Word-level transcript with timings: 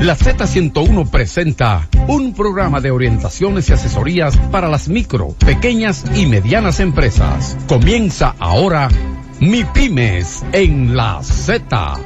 La 0.00 0.16
Z101 0.16 1.10
presenta 1.10 1.86
un 2.08 2.32
programa 2.32 2.80
de 2.80 2.90
orientaciones 2.90 3.68
y 3.68 3.74
asesorías 3.74 4.34
para 4.50 4.66
las 4.66 4.88
micro, 4.88 5.28
pequeñas 5.34 6.04
y 6.14 6.24
medianas 6.24 6.80
empresas. 6.80 7.58
Comienza 7.68 8.34
ahora 8.38 8.88
Mi 9.40 9.62
Pymes 9.62 10.42
en 10.52 10.96
la 10.96 11.22
Z. 11.22 11.98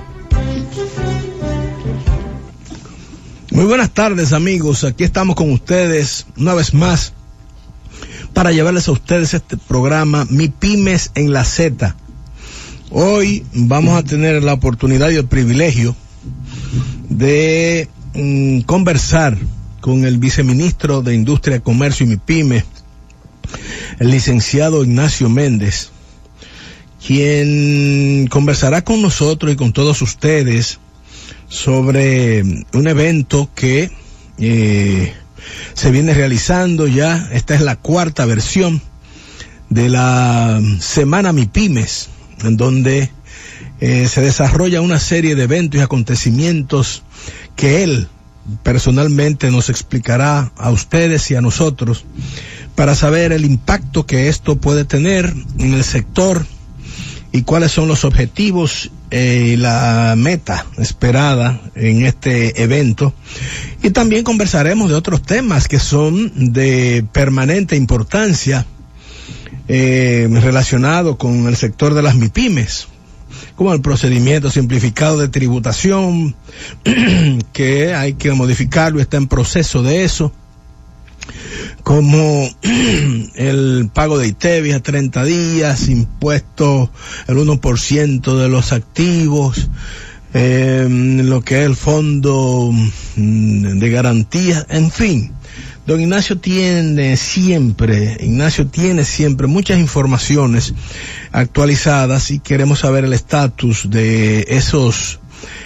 Muy 3.52 3.64
buenas 3.64 3.90
tardes 3.92 4.32
amigos, 4.32 4.82
aquí 4.82 5.04
estamos 5.04 5.36
con 5.36 5.52
ustedes 5.52 6.26
una 6.36 6.54
vez 6.54 6.74
más 6.74 7.12
para 8.32 8.50
llevarles 8.50 8.88
a 8.88 8.92
ustedes 8.92 9.34
este 9.34 9.56
programa 9.56 10.26
Mi 10.28 10.48
Pymes 10.48 11.12
en 11.14 11.32
la 11.32 11.44
Z. 11.44 11.94
Hoy 12.90 13.46
vamos 13.52 13.96
a 13.96 14.02
tener 14.02 14.42
la 14.42 14.54
oportunidad 14.54 15.10
y 15.10 15.16
el 15.16 15.26
privilegio 15.26 15.94
de 17.08 17.88
mm, 18.14 18.60
conversar 18.60 19.36
con 19.80 20.04
el 20.04 20.18
viceministro 20.18 21.02
de 21.02 21.14
Industria, 21.14 21.60
Comercio 21.60 22.06
y 22.06 22.10
MIPYME, 22.10 22.64
el 23.98 24.10
licenciado 24.10 24.82
Ignacio 24.82 25.28
Méndez, 25.28 25.90
quien 27.06 28.26
conversará 28.28 28.82
con 28.82 29.02
nosotros 29.02 29.52
y 29.52 29.56
con 29.56 29.72
todos 29.72 30.00
ustedes 30.00 30.78
sobre 31.48 32.42
un 32.72 32.88
evento 32.88 33.50
que 33.54 33.90
eh, 34.38 35.12
se 35.74 35.90
viene 35.90 36.14
realizando 36.14 36.86
ya, 36.86 37.28
esta 37.32 37.54
es 37.54 37.60
la 37.60 37.76
cuarta 37.76 38.24
versión 38.24 38.80
de 39.68 39.88
la 39.88 40.60
Semana 40.80 41.32
MIPYMES, 41.32 42.08
en 42.44 42.56
donde 42.56 43.10
eh, 43.86 44.08
se 44.08 44.22
desarrolla 44.22 44.80
una 44.80 44.98
serie 44.98 45.34
de 45.34 45.42
eventos 45.42 45.78
y 45.78 45.82
acontecimientos 45.82 47.02
que 47.54 47.84
él 47.84 48.08
personalmente 48.62 49.50
nos 49.50 49.68
explicará 49.68 50.52
a 50.56 50.70
ustedes 50.70 51.30
y 51.30 51.34
a 51.34 51.42
nosotros 51.42 52.06
para 52.76 52.94
saber 52.94 53.30
el 53.32 53.44
impacto 53.44 54.06
que 54.06 54.28
esto 54.28 54.56
puede 54.56 54.86
tener 54.86 55.34
en 55.58 55.74
el 55.74 55.84
sector 55.84 56.46
y 57.30 57.42
cuáles 57.42 57.72
son 57.72 57.86
los 57.86 58.06
objetivos 58.06 58.90
eh, 59.10 59.50
y 59.52 59.56
la 59.58 60.14
meta 60.16 60.64
esperada 60.78 61.60
en 61.74 62.06
este 62.06 62.62
evento. 62.62 63.12
Y 63.82 63.90
también 63.90 64.24
conversaremos 64.24 64.88
de 64.88 64.94
otros 64.94 65.20
temas 65.20 65.68
que 65.68 65.78
son 65.78 66.54
de 66.54 67.04
permanente 67.12 67.76
importancia 67.76 68.64
eh, 69.68 70.26
relacionados 70.30 71.16
con 71.16 71.48
el 71.48 71.56
sector 71.56 71.92
de 71.92 72.00
las 72.00 72.16
MIPIMES, 72.16 72.88
como 73.56 73.72
el 73.72 73.80
procedimiento 73.80 74.50
simplificado 74.50 75.18
de 75.18 75.28
tributación, 75.28 76.34
que 77.52 77.94
hay 77.94 78.14
que 78.14 78.32
modificarlo, 78.32 79.00
está 79.00 79.16
en 79.16 79.28
proceso 79.28 79.82
de 79.82 80.04
eso, 80.04 80.32
como 81.82 82.48
el 83.34 83.90
pago 83.92 84.18
de 84.18 84.28
ITEVI 84.28 84.72
a 84.72 84.80
30 84.80 85.24
días, 85.24 85.88
impuesto 85.88 86.90
el 87.28 87.36
1% 87.36 88.36
de 88.36 88.48
los 88.48 88.72
activos, 88.72 89.68
eh, 90.32 90.88
lo 90.90 91.42
que 91.42 91.60
es 91.60 91.66
el 91.66 91.76
fondo 91.76 92.72
mm, 93.16 93.78
de 93.78 93.90
garantía, 93.90 94.66
en 94.68 94.90
fin 94.90 95.32
Don 95.86 96.00
Ignacio 96.00 96.38
tiene 96.38 97.16
siempre, 97.18 98.16
Ignacio 98.20 98.66
tiene 98.66 99.04
siempre 99.04 99.46
muchas 99.46 99.78
informaciones 99.78 100.72
actualizadas 101.30 102.30
y 102.30 102.38
queremos 102.38 102.80
saber 102.80 103.04
el 103.04 103.12
estatus 103.12 103.90
de 103.90 104.46
esos 104.48 105.20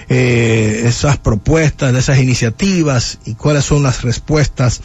eh, 0.09 0.83
esas 0.87 1.19
propuestas, 1.19 1.93
de 1.93 2.01
esas 2.01 2.19
iniciativas 2.19 3.19
y 3.27 3.35
cuáles 3.35 3.65
son 3.65 3.85
las 3.85 4.03
respuestas 4.03 4.81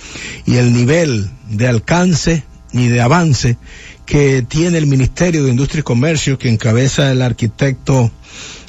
y 0.46 0.58
el 0.58 0.72
nivel 0.72 1.30
de 1.50 1.68
alcance 1.68 2.44
y 2.72 2.88
de 2.88 3.02
avance 3.02 3.58
que 4.06 4.44
tiene 4.48 4.78
el 4.78 4.86
Ministerio 4.86 5.44
de 5.44 5.50
Industria 5.50 5.80
y 5.80 5.84
Comercio 5.84 6.38
que 6.38 6.50
encabeza 6.50 7.12
el 7.12 7.22
arquitecto 7.22 8.12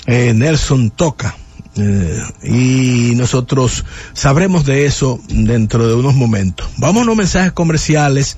eh, 0.07 0.33
Nelson 0.35 0.91
Toca. 0.91 1.37
Eh, 1.77 2.23
y 2.45 3.15
nosotros 3.17 3.85
sabremos 4.13 4.65
de 4.65 4.87
eso 4.87 5.21
dentro 5.29 5.89
de 5.89 5.95
unos 5.95 6.15
momentos. 6.15 6.69
Vamos 6.79 7.03
a 7.03 7.07
los 7.07 7.17
mensajes 7.17 7.53
comerciales 7.53 8.37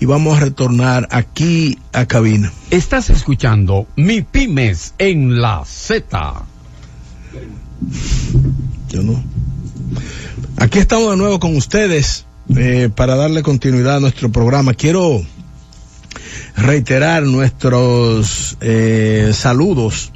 y 0.00 0.06
vamos 0.06 0.38
a 0.38 0.40
retornar 0.40 1.06
aquí 1.10 1.78
a 1.92 2.06
cabina. 2.06 2.50
Estás 2.70 3.10
escuchando 3.10 3.86
Mi 3.96 4.22
Pymes 4.22 4.94
en 4.98 5.40
la 5.40 5.64
Z. 5.66 6.46
Yo 8.88 9.02
no. 9.02 9.22
Aquí 10.56 10.78
estamos 10.78 11.10
de 11.10 11.16
nuevo 11.18 11.38
con 11.40 11.56
ustedes 11.56 12.24
eh, 12.56 12.88
para 12.94 13.16
darle 13.16 13.42
continuidad 13.42 13.96
a 13.96 14.00
nuestro 14.00 14.32
programa. 14.32 14.72
Quiero 14.72 15.20
reiterar 16.56 17.22
nuestros 17.24 18.56
eh, 18.60 19.30
saludos 19.34 20.12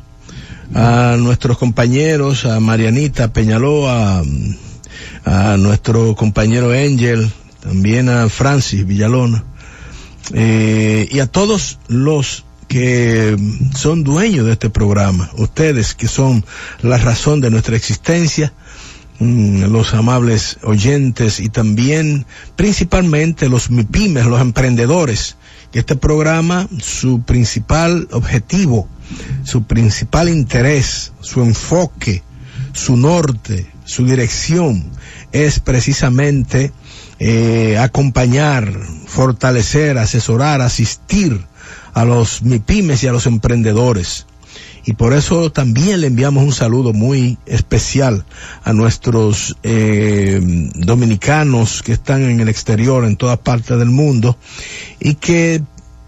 a 0.75 1.17
nuestros 1.19 1.59
compañeros, 1.59 2.45
a 2.45 2.61
Marianita 2.61 3.33
Peñaloa, 3.33 4.23
a, 5.25 5.57
nuestro 5.57 6.15
compañero 6.15 6.71
Angel, 6.71 7.31
también 7.61 8.09
a 8.09 8.29
Francis 8.29 8.87
Villalona, 8.87 9.45
eh, 10.35 11.09
y 11.11 11.19
a 11.21 11.27
todos 11.27 11.79
los 11.89 12.45
que 12.69 13.37
son 13.77 14.03
dueños 14.03 14.47
de 14.47 14.53
este 14.53 14.71
programa, 14.71 15.31
ustedes 15.37 15.95
que 15.95 16.09
son 16.09 16.45
la 16.81 16.97
razón 16.97 17.41
de 17.43 17.51
nuestra 17.51 17.77
existencia, 17.77 18.55
mm, 19.19 19.65
los 19.65 19.93
amables 19.93 20.59
oyentes 20.63 21.39
y 21.39 21.51
también 21.51 22.25
principalmente 22.57 23.51
los 23.51 23.71
MIPIMES, 23.71 24.25
los 24.25 24.41
emprendedores, 24.41 25.37
que 25.71 25.81
este 25.81 25.97
programa, 25.97 26.67
su 26.81 27.23
principal 27.23 28.09
objetivo, 28.11 28.89
su 29.45 29.65
principal 29.65 30.29
interés, 30.29 31.13
su 31.21 31.43
enfoque, 31.43 32.23
su 32.73 32.97
norte, 32.97 33.67
su 33.85 34.07
dirección 34.07 34.91
es 35.33 35.61
precisamente 35.61 36.73
eh, 37.19 37.79
acompañar, 37.79 38.73
fortalecer, 39.07 39.99
asesorar, 39.99 40.61
asistir 40.61 41.47
a 41.95 42.05
los 42.05 42.43
MIPIMES 42.43 43.05
y 43.05 43.07
a 43.09 43.13
los 43.13 43.27
emprendedores. 43.27 44.27
Y 44.85 44.95
por 44.95 45.13
eso 45.13 45.53
también 45.53 46.01
le 46.01 46.09
enviamos 46.09 46.43
un 46.43 46.53
saludo 46.53 46.93
muy 46.93 47.39
especial 47.47 48.25
a 48.65 48.73
nuestros 48.73 49.57
eh, 49.63 50.41
dominicanos 50.75 51.83
que 51.83 51.93
están 51.93 52.23
en 52.23 52.41
el 52.41 52.49
exterior, 52.49 53.05
en 53.05 53.17
todas 53.17 53.39
partes 53.39 53.79
del 53.79 53.91
mundo, 53.91 54.37
y 54.99 55.15
que 55.15 55.63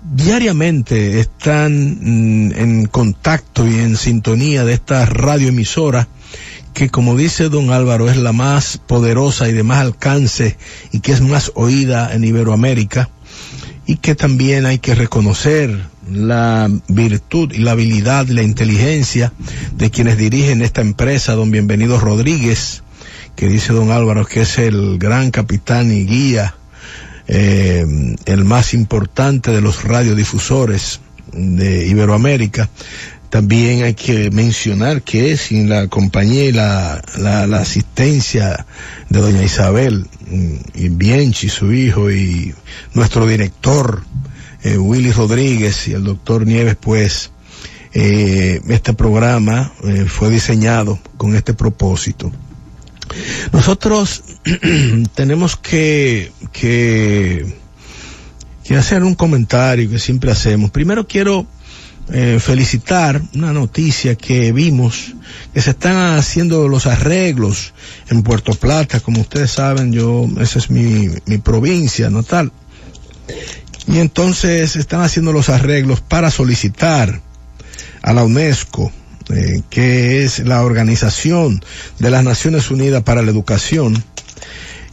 diariamente 0.05 1.19
están 1.19 1.99
mm, 2.01 2.53
en 2.53 2.87
contacto 2.87 3.67
y 3.67 3.75
en 3.75 3.97
sintonía 3.97 4.65
de 4.65 4.75
esta 4.75 5.07
radioemisora 5.07 6.09
que 6.75 6.91
como 6.91 7.17
dice 7.17 7.49
don 7.49 7.71
Álvaro 7.71 8.11
es 8.11 8.17
la 8.17 8.33
más 8.33 8.79
poderosa 8.79 9.49
y 9.49 9.53
de 9.53 9.63
más 9.63 9.79
alcance 9.79 10.57
y 10.93 11.01
que 11.01 11.13
es 11.13 11.21
más 11.21 11.53
oída 11.55 12.13
en 12.13 12.25
Iberoamérica 12.25 13.11
y 13.87 13.97
que 13.97 14.15
también 14.15 14.67
hay 14.67 14.79
que 14.79 14.95
reconocer 14.95 15.89
la 16.11 16.71
virtud 16.89 17.53
y 17.53 17.59
la 17.59 17.73
habilidad 17.73 18.27
y 18.29 18.33
la 18.33 18.43
inteligencia 18.43 19.33
de 19.77 19.91
quienes 19.91 20.17
dirigen 20.17 20.63
esta 20.63 20.81
empresa, 20.81 21.35
don 21.35 21.51
Bienvenido 21.51 22.01
Rodríguez, 22.01 22.83
que 23.37 23.49
dice 23.49 23.73
don 23.73 23.91
Álvaro 23.91 24.27
que 24.27 24.43
es 24.43 24.59
el 24.59 24.99
gran 24.99 25.31
capitán 25.31 25.93
y 25.93 26.05
guía 26.05 26.55
eh, 27.27 27.85
el 28.27 28.45
más 28.45 28.75
importante 28.75 29.51
de 29.51 29.61
los 29.61 29.85
radiodifusores 29.85 31.01
de 31.33 31.87
Iberoamérica. 31.87 32.69
También 33.31 33.83
hay 33.83 33.95
que 33.95 34.31
mencionar 34.31 35.03
que 35.03 35.37
sin 35.37 35.69
la 35.69 35.89
compañía 35.89 36.45
y 36.45 36.53
la, 36.53 37.03
la, 37.19 37.59
asistencia 37.59 38.65
de 39.09 39.21
doña 39.21 39.43
Isabel 39.43 40.07
mm, 40.31 40.55
y 40.75 40.89
Bienchi, 40.91 41.49
su 41.49 41.73
hijo, 41.73 42.13
y 42.13 42.55
nuestro 42.93 43.27
director, 43.27 44.05
eh, 44.63 44.79
Willy 44.79 45.11
Rodríguez 45.11 45.89
y 45.89 45.95
el 45.95 46.05
doctor 46.05 46.47
Nieves, 46.47 46.77
pues, 46.77 47.33
eh, 47.93 48.61
este 48.69 48.93
programa 48.93 49.73
fue 50.09 50.31
diseñado 50.31 50.99
con 51.17 51.35
este 51.37 51.55
propósito. 51.55 52.33
Nosotros 53.53 54.25
tenemos 55.15 55.57
que, 55.57 56.33
que, 56.53 57.55
hacer 58.77 59.05
un 59.05 59.15
comentario 59.15 59.89
que 59.89 59.99
siempre 59.99 60.31
hacemos. 60.31 60.71
Primero 60.71 61.07
quiero 61.07 61.47
eh, 62.13 62.39
felicitar 62.41 63.23
una 63.35 63.53
noticia 63.53 64.15
que 64.17 64.53
vimos, 64.53 65.15
que 65.53 65.61
se 65.61 65.71
están 65.71 66.19
haciendo 66.19 66.69
los 66.69 66.87
arreglos 66.87 67.73
en 68.09 68.23
Puerto 68.23 68.55
Plata, 68.55 69.01
como 69.01 69.21
ustedes 69.21 69.53
saben, 69.53 69.93
yo, 69.93 70.29
esa 70.41 70.59
es 70.59 70.71
mi, 70.71 71.09
mi 71.27 71.39
provincia 71.39 72.11
natal. 72.11 72.53
Y 73.87 73.99
entonces 73.99 74.77
están 74.77 75.03
haciendo 75.03 75.33
los 75.33 75.51
arreglos 75.51 76.01
para 76.01 76.31
solicitar 76.31 77.21
a 78.03 78.13
la 78.13 78.25
UNESCO 78.25 78.91
eh, 79.31 79.63
que 79.71 80.25
es 80.25 80.41
la 80.41 80.63
Organización 80.63 81.63
de 81.99 82.11
las 82.11 82.25
Naciones 82.25 82.71
Unidas 82.71 83.03
para 83.03 83.23
la 83.23 83.31
Educación, 83.31 84.03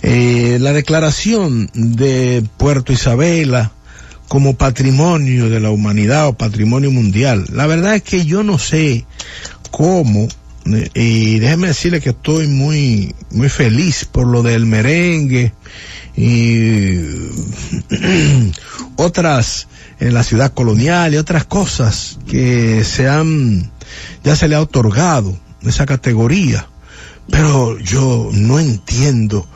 eh, 0.01 0.57
la 0.59 0.73
declaración 0.73 1.69
de 1.73 2.43
Puerto 2.57 2.93
Isabela 2.93 3.71
como 4.27 4.55
patrimonio 4.55 5.49
de 5.49 5.59
la 5.59 5.71
humanidad 5.71 6.27
o 6.27 6.33
patrimonio 6.33 6.91
mundial. 6.91 7.45
La 7.51 7.67
verdad 7.67 7.95
es 7.95 8.03
que 8.03 8.25
yo 8.25 8.43
no 8.43 8.57
sé 8.57 9.05
cómo 9.71 10.27
y 10.93 11.39
déjeme 11.39 11.67
decirle 11.67 12.01
que 12.01 12.11
estoy 12.11 12.47
muy 12.47 13.15
muy 13.31 13.49
feliz 13.49 14.05
por 14.05 14.27
lo 14.27 14.43
del 14.43 14.65
merengue 14.65 15.53
y 16.15 16.99
otras 18.95 19.67
en 19.99 20.13
la 20.13 20.23
ciudad 20.23 20.53
colonial 20.53 21.13
y 21.13 21.17
otras 21.17 21.45
cosas 21.45 22.19
que 22.27 22.83
se 22.83 23.07
han 23.07 23.71
ya 24.23 24.35
se 24.35 24.47
le 24.47 24.55
ha 24.55 24.61
otorgado 24.61 25.37
esa 25.63 25.85
categoría 25.85 26.67
pero 27.31 27.79
yo 27.79 28.29
no 28.33 28.59
entiendo 28.59 29.47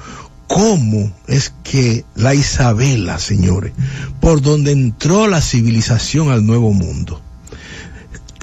cómo 0.48 1.12
es 1.28 1.54
que 1.64 2.06
la 2.16 2.34
Isabela, 2.34 3.20
señores, 3.20 3.74
por 4.22 4.42
donde 4.42 4.72
entró 4.72 5.28
la 5.28 5.42
civilización 5.42 6.30
al 6.30 6.46
nuevo 6.46 6.72
mundo, 6.72 7.22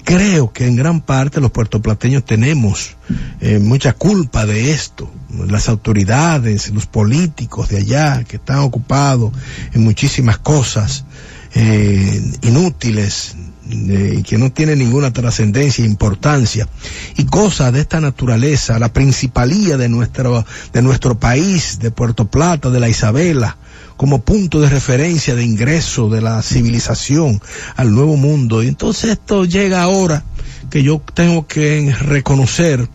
creo 0.05 0.53
que 0.53 0.67
en 0.67 0.77
gran 0.77 1.01
parte 1.01 1.41
los 1.41 1.51
puertoplateños 1.51 2.25
tenemos 2.25 2.97
eh, 3.41 3.59
mucha 3.59 3.95
culpa 3.95 4.45
de 4.45 4.73
esto. 4.73 5.11
Las 5.49 5.69
autoridades, 5.71 6.71
los 6.71 6.87
políticos 6.87 7.71
de 7.71 7.79
allá 7.79 8.25
que 8.25 8.37
están 8.37 8.59
ocupados 8.59 9.33
en 9.73 9.83
muchísimas 9.83 10.39
cosas 10.39 11.07
eh, 11.55 12.23
inútiles 12.43 13.37
eh, 13.73 14.23
que 14.27 14.39
no 14.39 14.53
tienen 14.53 14.79
ninguna 14.79 15.13
trascendencia 15.13 15.85
importancia 15.85 16.69
y 17.17 17.25
cosas 17.25 17.73
de 17.73 17.81
esta 17.81 18.01
naturaleza, 18.01 18.79
la 18.79 18.93
principalía 18.93 19.77
de 19.77 19.89
nuestro, 19.89 20.45
de 20.73 20.83
nuestro 20.83 21.19
país, 21.19 21.79
de 21.79 21.91
Puerto 21.91 22.27
Plata, 22.27 22.71
de 22.71 22.81
la 22.81 22.89
Isabela, 22.89 23.57
como 23.97 24.23
punto 24.23 24.61
de 24.61 24.69
referencia 24.69 25.35
de 25.35 25.45
ingreso 25.45 26.09
de 26.09 26.21
la 26.21 26.43
civilización 26.43 27.41
al 27.77 27.93
nuevo 27.93 28.17
mundo. 28.17 28.63
Y 28.63 28.69
entonces 28.69 29.11
esto 29.13 29.45
llega 29.45 29.83
ahora 29.83 30.25
que 30.71 30.83
yo 30.83 31.03
tengo 31.15 31.47
que 31.47 31.95
reconocer 32.01 32.89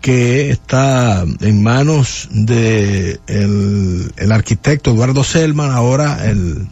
que 0.00 0.50
está 0.50 1.24
en 1.40 1.62
manos 1.62 2.28
de 2.32 3.20
el, 3.26 4.12
el 4.16 4.32
arquitecto 4.32 4.92
Eduardo 4.92 5.24
Selman, 5.24 5.70
ahora 5.70 6.26
el, 6.28 6.66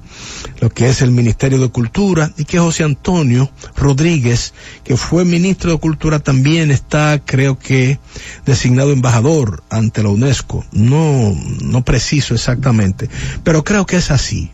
lo 0.60 0.70
que 0.70 0.88
es 0.88 1.02
el 1.02 1.10
Ministerio 1.10 1.58
de 1.58 1.68
Cultura, 1.68 2.32
y 2.36 2.44
que 2.44 2.58
José 2.58 2.84
Antonio 2.84 3.50
Rodríguez, 3.76 4.54
que 4.84 4.96
fue 4.96 5.24
ministro 5.24 5.72
de 5.72 5.78
Cultura, 5.78 6.20
también 6.20 6.70
está, 6.70 7.22
creo 7.24 7.58
que, 7.58 7.98
designado 8.46 8.92
embajador 8.92 9.62
ante 9.70 10.02
la 10.02 10.08
UNESCO. 10.08 10.64
No, 10.72 11.36
no 11.62 11.84
preciso 11.84 12.34
exactamente, 12.34 13.08
pero 13.44 13.62
creo 13.62 13.86
que 13.86 13.96
es 13.96 14.10
así. 14.10 14.50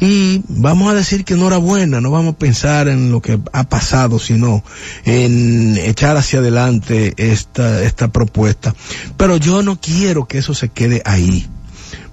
Y 0.00 0.42
vamos 0.48 0.90
a 0.90 0.94
decir 0.94 1.24
que 1.24 1.34
enhorabuena, 1.34 2.00
no 2.00 2.10
vamos 2.10 2.34
a 2.34 2.38
pensar 2.38 2.88
en 2.88 3.10
lo 3.10 3.20
que 3.20 3.38
ha 3.52 3.64
pasado, 3.64 4.18
sino 4.18 4.64
en 5.04 5.76
echar 5.78 6.16
hacia 6.16 6.38
adelante 6.40 7.14
esta, 7.16 7.82
esta 7.82 8.08
propuesta. 8.08 8.74
Pero 9.16 9.36
yo 9.36 9.62
no 9.62 9.80
quiero 9.80 10.26
que 10.26 10.38
eso 10.38 10.54
se 10.54 10.68
quede 10.68 11.02
ahí 11.04 11.48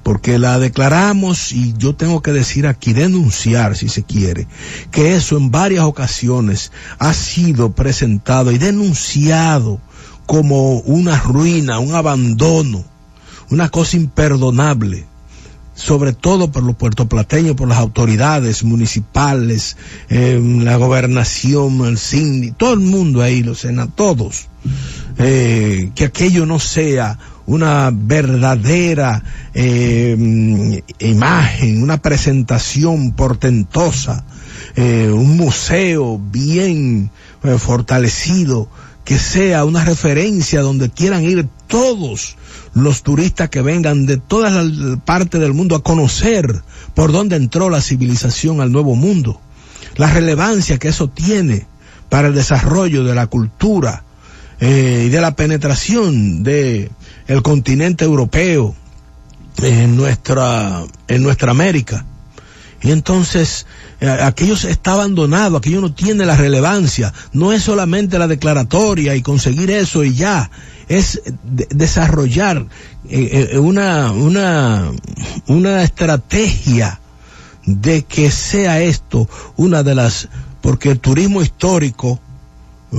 porque 0.07 0.39
la 0.39 0.57
declaramos 0.57 1.51
y 1.51 1.73
yo 1.77 1.93
tengo 1.93 2.21
que 2.21 2.31
decir 2.31 2.65
aquí, 2.65 2.93
denunciar 2.93 3.75
si 3.75 3.89
se 3.89 4.03
quiere, 4.03 4.47
que 4.89 5.17
eso 5.17 5.35
en 5.35 5.51
varias 5.51 5.83
ocasiones 5.83 6.71
ha 6.97 7.13
sido 7.13 7.73
presentado 7.73 8.53
y 8.53 8.57
denunciado 8.57 9.81
como 10.25 10.79
una 10.79 11.19
ruina, 11.19 11.79
un 11.79 11.93
abandono, 11.93 12.85
una 13.49 13.67
cosa 13.67 13.97
imperdonable, 13.97 15.05
sobre 15.77 16.12
todo 16.12 16.51
por 16.51 16.63
los 16.63 16.75
puertoplateños, 16.75 17.56
por 17.56 17.68
las 17.68 17.77
autoridades 17.77 18.63
municipales, 18.63 19.77
eh, 20.09 20.41
la 20.44 20.75
gobernación, 20.75 21.85
el 21.85 22.00
síndico, 22.00 22.56
todo 22.57 22.74
el 22.74 22.79
mundo 22.79 23.21
ahí, 23.21 23.44
los 23.44 23.59
senadores, 23.59 23.95
todos, 23.95 24.47
eh, 25.19 25.91
que 25.94 26.06
aquello 26.06 26.47
no 26.47 26.57
sea 26.57 27.19
una 27.45 27.91
verdadera 27.94 29.24
eh, 29.53 30.81
imagen, 30.97 31.83
una 31.83 32.01
presentación 32.01 33.12
portentosa, 33.12 34.25
un 34.75 35.38
museo 35.38 36.19
bien 36.19 37.09
fortalecido, 37.59 38.69
que 39.07 39.19
sea 39.19 39.63
una 39.63 39.86
referencia 39.86 40.59
donde 40.59 40.89
quieran 40.89 41.24
ir 41.24 41.48
todos 41.68 42.36
los 42.74 43.04
turistas 43.04 43.50
que 43.50 43.62
vengan 43.62 44.06
de 44.06 44.18
todas 44.18 44.51
las 44.51 45.00
partes 45.00 45.39
del 45.39 45.54
mundo 45.54 45.77
a 45.77 45.81
conocer 45.81 46.62
por 46.94 47.13
dónde 47.13 47.38
entró 47.38 47.69
la 47.69 47.80
civilización 47.80 48.59
al 48.59 48.74
nuevo 48.74 48.95
mundo, 48.95 49.39
la 49.95 50.12
relevancia 50.12 50.77
que 50.77 50.89
eso 50.89 51.07
tiene 51.07 51.68
para 52.09 52.27
el 52.27 52.36
desarrollo 52.36 53.06
de 53.06 53.15
la 53.15 53.27
cultura 53.27 54.04
y 54.59 55.07
de 55.07 55.21
la 55.21 55.38
penetración 55.38 56.44
de 56.44 56.92
el 57.27 57.42
continente 57.44 58.03
europeo, 58.03 58.75
en 59.63 59.95
nuestra, 59.95 60.83
en 61.07 61.24
nuestra 61.24 61.51
América. 61.51 62.06
Y 62.81 62.91
entonces, 62.91 63.65
eh, 64.00 64.07
aquello 64.09 64.53
está 64.53 64.94
abandonado, 64.94 65.57
aquello 65.57 65.81
no 65.81 65.94
tiene 65.94 66.25
la 66.25 66.35
relevancia, 66.35 67.13
no 67.33 67.51
es 67.51 67.63
solamente 67.63 68.19
la 68.19 68.27
declaratoria 68.27 69.15
y 69.15 69.21
conseguir 69.21 69.71
eso 69.71 70.03
y 70.03 70.13
ya, 70.13 70.51
es 70.88 71.21
desarrollar 71.44 72.65
eh, 73.09 73.50
eh, 73.53 73.57
una, 73.57 74.12
una, 74.12 74.91
una 75.47 75.83
estrategia 75.83 77.00
de 77.65 78.03
que 78.03 78.31
sea 78.31 78.79
esto 78.81 79.27
una 79.57 79.83
de 79.83 79.95
las, 79.95 80.29
porque 80.62 80.91
el 80.91 81.00
turismo 81.00 81.41
histórico, 81.41 82.19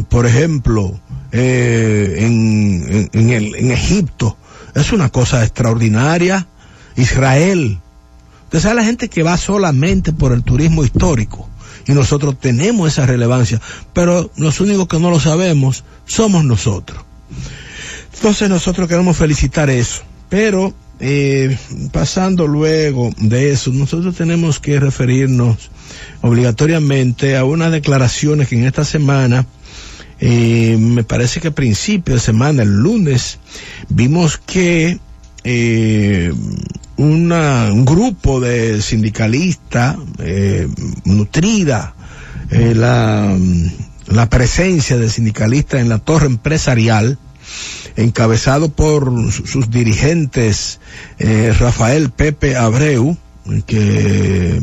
por 0.08 0.26
ejemplo, 0.26 1.00
eh, 1.32 2.16
en, 2.19 3.10
en, 3.12 3.30
el, 3.30 3.54
en 3.54 3.70
Egipto. 3.70 4.36
Es 4.75 4.92
una 4.92 5.08
cosa 5.08 5.42
extraordinaria. 5.42 6.46
Israel. 6.96 7.80
Usted 8.48 8.60
sabe 8.60 8.76
la 8.76 8.84
gente 8.84 9.10
que 9.10 9.22
va 9.22 9.36
solamente 9.36 10.14
por 10.14 10.32
el 10.32 10.42
turismo 10.42 10.82
histórico. 10.82 11.46
Y 11.86 11.92
nosotros 11.92 12.40
tenemos 12.40 12.90
esa 12.90 13.04
relevancia. 13.04 13.60
Pero 13.92 14.30
los 14.38 14.60
únicos 14.60 14.88
que 14.88 14.98
no 14.98 15.10
lo 15.10 15.20
sabemos 15.20 15.84
somos 16.06 16.44
nosotros. 16.44 17.04
Entonces 18.14 18.48
nosotros 18.48 18.88
queremos 18.88 19.18
felicitar 19.18 19.68
eso. 19.68 20.00
Pero 20.30 20.73
eh, 20.99 21.58
pasando 21.92 22.46
luego 22.46 23.11
de 23.18 23.50
eso, 23.52 23.70
nosotros 23.70 24.16
tenemos 24.16 24.61
que 24.61 24.80
referirnos 24.80 25.70
obligatoriamente 26.23 27.37
a 27.37 27.44
unas 27.44 27.70
declaraciones 27.70 28.49
que 28.49 28.56
en 28.56 28.64
esta 28.64 28.87
semana 28.87 29.46
eh, 30.20 30.76
me 30.80 31.04
parece 31.04 31.40
que 31.40 31.49
a 31.49 31.54
principio 31.54 32.14
de 32.14 32.20
semana, 32.20 32.62
el 32.62 32.76
lunes, 32.78 33.38
vimos 33.90 34.38
que 34.38 34.99
eh, 35.45 36.33
una, 36.97 37.73
un 37.73 37.85
grupo 37.85 38.40
de 38.40 38.83
sindicalistas 38.83 39.97
eh, 40.18 40.68
nutrida 41.04 41.95
eh, 42.50 42.75
la, 42.75 43.37
la 44.07 44.28
presencia 44.30 44.97
de 44.97 45.11
sindicalistas 45.11 45.80
en 45.80 45.88
la 45.88 45.99
torre 45.99 46.26
empresarial, 46.26 47.18
encabezado 47.97 48.71
por 48.71 49.12
sus 49.33 49.71
dirigentes 49.71 50.80
eh, 51.18 51.54
Rafael 51.59 52.11
Pepe 52.11 52.57
Abreu, 52.57 53.16
que 53.66 54.61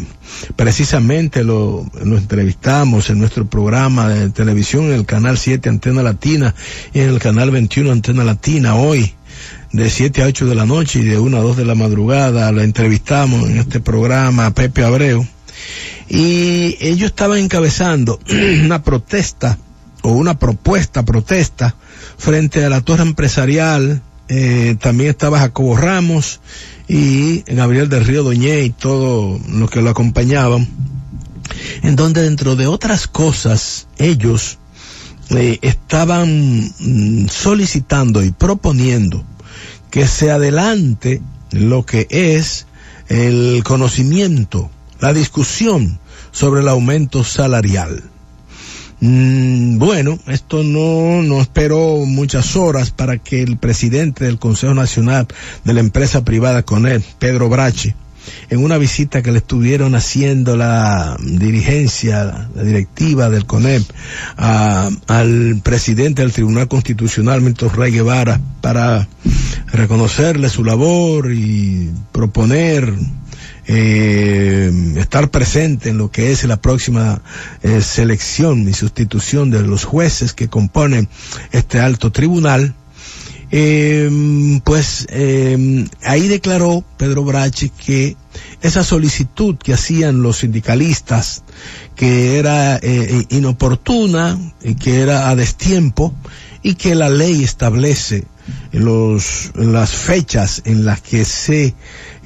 precisamente 0.55 1.43
lo, 1.43 1.89
entrevistamos 2.01 3.09
en 3.09 3.19
nuestro 3.19 3.45
programa 3.45 4.09
de 4.09 4.29
televisión 4.29 4.85
en 4.85 4.93
el 4.93 5.05
canal 5.05 5.37
7 5.39 5.69
Antena 5.69 6.03
Latina 6.03 6.53
y 6.93 6.99
en 6.99 7.09
el 7.09 7.19
canal 7.19 7.49
21 7.49 7.91
Antena 7.91 8.23
Latina 8.23 8.75
hoy 8.75 9.14
de 9.75 9.89
7 9.89 10.23
a 10.23 10.27
8 10.27 10.45
de 10.45 10.55
la 10.55 10.65
noche 10.65 10.99
y 10.99 11.03
de 11.03 11.19
1 11.19 11.37
a 11.37 11.41
2 11.41 11.57
de 11.57 11.65
la 11.65 11.75
madrugada 11.75 12.51
lo 12.51 12.61
entrevistamos 12.61 13.49
en 13.49 13.57
este 13.57 13.79
programa 13.79 14.47
a 14.47 14.53
Pepe 14.53 14.83
Abreu. 14.83 15.27
Y 16.07 16.77
ellos 16.79 17.07
estaban 17.09 17.39
encabezando 17.39 18.19
una 18.63 18.83
protesta 18.83 19.57
o 20.01 20.11
una 20.11 20.39
propuesta 20.39 21.03
protesta 21.03 21.75
frente 22.17 22.63
a 22.63 22.69
la 22.69 22.81
torre 22.81 23.03
empresarial 23.03 24.01
eh, 24.27 24.75
también 24.79 25.11
estaba 25.11 25.39
Jacobo 25.39 25.77
Ramos 25.77 26.39
y 26.87 27.41
Gabriel 27.41 27.89
del 27.89 28.05
Río 28.05 28.23
Doñé 28.23 28.61
y 28.61 28.69
todo 28.71 29.39
lo 29.49 29.67
que 29.67 29.81
lo 29.81 29.91
acompañaban, 29.91 30.67
en 31.83 31.95
donde 31.95 32.23
dentro 32.23 32.55
de 32.55 32.65
otras 32.65 33.07
cosas 33.07 33.87
ellos 33.97 34.57
eh, 35.29 35.59
estaban 35.61 36.71
mm, 36.79 37.27
solicitando 37.27 38.23
y 38.23 38.31
proponiendo 38.31 39.23
que 39.95 40.07
se 40.07 40.29
adelante 40.29 41.21
lo 41.51 41.85
que 41.85 42.05
es 42.09 42.67
el 43.07 43.63
conocimiento, 43.63 44.69
la 44.99 45.13
discusión 45.13 45.99
sobre 46.31 46.59
el 46.59 46.67
aumento 46.67 47.23
salarial. 47.23 48.03
Mm, 48.99 49.77
bueno, 49.77 50.19
esto 50.27 50.63
no, 50.63 51.21
no 51.23 51.39
esperó 51.39 51.99
muchas 52.05 52.57
horas 52.57 52.91
para 52.91 53.19
que 53.19 53.41
el 53.41 53.55
presidente 53.55 54.25
del 54.25 54.37
Consejo 54.37 54.73
Nacional 54.73 55.27
de 55.63 55.73
la 55.73 55.79
empresa 55.79 56.25
privada 56.25 56.63
CONEP, 56.63 57.01
Pedro 57.17 57.47
Brache, 57.47 57.95
en 58.49 58.63
una 58.63 58.77
visita 58.77 59.21
que 59.21 59.31
le 59.31 59.39
estuvieron 59.39 59.95
haciendo 59.95 60.57
la 60.57 61.17
dirigencia, 61.19 62.49
la 62.55 62.63
directiva 62.63 63.29
del 63.29 63.45
CONEP, 63.45 63.83
al 64.37 65.61
presidente 65.63 66.21
del 66.21 66.33
Tribunal 66.33 66.67
Constitucional, 66.67 67.41
Milton 67.41 67.73
Rey 67.73 67.91
Guevara, 67.91 68.39
para 68.61 69.07
reconocerle 69.71 70.49
su 70.49 70.63
labor 70.63 71.31
y 71.31 71.91
proponer 72.11 72.93
eh, 73.67 74.71
estar 74.97 75.31
presente 75.31 75.89
en 75.89 75.97
lo 75.97 76.11
que 76.11 76.31
es 76.31 76.43
la 76.43 76.57
próxima 76.61 77.21
eh, 77.63 77.81
selección 77.81 78.67
y 78.67 78.73
sustitución 78.73 79.49
de 79.49 79.63
los 79.63 79.85
jueces 79.85 80.33
que 80.33 80.49
componen 80.49 81.09
este 81.51 81.79
alto 81.79 82.11
tribunal, 82.11 82.75
eh, 83.57 84.59
pues 84.65 85.07
eh, 85.09 85.87
ahí 86.03 86.27
declaró 86.27 86.83
Pedro 86.97 87.23
Brache 87.23 87.69
que 87.69 88.17
esa 88.61 88.83
solicitud 88.83 89.55
que 89.55 89.73
hacían 89.73 90.21
los 90.21 90.39
sindicalistas, 90.39 91.43
que 91.95 92.37
era 92.37 92.75
eh, 92.75 93.23
inoportuna, 93.29 94.37
y 94.61 94.75
que 94.75 94.99
era 94.99 95.29
a 95.29 95.37
destiempo, 95.37 96.13
y 96.63 96.75
que 96.75 96.95
la 96.95 97.07
ley 97.07 97.45
establece 97.45 98.25
los, 98.73 99.51
las 99.55 99.91
fechas 99.91 100.61
en 100.65 100.83
las 100.83 100.99
que 100.99 101.23
se 101.23 101.73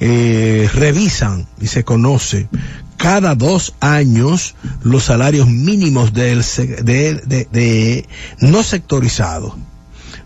eh, 0.00 0.68
revisan 0.74 1.46
y 1.60 1.68
se 1.68 1.84
conoce 1.84 2.48
cada 2.96 3.36
dos 3.36 3.74
años 3.78 4.56
los 4.82 5.04
salarios 5.04 5.46
mínimos 5.46 6.12
de, 6.12 6.34
de 6.82 8.08
no 8.40 8.64
sectorizados. 8.64 9.54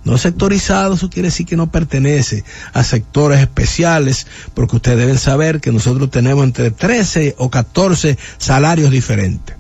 No 0.04 0.18
sectorizado, 0.18 0.94
eso 0.94 1.08
quiere 1.08 1.28
decir 1.28 1.46
que 1.46 1.56
no 1.56 1.70
pertenece 1.70 2.44
a 2.72 2.84
sectores 2.84 3.40
especiales, 3.40 4.26
porque 4.52 4.76
ustedes 4.76 4.98
deben 4.98 5.18
saber 5.18 5.60
que 5.60 5.72
nosotros 5.72 6.10
tenemos 6.10 6.44
entre 6.44 6.70
13 6.70 7.36
o 7.38 7.50
14 7.50 8.18
salarios 8.38 8.90
diferentes. 8.90 9.56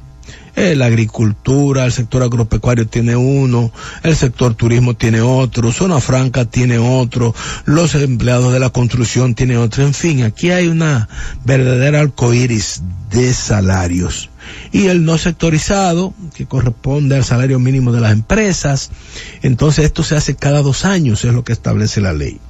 La 0.56 0.86
agricultura, 0.86 1.84
el 1.84 1.90
sector 1.90 2.22
agropecuario 2.22 2.86
tiene 2.86 3.16
uno, 3.16 3.72
el 4.04 4.14
sector 4.14 4.54
turismo 4.54 4.94
tiene 4.94 5.20
otro, 5.20 5.72
zona 5.72 6.00
franca 6.00 6.44
tiene 6.44 6.78
otro, 6.78 7.34
los 7.64 7.96
empleados 7.96 8.52
de 8.52 8.60
la 8.60 8.70
construcción 8.70 9.34
tienen 9.34 9.56
otro, 9.56 9.82
en 9.82 9.94
fin, 9.94 10.22
aquí 10.22 10.52
hay 10.52 10.68
una 10.68 11.08
verdadera 11.44 12.00
arcoíris 12.00 12.82
de 13.10 13.34
salarios. 13.34 14.30
Y 14.72 14.86
el 14.86 15.04
no 15.04 15.18
sectorizado, 15.18 16.14
que 16.34 16.46
corresponde 16.46 17.16
al 17.16 17.24
salario 17.24 17.58
mínimo 17.58 17.92
de 17.92 18.00
las 18.00 18.12
empresas, 18.12 18.90
entonces 19.42 19.84
esto 19.86 20.02
se 20.02 20.16
hace 20.16 20.36
cada 20.36 20.62
dos 20.62 20.84
años, 20.84 21.24
es 21.24 21.32
lo 21.32 21.44
que 21.44 21.52
establece 21.52 22.00
la 22.00 22.12
ley. 22.12 22.40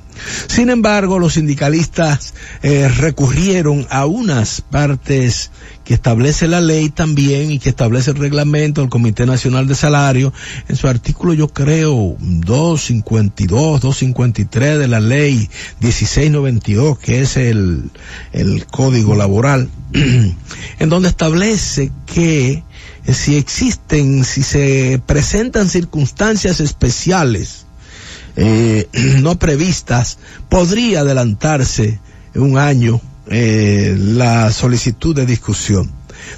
Sin 0.46 0.70
embargo, 0.70 1.18
los 1.18 1.34
sindicalistas 1.34 2.34
eh, 2.62 2.88
recurrieron 2.88 3.86
a 3.90 4.06
unas 4.06 4.60
partes 4.60 5.50
que 5.84 5.94
establece 5.94 6.48
la 6.48 6.60
ley 6.60 6.88
también 6.88 7.50
y 7.50 7.58
que 7.58 7.68
establece 7.68 8.10
el 8.10 8.16
reglamento 8.16 8.80
del 8.80 8.90
Comité 8.90 9.26
Nacional 9.26 9.66
de 9.66 9.74
Salario 9.74 10.32
en 10.68 10.76
su 10.76 10.88
artículo 10.88 11.34
yo 11.34 11.48
creo 11.48 12.16
252, 12.18 13.80
253 13.80 14.78
de 14.78 14.88
la 14.88 15.00
ley 15.00 15.48
1692 15.80 16.98
que 16.98 17.20
es 17.20 17.36
el, 17.36 17.90
el 18.32 18.66
código 18.66 19.14
laboral 19.14 19.68
en 19.92 20.88
donde 20.88 21.08
establece 21.08 21.92
que 22.06 22.62
si 23.12 23.36
existen, 23.36 24.24
si 24.24 24.42
se 24.42 25.00
presentan 25.06 25.68
circunstancias 25.68 26.60
especiales 26.60 27.66
eh, 28.36 28.88
no 29.20 29.38
previstas, 29.38 30.18
podría 30.48 31.00
adelantarse 31.00 32.00
un 32.34 32.58
año 32.58 33.00
eh, 33.28 33.94
la 33.98 34.50
solicitud 34.50 35.14
de 35.14 35.26
discusión. 35.26 35.90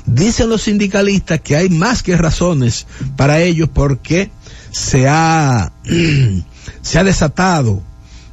Dicen 0.05 0.49
los 0.49 0.63
sindicalistas 0.63 1.41
que 1.41 1.57
hay 1.57 1.69
más 1.69 2.03
que 2.03 2.17
razones 2.17 2.87
para 3.17 3.41
ello 3.41 3.71
porque 3.73 4.31
se 4.71 5.09
ha, 5.09 5.73
se 6.83 6.99
ha 6.99 7.05
desatado 7.05 7.83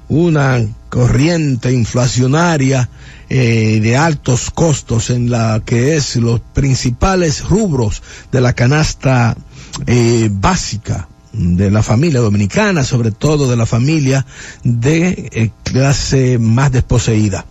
una 0.09 0.63
corriente 0.89 1.71
inflacionaria 1.71 2.89
eh, 3.29 3.79
de 3.81 3.97
altos 3.97 4.51
costos 4.51 5.09
en 5.09 5.31
la 5.31 5.61
que 5.65 5.95
es 5.95 6.15
los 6.17 6.39
principales 6.39 7.43
rubros 7.43 8.03
de 8.31 8.41
la 8.41 8.53
canasta 8.53 9.35
eh, 9.87 10.29
básica 10.31 11.07
de 11.31 11.71
la 11.71 11.81
familia 11.81 12.19
dominicana, 12.19 12.83
sobre 12.83 13.09
todo 13.09 13.49
de 13.49 13.55
la 13.57 13.65
familia 13.65 14.23
de 14.63 15.29
eh, 15.31 15.49
clase 15.63 16.37
más 16.37 16.71
desposeída. 16.71 17.45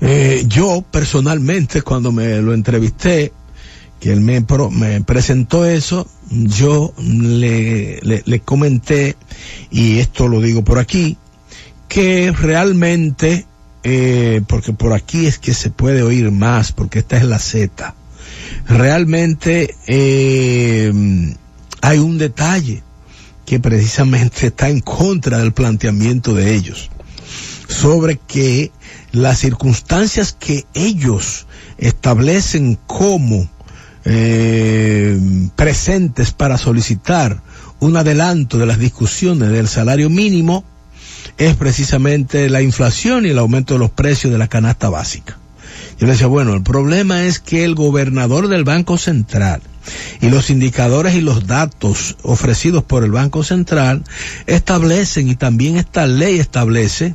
Eh, 0.00 0.44
yo 0.46 0.84
personalmente 0.90 1.82
cuando 1.82 2.12
me 2.12 2.40
lo 2.42 2.52
entrevisté, 2.52 3.32
que 4.00 4.12
él 4.12 4.20
me, 4.20 4.44
me 4.72 5.00
presentó 5.02 5.64
eso, 5.64 6.06
yo 6.30 6.92
le, 6.98 8.42
comenté, 8.44 9.16
y 9.70 9.98
esto 9.98 10.28
lo 10.28 10.40
digo 10.40 10.62
por 10.62 10.78
aquí, 10.78 11.16
que 11.88 12.30
realmente, 12.32 13.46
eh, 13.84 14.42
porque 14.46 14.72
por 14.72 14.92
aquí 14.92 15.26
es 15.26 15.38
que 15.38 15.54
se 15.54 15.70
puede 15.70 16.02
oír 16.02 16.30
más, 16.30 16.72
porque 16.72 16.98
esta 16.98 17.16
es 17.16 17.24
la 17.24 17.38
Z, 17.38 17.94
realmente 18.68 19.74
eh, 19.86 20.92
hay 21.80 21.98
un 21.98 22.18
detalle 22.18 22.82
que 23.46 23.60
precisamente 23.60 24.48
está 24.48 24.68
en 24.68 24.80
contra 24.80 25.38
del 25.38 25.52
planteamiento 25.52 26.34
de 26.34 26.54
ellos, 26.54 26.90
sobre 27.68 28.18
que 28.18 28.72
las 29.12 29.38
circunstancias 29.38 30.36
que 30.38 30.64
ellos 30.74 31.46
establecen 31.78 32.78
como 32.86 33.48
eh, 34.04 35.18
presentes 35.56 36.32
para 36.32 36.58
solicitar 36.58 37.42
un 37.80 37.96
adelanto 37.96 38.58
de 38.58 38.66
las 38.66 38.78
discusiones 38.78 39.50
del 39.50 39.68
salario 39.68 40.10
mínimo 40.10 40.64
es 41.38 41.54
precisamente 41.56 42.48
la 42.48 42.62
inflación 42.62 43.26
y 43.26 43.30
el 43.30 43.38
aumento 43.38 43.74
de 43.74 43.80
los 43.80 43.90
precios 43.90 44.32
de 44.32 44.38
la 44.38 44.48
canasta 44.48 44.88
básica. 44.88 45.38
Yo 45.98 46.06
le 46.06 46.12
decía, 46.12 46.26
bueno, 46.26 46.54
el 46.54 46.62
problema 46.62 47.24
es 47.24 47.40
que 47.40 47.64
el 47.64 47.74
gobernador 47.74 48.48
del 48.48 48.64
Banco 48.64 48.98
Central 48.98 49.60
y 50.20 50.28
los 50.28 50.50
indicadores 50.50 51.14
y 51.14 51.20
los 51.20 51.46
datos 51.46 52.16
ofrecidos 52.22 52.82
por 52.84 53.04
el 53.04 53.12
Banco 53.12 53.42
Central 53.44 54.04
establecen 54.46 55.28
y 55.28 55.36
también 55.36 55.76
esta 55.76 56.06
ley 56.06 56.38
establece 56.38 57.14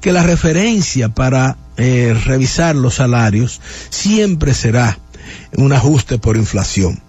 que 0.00 0.12
la 0.12 0.22
referencia 0.22 1.08
para 1.08 1.56
eh, 1.76 2.16
revisar 2.24 2.76
los 2.76 2.94
salarios 2.94 3.60
siempre 3.90 4.54
será 4.54 4.98
un 5.56 5.72
ajuste 5.72 6.18
por 6.18 6.36
inflación. 6.36 7.00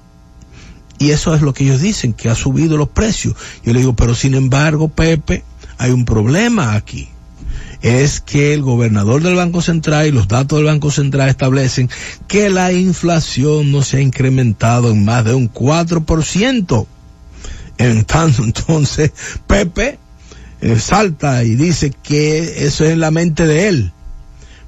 Y 1.00 1.12
eso 1.12 1.36
es 1.36 1.42
lo 1.42 1.54
que 1.54 1.66
ellos 1.66 1.82
dicen, 1.82 2.14
que 2.14 2.30
ha 2.30 2.36
subido 2.36 2.78
los 2.78 2.88
precios. 2.88 3.36
Yo 3.64 3.74
le 3.74 3.80
digo, 3.80 3.96
pero 3.96 4.16
sin 4.16 4.36
embargo, 4.36 4.88
Pepe, 4.88 5.44
hay 5.78 5.92
un 5.92 6.06
problema 6.06 6.76
aquí 6.76 7.13
es 7.84 8.22
que 8.22 8.54
el 8.54 8.62
gobernador 8.62 9.22
del 9.22 9.36
Banco 9.36 9.62
Central 9.62 10.08
y 10.08 10.12
los 10.12 10.30
datos 10.30 10.58
del 10.58 10.68
Banco 10.68 10.90
Central 10.90 11.28
establecen 11.28 11.90
que 12.30 12.50
la 12.50 12.72
inflación 12.72 13.74
no 13.74 13.84
se 13.84 13.98
ha 13.98 14.02
incrementado 14.02 14.90
en 14.90 15.04
más 15.04 15.26
de 15.26 15.34
un 15.34 15.52
4%. 15.52 16.88
En 17.78 18.06
tanto, 18.06 18.44
entonces, 18.46 19.12
Pepe 19.46 20.00
eh, 20.62 20.80
salta 20.80 21.44
y 21.44 21.56
dice 21.56 21.94
que 22.02 22.66
eso 22.66 22.86
es 22.86 22.92
en 22.92 23.02
la 23.02 23.12
mente 23.12 23.46
de 23.46 23.68
él. 23.68 23.92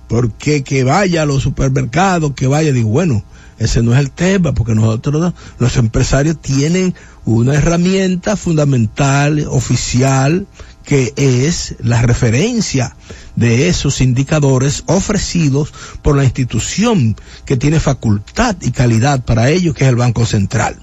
Porque 0.09 0.63
que 0.63 0.83
vaya 0.83 1.21
a 1.21 1.25
los 1.25 1.41
supermercados, 1.41 2.33
que 2.35 2.47
vaya, 2.47 2.73
digo, 2.73 2.89
bueno, 2.89 3.23
ese 3.57 3.81
no 3.81 3.93
es 3.93 3.99
el 3.99 4.11
tema, 4.11 4.51
porque 4.53 4.75
nosotros, 4.75 5.33
los 5.57 5.77
empresarios 5.77 6.41
tienen 6.41 6.93
una 7.23 7.55
herramienta 7.55 8.35
fundamental, 8.35 9.47
oficial, 9.49 10.45
que 10.85 11.13
es 11.17 11.75
la 11.79 12.01
referencia 12.01 12.95
de 13.35 13.67
esos 13.67 14.01
indicadores 14.01 14.83
ofrecidos 14.85 15.73
por 16.01 16.15
la 16.15 16.23
institución 16.23 17.15
que 17.45 17.57
tiene 17.57 17.79
facultad 17.79 18.55
y 18.61 18.71
calidad 18.71 19.25
para 19.25 19.49
ello, 19.49 19.73
que 19.73 19.83
es 19.83 19.89
el 19.89 19.95
Banco 19.95 20.25
Central. 20.25 20.77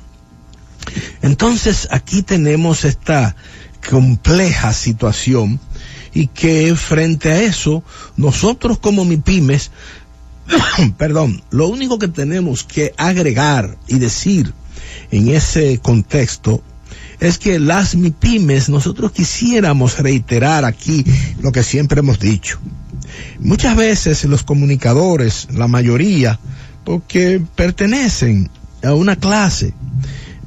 Entonces, 1.23 1.89
aquí 1.91 2.23
tenemos 2.23 2.85
esta 2.85 3.37
compleja 3.89 4.73
situación 4.73 5.61
y 6.13 6.27
que 6.27 6.75
frente 6.77 7.31
a 7.31 7.43
eso, 7.43 7.83
nosotros 8.17 8.79
como 8.79 9.05
MIPIMES, 9.05 9.71
perdón, 10.99 11.43
lo 11.51 11.69
único 11.69 11.99
que 11.99 12.09
tenemos 12.09 12.65
que 12.65 12.93
agregar 12.97 13.79
y 13.87 13.99
decir 13.99 14.53
en 15.11 15.29
ese 15.29 15.79
contexto 15.79 16.63
es 17.23 17.39
que 17.39 17.61
las 17.61 17.95
MIPIMES 17.95 18.69
nosotros 18.69 19.13
quisiéramos 19.13 19.99
reiterar 20.01 20.65
aquí 20.65 21.05
lo 21.41 21.53
que 21.53 21.63
siempre 21.63 22.01
hemos 22.01 22.19
dicho. 22.19 22.59
Muchas 23.39 23.77
veces 23.77 24.25
los 24.25 24.43
comunicadores, 24.43 25.47
la 25.53 25.69
mayoría, 25.69 26.41
porque 26.85 27.41
pertenecen 27.55 28.51
a 28.83 28.95
una 28.95 29.15
clase, 29.15 29.73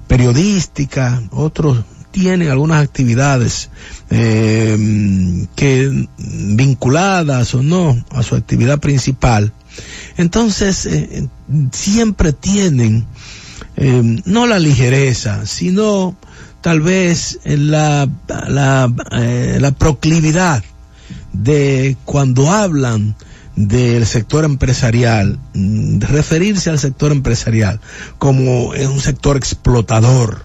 periodística, 0.07 1.23
otros 1.31 1.85
tienen 2.11 2.49
algunas 2.49 2.83
actividades 2.83 3.69
eh, 4.09 5.47
que 5.55 6.07
vinculadas 6.17 7.55
o 7.55 7.63
no 7.63 8.03
a 8.11 8.21
su 8.21 8.35
actividad 8.35 8.79
principal. 8.81 9.53
Entonces, 10.17 10.85
eh, 10.87 11.29
siempre 11.71 12.33
tienen 12.33 13.05
eh, 13.77 14.21
no 14.25 14.45
la 14.45 14.59
ligereza, 14.59 15.45
sino 15.45 16.15
tal 16.65 16.81
vez 16.81 17.37
la, 17.43 18.09
la, 18.47 18.91
la 19.59 19.71
proclividad 19.73 20.63
de 21.31 21.95
cuando 22.05 22.51
hablan 22.51 23.15
del 23.55 24.07
sector 24.07 24.45
empresarial, 24.45 25.37
de 25.53 26.07
referirse 26.07 26.71
al 26.71 26.79
sector 26.79 27.11
empresarial 27.11 27.79
como 28.17 28.69
un 28.69 28.99
sector 28.99 29.37
explotador, 29.37 30.43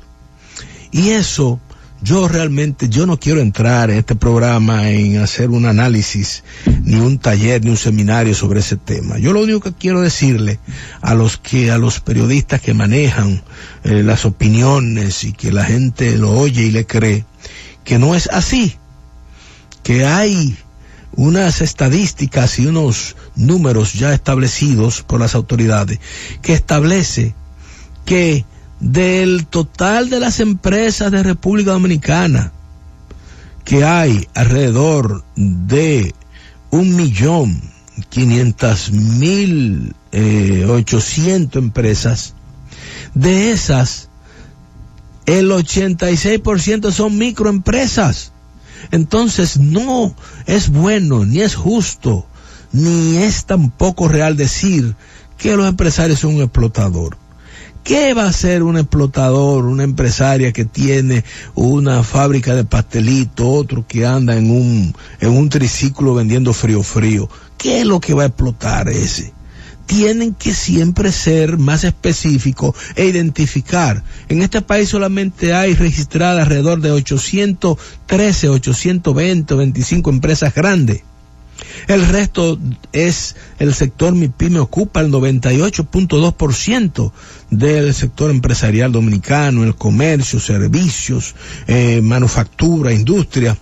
y 0.90 1.08
eso, 1.08 1.58
yo 2.02 2.28
realmente, 2.28 2.88
yo 2.88 3.06
no 3.06 3.18
quiero 3.18 3.40
entrar 3.40 3.90
en 3.90 3.98
este 3.98 4.14
programa 4.14 4.88
en 4.88 5.18
hacer 5.18 5.50
un 5.50 5.66
análisis, 5.66 6.44
ni 6.84 6.96
un 6.96 7.18
taller, 7.18 7.62
ni 7.64 7.70
un 7.70 7.76
seminario 7.76 8.34
sobre 8.34 8.60
ese 8.60 8.76
tema. 8.76 9.18
Yo 9.18 9.32
lo 9.32 9.42
único 9.42 9.60
que 9.60 9.72
quiero 9.72 10.00
decirle 10.00 10.58
a 11.02 11.14
los 11.14 11.36
que, 11.36 11.70
a 11.70 11.78
los 11.78 12.00
periodistas 12.00 12.60
que 12.60 12.74
manejan 12.74 13.42
eh, 13.84 14.02
las 14.02 14.24
opiniones 14.24 15.24
y 15.24 15.32
que 15.32 15.52
la 15.52 15.64
gente 15.64 16.16
lo 16.16 16.32
oye 16.32 16.62
y 16.62 16.70
le 16.70 16.86
cree, 16.86 17.24
que 17.84 17.98
no 17.98 18.14
es 18.14 18.28
así, 18.28 18.76
que 19.82 20.06
hay 20.06 20.56
unas 21.12 21.60
estadísticas 21.60 22.58
y 22.58 22.66
unos 22.66 23.16
números 23.36 23.92
ya 23.92 24.14
establecidos 24.14 25.02
por 25.02 25.20
las 25.20 25.34
autoridades 25.34 25.98
que 26.40 26.52
establece 26.52 27.34
que 28.04 28.44
del 28.80 29.46
total 29.46 30.10
de 30.10 30.20
las 30.20 30.40
empresas 30.40 31.12
de 31.12 31.22
República 31.22 31.72
Dominicana, 31.72 32.52
que 33.64 33.84
hay 33.84 34.26
alrededor 34.34 35.24
de 35.36 36.14
un 36.70 36.96
millón 36.96 37.60
quinientas 38.08 38.90
mil 38.90 39.94
eh, 40.12 40.66
ochocientos 40.68 41.62
empresas, 41.62 42.34
de 43.14 43.50
esas 43.52 44.08
el 45.26 45.50
86% 45.50 46.90
son 46.90 47.18
microempresas. 47.18 48.32
Entonces 48.90 49.58
no 49.58 50.14
es 50.46 50.70
bueno, 50.70 51.24
ni 51.24 51.40
es 51.40 51.54
justo, 51.54 52.26
ni 52.72 53.18
es 53.18 53.44
tampoco 53.44 54.08
real 54.08 54.36
decir 54.36 54.96
que 55.36 55.56
los 55.56 55.68
empresarios 55.68 56.20
son 56.20 56.36
un 56.36 56.42
explotador. 56.42 57.16
¿Qué 57.82 58.12
va 58.14 58.24
a 58.24 58.28
hacer 58.28 58.62
un 58.62 58.76
explotador, 58.76 59.64
una 59.64 59.84
empresaria 59.84 60.52
que 60.52 60.64
tiene 60.64 61.24
una 61.54 62.02
fábrica 62.02 62.54
de 62.54 62.64
pastelito, 62.64 63.48
otro 63.48 63.86
que 63.86 64.06
anda 64.06 64.36
en 64.36 64.50
un, 64.50 64.94
en 65.20 65.30
un 65.30 65.48
triciclo 65.48 66.14
vendiendo 66.14 66.52
frío 66.52 66.82
frío? 66.82 67.28
¿Qué 67.56 67.80
es 67.80 67.86
lo 67.86 67.98
que 67.98 68.14
va 68.14 68.24
a 68.24 68.26
explotar 68.26 68.88
ese? 68.90 69.32
Tienen 69.86 70.34
que 70.34 70.54
siempre 70.54 71.10
ser 71.10 71.58
más 71.58 71.82
específicos 71.82 72.76
e 72.94 73.06
identificar. 73.06 74.04
En 74.28 74.42
este 74.42 74.60
país 74.60 74.90
solamente 74.90 75.54
hay 75.54 75.74
registradas 75.74 76.44
alrededor 76.44 76.80
de 76.80 76.92
813, 76.92 78.50
820, 78.50 79.54
25 79.54 80.10
empresas 80.10 80.54
grandes 80.54 81.02
el 81.88 82.06
resto 82.06 82.58
es 82.92 83.36
el 83.58 83.74
sector 83.74 84.14
MIPYME 84.14 84.58
ocupa 84.58 85.00
el 85.00 85.10
98.2% 85.10 87.12
del 87.50 87.94
sector 87.94 88.30
empresarial 88.30 88.92
dominicano, 88.92 89.64
el 89.64 89.74
comercio, 89.74 90.40
servicios, 90.40 91.34
eh, 91.66 92.00
manufactura, 92.02 92.92
industria. 92.92 93.56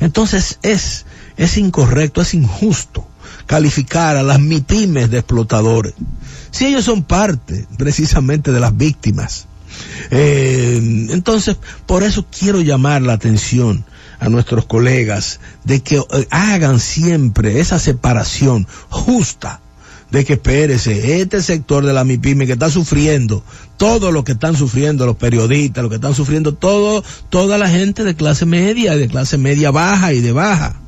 Entonces 0.00 0.58
es, 0.62 1.06
es 1.36 1.56
incorrecto, 1.56 2.20
es 2.20 2.34
injusto 2.34 3.06
calificar 3.46 4.16
a 4.16 4.22
las 4.22 4.40
MIPYMES 4.40 5.10
de 5.10 5.18
explotadores. 5.18 5.94
Si 6.50 6.66
ellos 6.66 6.84
son 6.84 7.04
parte 7.04 7.66
precisamente 7.76 8.52
de 8.52 8.60
las 8.60 8.76
víctimas. 8.76 9.46
Eh, 10.10 11.08
entonces, 11.10 11.56
por 11.86 12.02
eso 12.02 12.26
quiero 12.30 12.60
llamar 12.60 13.02
la 13.02 13.14
atención 13.14 13.84
a 14.22 14.28
nuestros 14.28 14.66
colegas 14.66 15.40
de 15.64 15.80
que 15.80 15.96
eh, 15.96 16.28
hagan 16.30 16.78
siempre 16.78 17.58
esa 17.58 17.80
separación 17.80 18.68
justa 18.88 19.60
de 20.12 20.24
que 20.24 20.34
espérese, 20.34 21.20
este 21.20 21.42
sector 21.42 21.84
de 21.84 21.92
la 21.92 22.04
MIPIME 22.04 22.46
que 22.46 22.52
está 22.52 22.70
sufriendo, 22.70 23.42
todo 23.78 24.12
lo 24.12 24.22
que 24.22 24.32
están 24.32 24.54
sufriendo 24.54 25.06
los 25.06 25.16
periodistas, 25.16 25.82
lo 25.82 25.88
que 25.88 25.96
están 25.96 26.14
sufriendo 26.14 26.54
todo, 26.54 27.02
toda 27.30 27.58
la 27.58 27.68
gente 27.68 28.04
de 28.04 28.14
clase 28.14 28.46
media, 28.46 28.94
de 28.94 29.08
clase 29.08 29.38
media 29.38 29.70
baja 29.72 30.12
y 30.12 30.20
de 30.20 30.32
baja. 30.32 30.81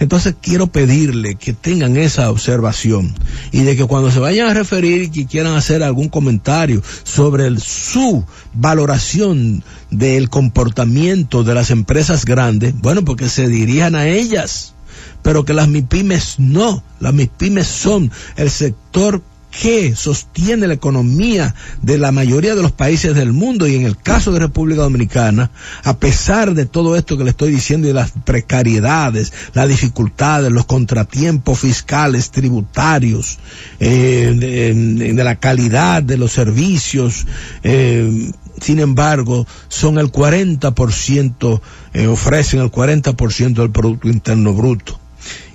Entonces 0.00 0.34
quiero 0.40 0.68
pedirle 0.68 1.34
que 1.34 1.52
tengan 1.52 1.96
esa 1.96 2.30
observación 2.30 3.14
y 3.50 3.62
de 3.62 3.76
que 3.76 3.84
cuando 3.84 4.10
se 4.10 4.20
vayan 4.20 4.48
a 4.48 4.54
referir 4.54 5.02
y 5.02 5.10
que 5.10 5.26
quieran 5.26 5.56
hacer 5.56 5.82
algún 5.82 6.08
comentario 6.08 6.82
sobre 7.02 7.58
su 7.58 8.24
valoración 8.54 9.64
del 9.90 10.30
comportamiento 10.30 11.42
de 11.44 11.54
las 11.54 11.70
empresas 11.70 12.24
grandes, 12.24 12.74
bueno, 12.80 13.04
porque 13.04 13.28
se 13.28 13.48
dirijan 13.48 13.94
a 13.94 14.06
ellas, 14.06 14.74
pero 15.22 15.44
que 15.44 15.54
las 15.54 15.68
MIPIMES 15.68 16.38
no, 16.38 16.82
las 17.00 17.14
MIPIMES 17.14 17.66
son 17.66 18.10
el 18.36 18.50
sector 18.50 19.22
que 19.60 19.96
sostiene 19.96 20.68
la 20.68 20.74
economía 20.74 21.54
de 21.82 21.98
la 21.98 22.12
mayoría 22.12 22.54
de 22.54 22.62
los 22.62 22.70
países 22.70 23.16
del 23.16 23.32
mundo. 23.32 23.66
Y 23.66 23.74
en 23.74 23.86
el 23.86 23.96
caso 23.96 24.30
de 24.30 24.38
República 24.38 24.82
Dominicana, 24.82 25.50
a 25.82 25.96
pesar 25.98 26.54
de 26.54 26.64
todo 26.64 26.94
esto 26.94 27.18
que 27.18 27.24
le 27.24 27.30
estoy 27.30 27.50
diciendo 27.50 27.88
y 27.88 27.92
las 27.92 28.12
precariedades, 28.24 29.32
las 29.54 29.68
dificultades, 29.68 30.52
los 30.52 30.66
contratiempos 30.66 31.58
fiscales, 31.58 32.30
tributarios, 32.30 33.38
eh, 33.80 34.32
de, 34.36 35.24
la 35.24 35.36
calidad 35.36 36.04
de 36.04 36.18
los 36.18 36.30
servicios, 36.30 37.26
eh, 37.64 38.30
sin 38.60 38.78
embargo, 38.78 39.44
son 39.66 39.98
el 39.98 40.12
40%, 40.12 41.60
eh, 41.94 42.06
ofrecen 42.06 42.60
el 42.60 42.70
40% 42.70 43.54
del 43.54 43.70
Producto 43.70 44.08
Interno 44.08 44.54
Bruto 44.54 45.00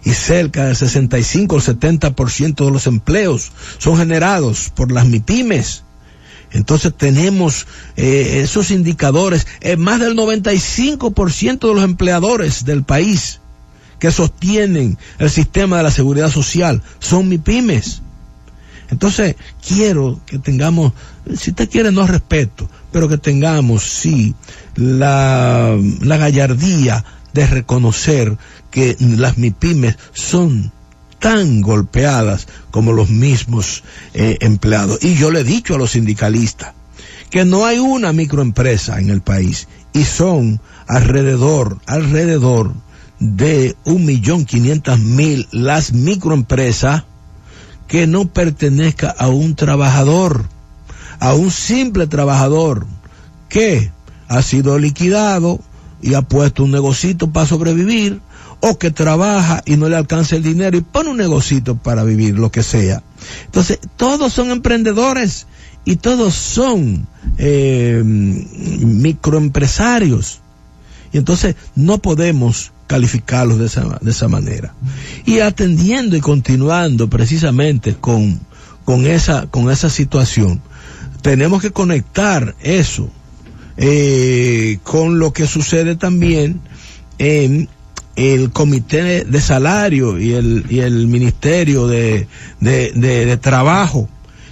y 0.05 0.11
cerca 0.11 0.65
del 0.65 0.75
65 0.75 1.55
o 1.55 1.59
70% 1.59 2.65
de 2.65 2.71
los 2.71 2.87
empleos 2.87 3.51
son 3.77 3.97
generados 3.97 4.71
por 4.75 4.91
las 4.91 5.05
MIPIMES. 5.05 5.83
Entonces 6.51 6.93
tenemos 6.95 7.65
eh, 7.95 8.41
esos 8.43 8.69
indicadores, 8.69 9.47
eh, 9.61 9.75
más 9.75 9.99
del 9.99 10.15
95% 10.15 11.67
de 11.67 11.73
los 11.73 11.83
empleadores 11.83 12.63
del 12.65 12.83
país 12.83 13.39
que 13.99 14.11
sostienen 14.11 14.97
el 15.17 15.29
sistema 15.29 15.77
de 15.77 15.83
la 15.83 15.91
seguridad 15.91 16.29
social 16.29 16.81
son 16.99 17.29
MIPIMES. 17.29 18.01
Entonces 18.91 19.35
quiero 19.65 20.19
que 20.25 20.37
tengamos, 20.37 20.93
si 21.35 21.51
usted 21.51 21.69
quiere 21.69 21.91
no 21.91 22.05
respeto, 22.05 22.69
pero 22.91 23.07
que 23.07 23.17
tengamos 23.17 23.83
sí 23.83 24.35
la, 24.75 25.75
la 26.01 26.17
gallardía 26.17 27.03
de 27.33 27.47
reconocer 27.47 28.37
que 28.71 28.95
las 28.99 29.37
MIPIMES 29.37 29.97
son 30.13 30.71
tan 31.19 31.61
golpeadas 31.61 32.47
como 32.69 32.91
los 32.91 33.09
mismos 33.09 33.83
eh, 34.13 34.37
empleados. 34.41 34.99
Y 35.03 35.15
yo 35.15 35.31
le 35.31 35.39
he 35.39 35.43
dicho 35.43 35.75
a 35.75 35.77
los 35.77 35.91
sindicalistas 35.91 36.73
que 37.29 37.45
no 37.45 37.65
hay 37.65 37.79
una 37.79 38.13
microempresa 38.13 38.99
en 38.99 39.09
el 39.09 39.21
país 39.21 39.67
y 39.93 40.03
son 40.03 40.59
alrededor, 40.87 41.79
alrededor 41.85 42.73
de 43.19 43.75
un 43.85 44.05
millón 44.05 44.45
quinientas 44.45 44.99
mil 44.99 45.47
las 45.51 45.93
microempresas 45.93 47.05
que 47.87 48.05
no 48.05 48.27
pertenezca 48.27 49.09
a 49.09 49.29
un 49.29 49.55
trabajador, 49.55 50.45
a 51.19 51.33
un 51.33 51.51
simple 51.51 52.07
trabajador 52.07 52.85
que 53.49 53.91
ha 54.27 54.41
sido 54.41 54.77
liquidado 54.77 55.59
y 56.03 56.13
ha 56.15 56.21
puesto 56.21 56.65
un 56.65 56.71
negocito 56.71 57.31
para 57.31 57.47
sobrevivir 57.47 58.19
o 58.59 58.77
que 58.77 58.91
trabaja 58.91 59.63
y 59.65 59.77
no 59.77 59.87
le 59.89 59.95
alcanza 59.95 60.35
el 60.35 60.43
dinero 60.43 60.77
y 60.77 60.81
pone 60.81 61.09
un 61.09 61.17
negocito 61.17 61.77
para 61.77 62.03
vivir, 62.03 62.37
lo 62.37 62.51
que 62.51 62.61
sea. 62.61 63.01
Entonces, 63.45 63.79
todos 63.95 64.33
son 64.33 64.51
emprendedores 64.51 65.47
y 65.85 65.95
todos 65.95 66.33
son 66.33 67.07
eh, 67.37 68.01
microempresarios. 68.03 70.41
Y 71.13 71.17
entonces 71.17 71.55
no 71.75 71.99
podemos 71.99 72.73
calificarlos 72.87 73.59
de 73.59 73.67
esa, 73.67 73.99
de 74.01 74.11
esa 74.11 74.27
manera. 74.27 74.75
Y 75.25 75.39
atendiendo 75.39 76.17
y 76.17 76.21
continuando 76.21 77.09
precisamente 77.09 77.95
con, 77.95 78.41
con, 78.83 79.07
esa, 79.07 79.47
con 79.47 79.71
esa 79.71 79.89
situación, 79.89 80.61
tenemos 81.21 81.61
que 81.61 81.71
conectar 81.71 82.55
eso 82.61 83.09
eh, 83.77 84.79
con 84.83 85.19
lo 85.19 85.31
que 85.33 85.47
sucede 85.47 85.95
también 85.95 86.61
en 87.17 87.69
el 88.15 88.51
comité 88.51 89.25
de 89.25 89.41
salario 89.41 90.19
y 90.19 90.33
el, 90.33 90.65
y 90.69 90.79
el 90.79 91.07
ministerio 91.07 91.87
de, 91.87 92.27
de, 92.59 92.91
de, 92.91 93.37
trabajo 93.37 94.07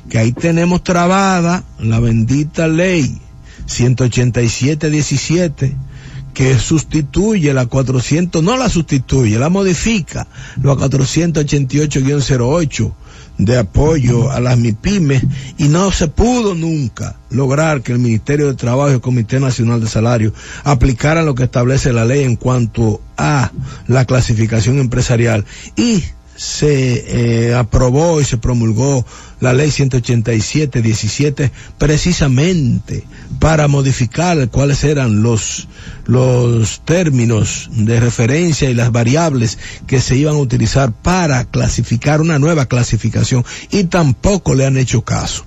que 0.10 0.18
ahí 0.18 0.32
tenemos 0.32 0.84
trabada 0.84 1.64
la 1.80 2.00
bendita 2.00 2.68
ley 2.68 3.20
187-17 3.68 5.76
que 6.34 6.58
sustituye 6.58 7.54
la 7.54 7.68
400, 7.68 8.42
no 8.42 8.58
la 8.58 8.70
sustituye, 8.70 9.38
la 9.38 9.50
modifica, 9.50 10.26
la 10.64 10.74
488-08 10.74 12.94
de 13.42 13.58
apoyo 13.58 14.32
a 14.32 14.40
las 14.40 14.58
MIPIMES 14.58 15.24
y 15.58 15.68
no 15.68 15.92
se 15.92 16.08
pudo 16.08 16.54
nunca 16.54 17.16
lograr 17.32 17.82
que 17.82 17.92
el 17.92 18.00
Ministerio 18.00 18.48
de 18.48 18.54
Trabajo 18.54 18.92
y 18.92 18.94
el 18.94 19.02
Comité 19.02 19.40
Nacional 19.40 19.82
de 19.82 19.88
Salario 19.88 20.32
aplicaran 20.64 21.26
lo 21.26 21.34
que 21.34 21.44
establece 21.44 21.92
la 21.92 22.06
ley 22.06 22.24
en 22.24 22.36
cuanto 22.36 23.02
a 23.18 23.52
la 23.88 24.06
clasificación 24.06 24.78
empresarial 24.78 25.46
y 25.76 26.04
se 26.42 27.50
eh, 27.50 27.54
aprobó 27.54 28.20
y 28.20 28.26
se 28.26 28.38
promulgó 28.38 29.06
la 29.42 29.54
ley 29.54 29.70
187-17 29.70 31.52
precisamente 31.78 33.04
para 33.38 33.68
modificar 33.68 34.50
cuáles 34.50 34.84
eran 34.84 35.22
los, 35.22 35.68
los 36.08 36.82
términos 36.84 37.70
de 37.74 38.00
referencia 38.00 38.72
y 38.72 38.74
las 38.74 38.92
variables 38.92 39.60
que 39.86 40.02
se 40.02 40.18
iban 40.18 40.34
a 40.34 40.40
utilizar 40.40 40.92
para 40.92 41.46
clasificar 41.46 42.22
una 42.22 42.40
nueva 42.40 42.66
clasificación 42.66 43.46
y 43.70 43.84
tampoco 43.84 44.56
le 44.56 44.66
han 44.66 44.78
hecho 44.78 45.04
caso. 45.04 45.46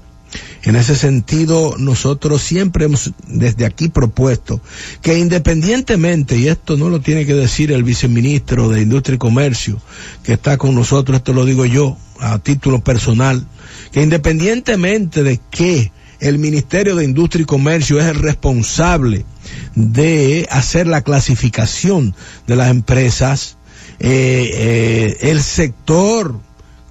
En 0.65 0.77
ese 0.77 0.97
sentido, 0.97 1.77
nosotros 1.79 2.43
siempre 2.43 2.87
hemos 2.87 3.13
desde 3.27 3.67
aquí 3.67 3.89
propuesto 3.89 4.63
que 5.03 5.19
independientemente, 5.19 6.39
y 6.39 6.49
esto 6.49 6.77
no 6.79 6.89
lo 6.89 7.01
tiene 7.01 7.27
que 7.27 7.35
decir 7.35 7.71
el 7.71 7.85
viceministro 7.85 8.71
de 8.71 8.81
Industria 8.81 9.17
y 9.17 9.19
Comercio, 9.19 9.81
que 10.23 10.33
está 10.33 10.57
con 10.57 10.75
nosotros, 10.75 11.19
esto 11.19 11.35
lo 11.35 11.45
digo 11.45 11.67
yo 11.67 11.99
a 12.19 12.39
título 12.39 12.83
personal, 12.83 13.47
que 13.93 14.03
independientemente 14.03 15.23
de 15.23 15.39
que 15.51 15.93
el 16.21 16.39
Ministerio 16.39 16.97
de 16.97 17.05
Industria 17.05 17.43
y 17.43 17.47
Comercio 17.47 18.01
es 18.01 18.07
el 18.07 18.17
responsable 18.17 19.27
de 19.75 20.49
hacer 20.51 20.87
la 20.87 21.03
clasificación 21.03 22.15
de 22.47 22.57
las 22.57 22.71
empresas, 22.71 23.59
eh, 23.99 24.51
eh, 24.55 25.17
el 25.31 25.43
sector 25.43 26.41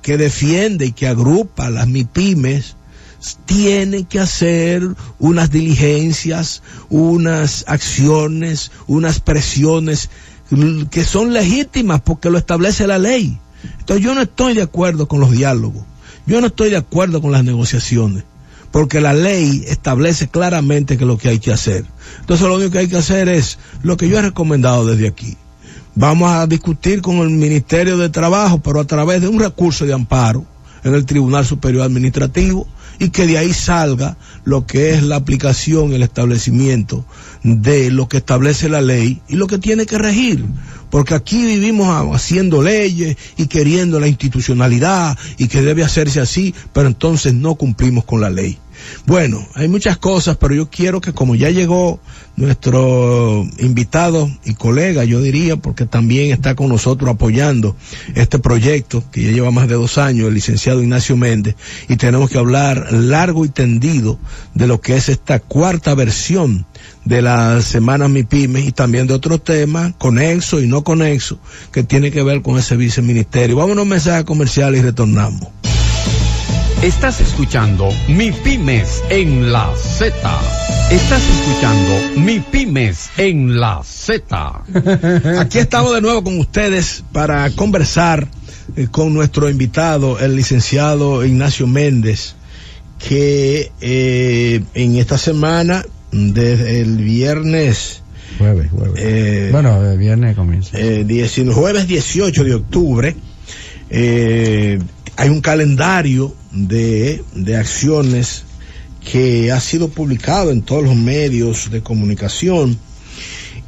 que 0.03 0.17
defiende 0.17 0.85
y 0.85 0.91
que 0.91 1.07
agrupa 1.07 1.71
las 1.71 1.87
MIPIMES, 1.87 2.75
tiene 3.45 4.05
que 4.05 4.19
hacer 4.19 4.83
unas 5.19 5.49
diligencias, 5.49 6.61
unas 6.89 7.63
acciones, 7.67 8.71
unas 8.87 9.19
presiones 9.19 10.09
que 10.91 11.03
son 11.03 11.33
legítimas 11.33 12.01
porque 12.01 12.29
lo 12.29 12.37
establece 12.37 12.87
la 12.87 12.99
ley. 12.99 13.37
Entonces 13.79 14.03
yo 14.03 14.13
no 14.13 14.21
estoy 14.21 14.53
de 14.53 14.61
acuerdo 14.61 15.07
con 15.07 15.19
los 15.19 15.31
diálogos, 15.31 15.83
yo 16.25 16.41
no 16.41 16.47
estoy 16.47 16.69
de 16.69 16.77
acuerdo 16.77 17.21
con 17.21 17.31
las 17.31 17.43
negociaciones, 17.43 18.23
porque 18.71 18.99
la 18.99 19.13
ley 19.13 19.63
establece 19.67 20.27
claramente 20.27 20.97
que 20.97 21.05
lo 21.05 21.17
que 21.17 21.29
hay 21.29 21.39
que 21.39 21.53
hacer. 21.53 21.85
Entonces 22.19 22.45
lo 22.45 22.55
único 22.55 22.71
que 22.71 22.79
hay 22.79 22.87
que 22.87 22.97
hacer 22.97 23.29
es 23.29 23.57
lo 23.83 23.95
que 23.97 24.09
yo 24.09 24.19
he 24.19 24.21
recomendado 24.21 24.85
desde 24.85 25.07
aquí. 25.07 25.37
Vamos 25.95 26.31
a 26.31 26.47
discutir 26.47 27.01
con 27.01 27.17
el 27.17 27.29
Ministerio 27.29 27.97
de 27.97 28.09
Trabajo, 28.09 28.59
pero 28.61 28.79
a 28.79 28.85
través 28.85 29.21
de 29.21 29.27
un 29.27 29.39
recurso 29.39 29.85
de 29.85 29.93
amparo 29.93 30.45
en 30.83 30.93
el 30.93 31.05
Tribunal 31.05 31.45
Superior 31.45 31.83
Administrativo 31.83 32.67
y 32.99 33.09
que 33.09 33.27
de 33.27 33.37
ahí 33.37 33.53
salga 33.53 34.17
lo 34.43 34.65
que 34.65 34.93
es 34.93 35.03
la 35.03 35.15
aplicación, 35.15 35.93
el 35.93 36.03
establecimiento 36.03 37.05
de 37.43 37.91
lo 37.91 38.07
que 38.07 38.17
establece 38.17 38.69
la 38.69 38.81
ley 38.81 39.21
y 39.27 39.35
lo 39.35 39.47
que 39.47 39.57
tiene 39.57 39.85
que 39.85 39.97
regir. 39.97 40.45
Porque 40.89 41.15
aquí 41.15 41.43
vivimos 41.43 41.87
haciendo 42.15 42.61
leyes 42.61 43.17
y 43.37 43.47
queriendo 43.47 43.99
la 43.99 44.07
institucionalidad 44.07 45.17
y 45.37 45.47
que 45.47 45.61
debe 45.61 45.83
hacerse 45.83 46.19
así, 46.19 46.53
pero 46.71 46.87
entonces 46.87 47.33
no 47.33 47.55
cumplimos 47.55 48.05
con 48.05 48.21
la 48.21 48.29
ley. 48.29 48.59
Bueno, 49.05 49.45
hay 49.53 49.67
muchas 49.67 49.97
cosas, 49.97 50.37
pero 50.37 50.55
yo 50.55 50.69
quiero 50.69 51.01
que 51.01 51.13
como 51.13 51.35
ya 51.35 51.49
llegó 51.49 51.99
nuestro 52.35 53.45
invitado 53.59 54.29
y 54.43 54.55
colega, 54.55 55.03
yo 55.03 55.21
diría, 55.21 55.57
porque 55.57 55.85
también 55.85 56.31
está 56.31 56.55
con 56.55 56.69
nosotros 56.69 57.09
apoyando 57.09 57.75
este 58.15 58.39
proyecto 58.39 59.03
que 59.11 59.23
ya 59.23 59.31
lleva 59.31 59.51
más 59.51 59.67
de 59.67 59.75
dos 59.75 59.97
años, 59.97 60.27
el 60.27 60.33
licenciado 60.33 60.81
Ignacio 60.81 61.15
Méndez, 61.17 61.55
y 61.89 61.97
tenemos 61.97 62.29
que 62.29 62.37
hablar 62.37 62.91
largo 62.91 63.45
y 63.45 63.49
tendido 63.49 64.19
de 64.53 64.67
lo 64.67 64.81
que 64.81 64.95
es 64.95 65.09
esta 65.09 65.39
cuarta 65.39 65.93
versión 65.95 66.65
de 67.05 67.21
la 67.21 67.61
semana 67.61 68.07
MIPIMES 68.07 68.67
y 68.67 68.71
también 68.71 69.07
de 69.07 69.13
otros 69.13 69.43
temas, 69.43 69.93
conexo 69.97 70.61
y 70.61 70.67
no 70.67 70.83
conexo, 70.83 71.39
que 71.71 71.83
tiene 71.83 72.11
que 72.11 72.23
ver 72.23 72.41
con 72.41 72.57
ese 72.57 72.77
viceministerio. 72.77 73.57
Vamos 73.57 73.77
a 73.77 73.81
un 73.81 73.89
mensaje 73.89 74.23
comercial 74.25 74.75
y 74.75 74.81
retornamos. 74.81 75.62
Estás 76.83 77.21
escuchando 77.21 77.89
Mi 78.09 78.33
Pymes 78.33 79.01
en 79.09 79.53
la 79.53 79.71
Z. 79.77 80.13
Estás 80.91 81.23
escuchando 81.29 82.19
Mi 82.19 82.41
Pymes 82.41 83.09
en 83.17 83.57
la 83.57 83.81
Z. 83.85 84.63
Aquí 85.39 85.59
estamos 85.59 85.95
de 85.95 86.01
nuevo 86.01 86.25
con 86.25 86.37
ustedes 86.39 87.05
para 87.13 87.49
conversar 87.51 88.27
eh, 88.75 88.87
con 88.91 89.13
nuestro 89.13 89.49
invitado, 89.49 90.19
el 90.19 90.35
licenciado 90.35 91.23
Ignacio 91.23 91.67
Méndez, 91.67 92.35
que 92.99 93.71
eh, 93.79 94.61
en 94.73 94.97
esta 94.97 95.17
semana, 95.17 95.85
desde 96.11 96.81
el 96.81 96.97
viernes... 96.97 98.01
Jueves, 98.39 98.69
jueves. 98.71 98.95
Eh, 98.97 99.49
bueno, 99.53 99.89
el 99.89 99.97
viernes 99.97 100.35
comienza. 100.35 100.77
eh, 100.77 101.05
19 101.05 101.55
jueves 101.55 101.87
18 101.87 102.43
de 102.43 102.55
octubre, 102.55 103.15
eh, 103.89 104.79
hay 105.15 105.29
un 105.29 105.41
calendario 105.41 106.35
de, 106.51 107.23
de 107.33 107.55
acciones 107.55 108.43
que 109.11 109.51
ha 109.51 109.59
sido 109.59 109.89
publicado 109.89 110.51
en 110.51 110.61
todos 110.61 110.83
los 110.83 110.95
medios 110.95 111.69
de 111.69 111.81
comunicación 111.81 112.77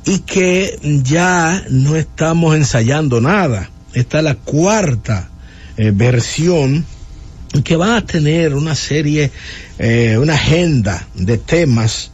y 0.05 0.19
que 0.19 0.79
ya 1.03 1.65
no 1.69 1.95
estamos 1.95 2.55
ensayando 2.55 3.19
nada. 3.21 3.69
Esta 3.93 4.19
es 4.19 4.23
la 4.23 4.35
cuarta 4.35 5.29
eh, 5.77 5.91
versión 5.93 6.85
que 7.63 7.75
va 7.75 7.97
a 7.97 8.05
tener 8.05 8.53
una 8.53 8.75
serie, 8.75 9.31
eh, 9.79 10.17
una 10.19 10.33
agenda 10.33 11.07
de 11.15 11.37
temas 11.37 12.11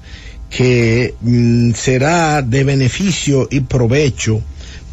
que 0.50 1.16
mm, 1.22 1.72
será 1.74 2.42
de 2.42 2.64
beneficio 2.64 3.48
y 3.50 3.62
provecho 3.62 4.42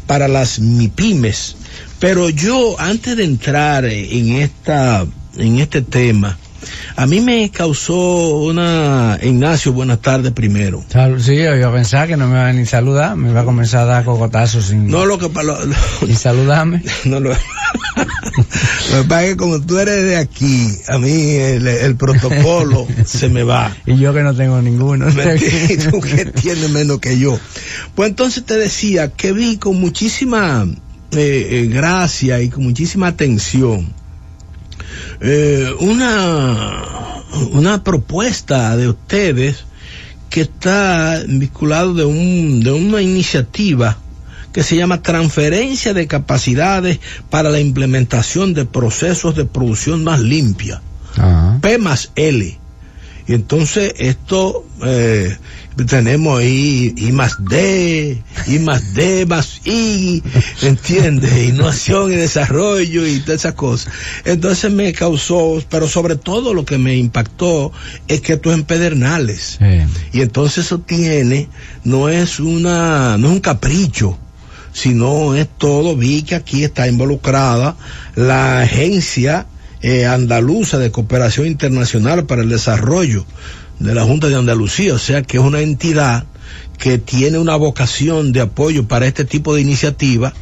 para 0.07 0.27
las 0.27 0.59
MIPIMES. 0.59 1.55
Pero 1.99 2.29
yo, 2.29 2.79
antes 2.79 3.17
de 3.17 3.25
entrar 3.25 3.85
en 3.85 4.33
esta, 4.37 5.05
en 5.37 5.59
este 5.59 5.81
tema, 5.81 6.37
a 6.95 7.05
mí 7.05 7.19
me 7.21 7.49
causó 7.51 8.37
una, 8.39 9.17
Ignacio, 9.21 9.73
buenas 9.73 10.01
tardes 10.01 10.31
primero. 10.31 10.83
Sí, 11.19 11.35
yo 11.35 11.55
iba 11.55 11.67
a 11.67 11.73
pensar 11.73 12.07
que 12.07 12.15
no 12.17 12.27
me 12.27 12.35
va 12.35 12.47
a 12.49 12.53
ni 12.53 12.65
saludar, 12.65 13.15
me 13.15 13.31
va 13.33 13.41
a 13.41 13.45
comenzar 13.45 13.81
a 13.81 13.85
dar 13.85 14.05
cocotazos 14.05 14.65
sin, 14.65 14.87
No 14.87 15.05
lo 15.05 15.17
que 15.17 15.27
lo, 15.29 15.43
lo- 15.65 15.75
sin 16.05 16.15
saludarme. 16.15 16.83
no 17.05 17.19
lo, 17.19 17.29
lo 18.91 19.01
que 19.03 19.07
pasa 19.07 19.23
es 19.25 19.29
que 19.31 19.37
como 19.37 19.59
tú 19.61 19.77
eres 19.77 20.03
de 20.03 20.17
aquí, 20.17 20.67
a 20.87 20.97
mí 20.99 21.31
el, 21.35 21.67
el 21.67 21.95
protocolo 21.97 22.87
se 23.05 23.27
me 23.29 23.43
va. 23.43 23.75
Y 23.85 23.97
yo 23.97 24.13
que 24.13 24.23
no 24.23 24.33
tengo 24.33 24.61
ninguno. 24.61 25.05
¿Me 25.07 25.23
entiendes? 25.33 25.89
tú 25.91 25.99
que 25.99 26.25
tienes 26.25 26.69
menos 26.69 26.99
que 26.99 27.17
yo. 27.19 27.37
Pues 27.95 28.09
entonces 28.09 28.45
te 28.45 28.55
decía 28.57 29.09
que 29.11 29.31
vi 29.33 29.57
con 29.57 29.79
muchísima 29.79 30.65
eh, 31.11 31.47
eh, 31.51 31.67
gracia 31.67 32.41
y 32.41 32.49
con 32.49 32.63
muchísima 32.63 33.07
atención 33.07 33.93
eh, 35.21 35.73
una, 35.79 37.23
una 37.51 37.83
propuesta 37.83 38.77
de 38.77 38.89
ustedes 38.89 39.65
que 40.29 40.41
está 40.41 41.21
vinculado 41.27 41.93
de, 41.93 42.05
un, 42.05 42.61
de 42.61 42.71
una 42.71 43.01
iniciativa 43.01 43.97
que 44.53 44.63
se 44.63 44.75
llama 44.75 45.01
transferencia 45.01 45.93
de 45.93 46.07
capacidades 46.07 46.99
para 47.29 47.49
la 47.49 47.59
implementación 47.59 48.53
de 48.53 48.65
procesos 48.65 49.35
de 49.35 49.45
producción 49.45 50.03
más 50.03 50.19
limpia. 50.19 50.81
Ah, 51.17 51.57
P 51.61 51.77
más 51.77 52.11
L. 52.15 52.58
Y 53.29 53.35
entonces 53.35 53.93
esto 53.99 54.65
eh, 54.83 55.37
tenemos 55.85 56.39
ahí 56.39 56.95
I 56.97 57.11
más 57.11 57.35
D, 57.37 58.23
I 58.47 58.57
más 58.57 58.95
D 58.95 59.27
más 59.27 59.61
I, 59.65 60.23
¿entiendes? 60.63 61.47
Innovación 61.47 62.11
y 62.11 62.15
desarrollo 62.15 63.05
y 63.05 63.19
todas 63.19 63.41
esas 63.41 63.53
cosas. 63.53 63.93
Entonces 64.25 64.71
me 64.71 64.91
causó, 64.93 65.63
pero 65.69 65.87
sobre 65.87 66.15
todo 66.15 66.55
lo 66.55 66.65
que 66.65 66.79
me 66.79 66.97
impactó 66.97 67.71
es 68.07 68.21
que 68.21 68.33
esto 68.33 68.49
es 68.49 68.57
en 68.57 68.63
Pedernales. 68.63 69.59
sí. 69.59 69.67
Y 70.11 70.21
entonces 70.21 70.65
eso 70.65 70.79
tiene, 70.79 71.49
no 71.83 72.09
es 72.09 72.39
una, 72.39 73.15
no 73.19 73.27
es 73.27 73.33
un 73.33 73.41
capricho, 73.41 74.17
sino 74.73 75.35
es 75.35 75.47
todo, 75.59 75.95
vi 75.95 76.23
que 76.23 76.33
aquí 76.33 76.63
está 76.63 76.87
involucrada 76.87 77.77
la 78.15 78.61
agencia 78.61 79.45
eh, 79.81 80.05
andaluza 80.05 80.77
de 80.77 80.91
cooperación 80.91 81.47
internacional 81.47 82.25
para 82.25 82.41
el 82.41 82.49
desarrollo 82.49 83.25
de 83.79 83.93
la 83.93 84.03
Junta 84.03 84.27
de 84.27 84.35
Andalucía, 84.35 84.93
o 84.93 84.99
sea 84.99 85.21
que 85.21 85.37
es 85.37 85.43
una 85.43 85.61
entidad 85.61 86.25
que 86.77 86.97
tiene 86.97 87.37
una 87.37 87.57
vocación 87.57 88.31
de 88.31 88.41
apoyo 88.41 88.87
para 88.87 89.05
este 89.05 89.25
tipo 89.25 89.53
de 89.53 89.61
iniciativa. 89.61 90.33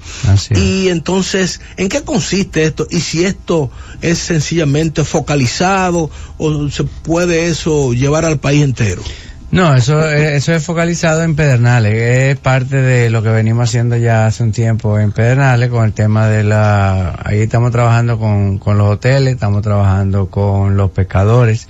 Y 0.55 0.89
entonces, 0.89 1.61
¿en 1.77 1.89
qué 1.89 2.03
consiste 2.03 2.63
esto? 2.63 2.87
Y 2.91 2.99
si 2.99 3.25
esto 3.25 3.71
es 4.01 4.19
sencillamente 4.19 5.03
focalizado 5.03 6.11
o 6.37 6.69
se 6.69 6.83
puede 6.83 7.47
eso 7.47 7.93
llevar 7.93 8.23
al 8.23 8.39
país 8.39 8.63
entero. 8.63 9.01
No, 9.49 9.73
eso, 9.75 10.09
eso 10.09 10.53
es 10.53 10.65
focalizado 10.65 11.23
en 11.23 11.35
Pedernales, 11.35 11.93
es 11.93 12.37
parte 12.37 12.81
de 12.81 13.09
lo 13.09 13.23
que 13.23 13.29
venimos 13.29 13.69
haciendo 13.69 13.95
ya 13.95 14.25
hace 14.25 14.43
un 14.43 14.51
tiempo 14.51 14.99
en 14.99 15.13
Pedernales 15.13 15.69
con 15.69 15.85
el 15.85 15.93
tema 15.93 16.27
de 16.27 16.43
la, 16.43 17.17
ahí 17.23 17.39
estamos 17.39 17.71
trabajando 17.71 18.19
con, 18.19 18.57
con 18.57 18.77
los 18.77 18.89
hoteles, 18.89 19.35
estamos 19.35 19.61
trabajando 19.61 20.29
con 20.29 20.75
los 20.75 20.91
pescadores, 20.91 21.69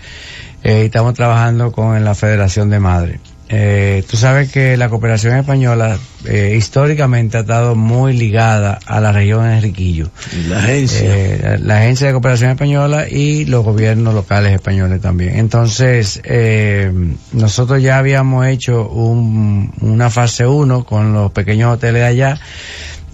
eh, 0.63 0.85
estamos 0.85 1.13
trabajando 1.13 1.71
con 1.71 2.03
la 2.03 2.15
Federación 2.15 2.71
de 2.71 2.79
Madres. 2.79 3.19
Eh, 3.49 4.03
tú 4.09 4.17
sabes 4.17 4.51
que 4.51 4.75
la 4.75 4.89
cooperación 4.89 5.37
española 5.37 5.97
eh, 6.25 6.55
históricamente 6.57 7.37
ha 7.37 7.41
estado 7.41 7.75
muy 7.75 8.13
ligada 8.13 8.79
a 8.85 8.99
la 8.99 9.11
región 9.11 9.43
de 9.43 9.55
Enriquillo. 9.55 10.09
La 10.49 10.59
agencia. 10.59 11.01
Eh, 11.03 11.57
la 11.61 11.77
agencia 11.77 12.07
de 12.07 12.13
cooperación 12.13 12.51
española 12.51 13.07
y 13.09 13.45
los 13.45 13.63
gobiernos 13.63 14.13
locales 14.13 14.53
españoles 14.53 14.99
también. 15.01 15.37
Entonces, 15.37 16.19
eh, 16.23 16.91
nosotros 17.31 17.81
ya 17.81 17.97
habíamos 17.97 18.47
hecho 18.47 18.89
un, 18.89 19.71
una 19.81 20.09
fase 20.09 20.45
1 20.45 20.83
con 20.83 21.13
los 21.13 21.31
pequeños 21.31 21.73
hoteles 21.73 22.01
de 22.01 22.07
allá 22.07 22.39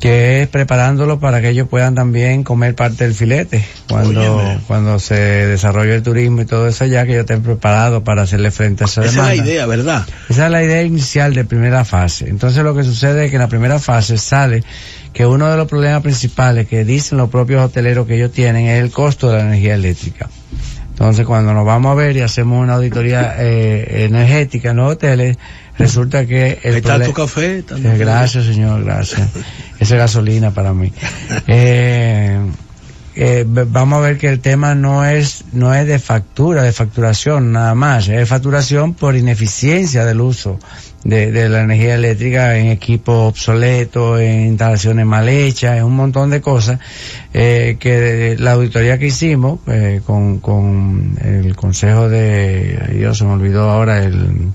que 0.04 0.42
es 0.42 0.50
preparándolo 0.50 1.18
para 1.18 1.40
que 1.40 1.48
ellos 1.48 1.70
puedan 1.70 1.96
también 1.96 2.44
comer 2.44 2.76
parte 2.76 3.06
del 3.06 3.14
filete 3.14 3.64
cuando 3.88 4.60
cuando 4.68 5.00
se 5.00 5.16
desarrolle 5.16 5.96
el 5.96 6.04
turismo 6.04 6.42
y 6.42 6.46
todo 6.46 6.68
eso 6.68 6.86
ya 6.86 7.06
que 7.06 7.12
ellos 7.12 7.22
estén 7.22 7.42
preparados 7.42 8.04
para 8.04 8.24
hacerle 8.24 8.52
frente 8.52 8.84
a 8.84 8.88
esa, 8.88 9.00
demanda. 9.00 9.22
Esa 9.24 9.32
es 9.32 9.40
la 9.40 9.46
idea, 9.46 9.66
¿verdad? 9.66 10.06
Esa 10.28 10.48
es 10.48 10.52
la 10.52 10.62
idea 10.62 10.84
inicial 10.84 11.34
de 11.34 11.46
primera 11.46 11.86
fase. 11.86 12.28
Entonces 12.28 12.66
lo 12.66 12.76
que 12.76 12.84
sucede 12.84 13.24
es 13.24 13.30
que 13.30 13.38
en 13.38 13.44
la 13.44 13.48
primera 13.48 13.80
fase 13.80 14.18
sale 14.18 14.66
que 15.14 15.26
uno 15.26 15.50
de 15.50 15.56
los 15.56 15.70
problemas 15.70 16.02
principales 16.02 16.68
que 16.68 16.84
dicen 16.84 17.18
los 17.18 17.30
propios 17.30 17.64
hoteleros 17.64 18.06
que 18.06 18.18
ellos 18.18 18.34
tienen 18.34 18.66
es 18.66 18.84
el 18.84 18.92
costo 18.92 19.30
de 19.30 19.38
la 19.38 19.44
energía 19.44 19.76
eléctrica. 19.76 20.30
Entonces 20.90 21.26
cuando 21.26 21.54
nos 21.54 21.66
vamos 21.66 21.94
a 21.94 21.96
ver 21.96 22.18
y 22.18 22.22
hacemos 22.22 22.62
una 22.62 22.74
auditoría 22.74 23.36
eh, 23.40 24.04
energética 24.04 24.72
en 24.72 24.78
los 24.78 24.92
hoteles, 24.92 25.38
resulta 25.78 26.26
que 26.26 26.60
el 26.64 26.76
está 26.76 27.04
tu 27.04 27.14
café 27.14 27.60
eh, 27.60 27.96
gracias 27.98 28.46
señor 28.46 28.84
gracias. 28.84 29.30
Esa 29.80 29.98
gasolina 29.98 30.52
para 30.52 30.74
mí. 30.74 30.92
Eh, 31.48 32.40
eh, 33.16 33.46
vamos 33.48 34.00
a 34.00 34.02
ver 34.02 34.18
que 34.18 34.28
el 34.28 34.40
tema 34.40 34.74
no 34.74 35.06
es 35.06 35.44
no 35.52 35.74
es 35.76 35.86
de 35.86 36.00
factura 36.00 36.64
de 36.64 36.72
facturación 36.72 37.52
nada 37.52 37.76
más. 37.76 38.08
Es 38.08 38.28
facturación 38.28 38.96
por 38.96 39.16
ineficiencia 39.16 40.04
del 40.04 40.22
uso 40.22 40.58
de, 41.04 41.32
de 41.32 41.48
la 41.48 41.62
energía 41.62 41.96
eléctrica 41.96 42.58
en 42.58 42.68
equipos 42.68 43.30
obsoletos 43.30 44.20
en 44.20 44.48
instalaciones 44.48 45.06
mal 45.06 45.30
hechas 45.30 45.78
en 45.78 45.84
un 45.84 45.96
montón 45.96 46.32
de 46.32 46.42
cosas 46.42 46.80
eh, 47.34 47.78
que 47.80 48.36
la 48.40 48.54
auditoría 48.54 48.98
que 48.98 49.08
hicimos 49.08 49.60
eh, 49.68 50.02
con, 50.04 50.40
con 50.40 51.16
el 51.22 51.56
consejo 51.56 52.10
de 52.10 52.94
Dios 52.94 53.18
se 53.18 53.26
me 53.26 53.34
olvidó 53.34 53.70
ahora 53.70 54.04
el 54.04 54.52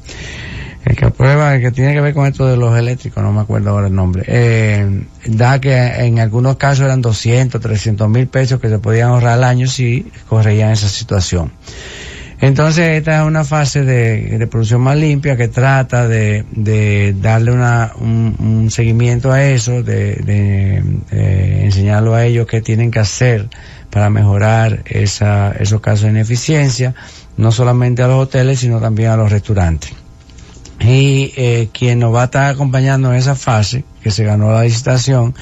el 0.89 0.97
que 0.97 1.05
aprueba, 1.05 1.55
el 1.55 1.61
que 1.61 1.71
tiene 1.71 1.93
que 1.93 2.01
ver 2.01 2.15
con 2.15 2.27
esto 2.27 2.47
de 2.47 2.57
los 2.57 2.77
eléctricos, 2.77 3.23
no 3.23 3.31
me 3.31 3.43
acuerdo 3.43 3.71
ahora 3.71 3.89
el 3.89 3.95
nombre, 3.95 4.25
eh, 4.27 5.05
da 5.27 5.61
que 5.61 5.77
en 5.77 6.19
algunos 6.19 6.57
casos 6.57 6.87
eran 6.87 7.03
200, 7.03 7.61
300 7.61 8.09
mil 8.09 8.27
pesos 8.27 8.59
que 8.59 8.71
se 8.71 8.79
podían 8.79 9.11
ahorrar 9.11 9.35
al 9.35 9.45
año 9.45 9.67
si 9.67 10.11
corregían 10.29 10.71
esa 10.71 10.89
situación. 10.89 11.53
Entonces 12.41 12.97
esta 12.97 13.21
es 13.21 13.27
una 13.27 13.45
fase 13.45 13.85
de, 13.85 14.47
producción 14.47 14.81
más 14.81 14.97
limpia 14.97 15.37
que 15.37 15.49
trata 15.49 16.09
de, 16.09 17.15
darle 17.21 17.53
un, 17.53 18.69
seguimiento 18.71 19.31
a 19.31 19.45
eso, 19.45 19.83
de, 19.83 20.15
de 20.15 20.83
eh, 21.11 21.61
enseñarlo 21.65 22.15
a 22.15 22.25
ellos 22.25 22.47
qué 22.47 22.63
tienen 22.63 22.91
que 22.91 23.01
hacer 23.01 23.49
para 23.91 24.09
mejorar 24.09 24.85
esa, 24.87 25.53
esos 25.53 25.81
casos 25.81 26.05
de 26.05 26.11
ineficiencia, 26.11 26.95
no 27.37 27.53
solamente 27.53 28.03
a 28.03 28.07
los 28.07 28.23
hoteles, 28.23 28.61
sino 28.61 28.81
también 28.81 29.11
a 29.11 29.17
los 29.17 29.31
restaurantes. 29.31 30.08
Y 30.81 31.33
eh, 31.37 31.69
quien 31.73 31.99
nos 31.99 32.15
va 32.15 32.23
a 32.23 32.25
estar 32.27 32.51
acompañando 32.51 33.11
en 33.11 33.19
esa 33.19 33.35
fase, 33.35 33.85
que 34.03 34.11
se 34.11 34.25
ganó 34.25 34.53
la 34.53 34.65
licitación, 34.65 35.35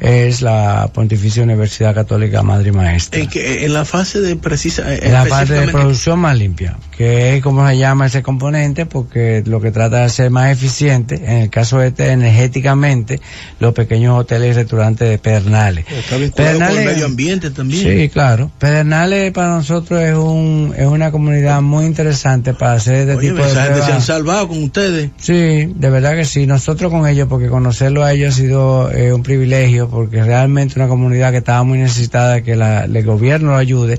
es 0.00 0.42
la 0.42 0.90
Pontificia 0.92 1.42
Universidad 1.42 1.94
Católica 1.94 2.42
Madre 2.42 2.68
y 2.68 2.72
Maestra. 2.72 3.20
En, 3.20 3.28
que, 3.28 3.64
en 3.64 3.72
la 3.72 3.84
fase 3.84 4.20
de 4.20 4.36
precisa... 4.36 4.94
En 4.94 5.12
la 5.12 5.24
fase 5.24 5.54
de 5.54 5.68
producción 5.68 6.18
más 6.18 6.36
limpia, 6.36 6.76
que 6.96 7.36
es 7.36 7.42
como 7.42 7.66
se 7.68 7.78
llama 7.78 8.06
ese 8.06 8.22
componente, 8.22 8.86
porque 8.86 9.42
lo 9.46 9.60
que 9.60 9.70
trata 9.70 10.02
de 10.02 10.08
ser 10.08 10.30
más 10.30 10.50
eficiente, 10.50 11.16
en 11.16 11.42
el 11.42 11.50
caso 11.50 11.82
este, 11.82 12.10
energéticamente, 12.10 13.20
los 13.60 13.72
pequeños 13.72 14.18
hoteles 14.18 14.50
y 14.50 14.52
restaurantes 14.52 15.08
de 15.08 15.18
Pedernales. 15.18 15.86
Está 15.90 16.52
con 16.52 16.62
el 16.62 16.84
medio 16.84 17.06
ambiente 17.06 17.50
también. 17.50 17.82
Sí, 17.82 18.08
claro. 18.08 18.50
Pedernales 18.58 19.32
para 19.32 19.48
nosotros 19.48 20.00
es 20.02 20.14
un 20.14 20.74
es 20.76 20.86
una 20.86 21.10
comunidad 21.10 21.62
muy 21.62 21.86
interesante 21.86 22.54
para 22.54 22.74
hacer 22.74 23.08
este 23.08 23.16
tipo 23.16 23.42
de 23.42 23.50
se 23.50 23.92
han 23.92 24.02
salvado 24.02 24.48
con 24.48 24.62
ustedes. 24.62 25.10
Sí, 25.16 25.72
de 25.74 25.90
verdad 25.90 26.14
que 26.14 26.24
sí. 26.24 26.46
Nosotros 26.46 26.90
con 26.90 27.06
ellos, 27.06 27.28
porque 27.28 27.48
conocerlo 27.48 28.03
a 28.04 28.12
ellos 28.12 28.34
ha 28.34 28.36
sido 28.36 28.90
eh, 28.90 29.12
un 29.12 29.22
privilegio 29.22 29.88
porque 29.88 30.22
realmente 30.22 30.78
una 30.78 30.88
comunidad 30.88 31.32
que 31.32 31.38
estaba 31.38 31.62
muy 31.64 31.78
necesitada 31.78 32.42
que 32.42 32.56
la, 32.56 32.84
el 32.84 33.04
gobierno 33.04 33.50
lo 33.50 33.56
ayude 33.56 33.98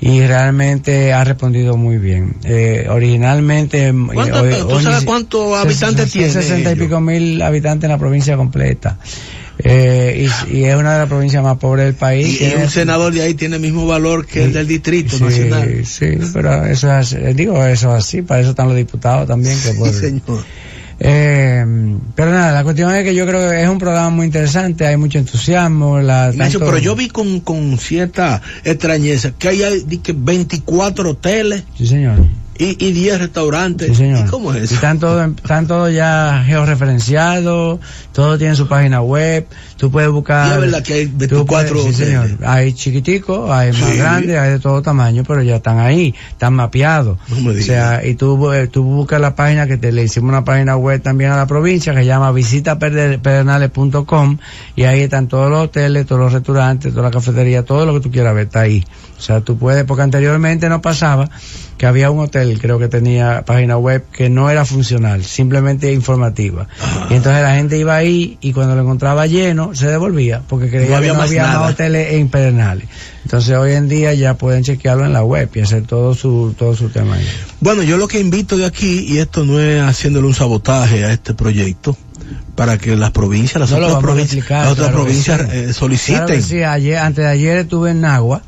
y 0.00 0.20
realmente 0.20 1.12
ha 1.12 1.24
respondido 1.24 1.76
muy 1.76 1.98
bien. 1.98 2.36
Eh, 2.44 2.86
originalmente, 2.88 3.88
eh, 3.88 4.64
¿Tú 4.68 4.80
sabes 4.80 5.04
cuántos 5.04 5.58
habitantes 5.58 6.10
tiene? 6.10 6.30
60 6.30 6.72
y 6.72 6.76
pico 6.76 7.00
mil 7.00 7.42
habitantes 7.42 7.84
en 7.84 7.90
la 7.90 7.98
provincia 7.98 8.36
completa. 8.36 8.98
Eh, 9.62 10.28
y, 10.50 10.64
es 10.64 10.74
una 10.74 10.94
de 10.94 10.98
las 11.00 11.08
provincias 11.08 11.42
más 11.42 11.58
pobres 11.58 11.86
del 11.86 11.94
país. 11.94 12.40
Y, 12.40 12.54
un 12.54 12.70
senador 12.70 13.12
de 13.12 13.22
ahí 13.22 13.34
tiene 13.34 13.56
el 13.56 13.62
mismo 13.62 13.86
valor 13.86 14.26
que 14.26 14.44
el 14.44 14.52
del 14.52 14.66
distrito 14.66 15.18
nacional. 15.18 15.84
Sí, 15.84 16.18
pero 16.32 16.64
eso 16.64 16.96
es, 16.98 17.36
digo, 17.36 17.64
eso 17.64 17.94
es 17.94 18.04
así, 18.04 18.22
para 18.22 18.40
eso 18.40 18.50
están 18.50 18.68
los 18.68 18.76
diputados 18.76 19.28
también. 19.28 19.58
Que 19.60 19.74
por, 19.74 19.88
sí, 19.88 20.00
señor. 20.00 20.44
Eh, 21.02 21.64
pero 22.14 22.30
nada, 22.30 22.52
la 22.52 22.62
cuestión 22.62 22.94
es 22.94 23.04
que 23.04 23.14
yo 23.14 23.26
creo 23.26 23.50
que 23.50 23.62
es 23.62 23.68
un 23.68 23.78
programa 23.78 24.10
muy 24.10 24.26
interesante, 24.26 24.86
hay 24.86 24.98
mucho 24.98 25.18
entusiasmo. 25.18 25.98
La, 26.00 26.32
pero 26.36 26.78
yo 26.78 26.94
vi 26.94 27.08
con, 27.08 27.40
con 27.40 27.78
cierta 27.78 28.42
extrañeza 28.64 29.32
que 29.32 29.48
hay, 29.48 29.62
hay 29.62 29.98
que 29.98 30.12
24 30.12 31.10
hoteles. 31.10 31.64
Sí, 31.76 31.86
señor 31.86 32.18
y, 32.60 32.76
y 32.78 32.92
10 32.92 33.18
restaurantes. 33.20 33.96
Sí. 33.96 34.04
¿Y 34.04 34.24
cómo 34.28 34.52
es 34.52 34.64
eso? 34.64 34.74
Están 34.74 34.98
todos 34.98 35.26
están 35.28 35.66
todo 35.66 35.88
ya 35.88 36.42
georreferenciados, 36.44 37.80
todos 38.12 38.38
tienen 38.38 38.54
su 38.54 38.68
página 38.68 39.00
web, 39.00 39.46
tú 39.78 39.90
puedes 39.90 40.10
buscar... 40.10 40.52
Es 40.52 40.60
verdad 40.60 40.82
que 40.82 40.92
hay 40.92 41.06
24 41.06 41.82
sí, 41.84 41.94
señor. 41.94 42.28
Hay 42.44 42.74
chiquiticos, 42.74 43.50
hay 43.50 43.72
más 43.72 43.96
grandes, 43.96 44.38
hay 44.38 44.50
de 44.50 44.58
todo 44.58 44.82
tamaño, 44.82 45.24
pero 45.26 45.42
ya 45.42 45.56
están 45.56 45.78
ahí, 45.78 46.14
están 46.32 46.52
mapeados. 46.52 47.16
No 47.30 47.50
o 47.50 47.54
sea, 47.54 48.06
y 48.06 48.14
tú, 48.14 48.52
eh, 48.52 48.66
tú 48.66 48.84
buscas 48.84 49.22
la 49.22 49.34
página 49.34 49.66
que 49.66 49.78
te 49.78 49.90
le 49.90 50.04
hicimos 50.04 50.28
una 50.28 50.44
página 50.44 50.76
web 50.76 51.00
también 51.00 51.30
a 51.30 51.38
la 51.38 51.46
provincia 51.46 51.94
que 51.94 52.00
se 52.00 52.06
llama 52.06 52.30
visitapedernales.com 52.30 54.36
y 54.76 54.82
ahí 54.82 55.00
están 55.00 55.28
todos 55.28 55.50
los 55.50 55.64
hoteles, 55.64 56.04
todos 56.04 56.20
los 56.20 56.34
restaurantes, 56.34 56.92
toda 56.92 57.04
la 57.04 57.10
cafetería, 57.10 57.64
todo 57.64 57.86
lo 57.86 57.94
que 57.94 58.00
tú 58.00 58.10
quieras 58.10 58.34
ver 58.34 58.48
está 58.48 58.60
ahí. 58.60 58.84
O 59.16 59.22
sea, 59.22 59.40
tú 59.40 59.56
puedes, 59.56 59.84
porque 59.84 60.02
anteriormente 60.02 60.68
no 60.68 60.82
pasaba 60.82 61.30
que 61.80 61.86
había 61.86 62.10
un 62.10 62.18
hotel, 62.18 62.58
creo 62.60 62.78
que 62.78 62.88
tenía 62.88 63.42
página 63.46 63.78
web 63.78 64.04
que 64.12 64.28
no 64.28 64.50
era 64.50 64.66
funcional, 64.66 65.24
simplemente 65.24 65.90
informativa. 65.90 66.68
Y 67.08 67.14
entonces 67.14 67.42
la 67.42 67.54
gente 67.54 67.78
iba 67.78 67.96
ahí 67.96 68.36
y 68.42 68.52
cuando 68.52 68.74
lo 68.74 68.82
encontraba 68.82 69.26
lleno 69.26 69.74
se 69.74 69.86
devolvía 69.86 70.42
porque 70.46 70.68
creía 70.68 71.00
que 71.00 71.06
no 71.06 71.22
había 71.22 71.46
más 71.46 71.70
hoteles 71.70 72.12
en 72.12 72.28
Pedernales. 72.28 72.86
Entonces 73.24 73.56
hoy 73.56 73.72
en 73.72 73.88
día 73.88 74.12
ya 74.12 74.34
pueden 74.34 74.62
chequearlo 74.62 75.06
en 75.06 75.14
la 75.14 75.24
web 75.24 75.48
y 75.54 75.60
hacer 75.60 75.86
todo 75.86 76.14
su 76.14 76.54
todo 76.58 76.76
su 76.76 76.90
tema. 76.90 77.14
Ahí. 77.14 77.26
Bueno, 77.60 77.82
yo 77.82 77.96
lo 77.96 78.08
que 78.08 78.20
invito 78.20 78.58
de 78.58 78.66
aquí 78.66 79.06
y 79.08 79.16
esto 79.16 79.46
no 79.46 79.58
es 79.58 79.80
haciéndole 79.80 80.26
un 80.26 80.34
sabotaje 80.34 81.06
a 81.06 81.12
este 81.14 81.32
proyecto 81.32 81.96
para 82.56 82.76
que 82.76 82.94
las 82.94 83.12
provincias, 83.12 83.58
las 83.58 83.72
otras, 83.72 84.02
provincias, 84.02 84.46
las 84.50 84.72
otras 84.72 84.92
provincias 84.92 85.40
eh, 85.50 85.72
soliciten. 85.72 86.42
sí, 86.42 86.62
ayer, 86.62 86.98
antes 86.98 87.24
de 87.24 87.30
ayer 87.30 87.56
estuve 87.56 87.92
en 87.92 88.02
Nagua 88.02 88.42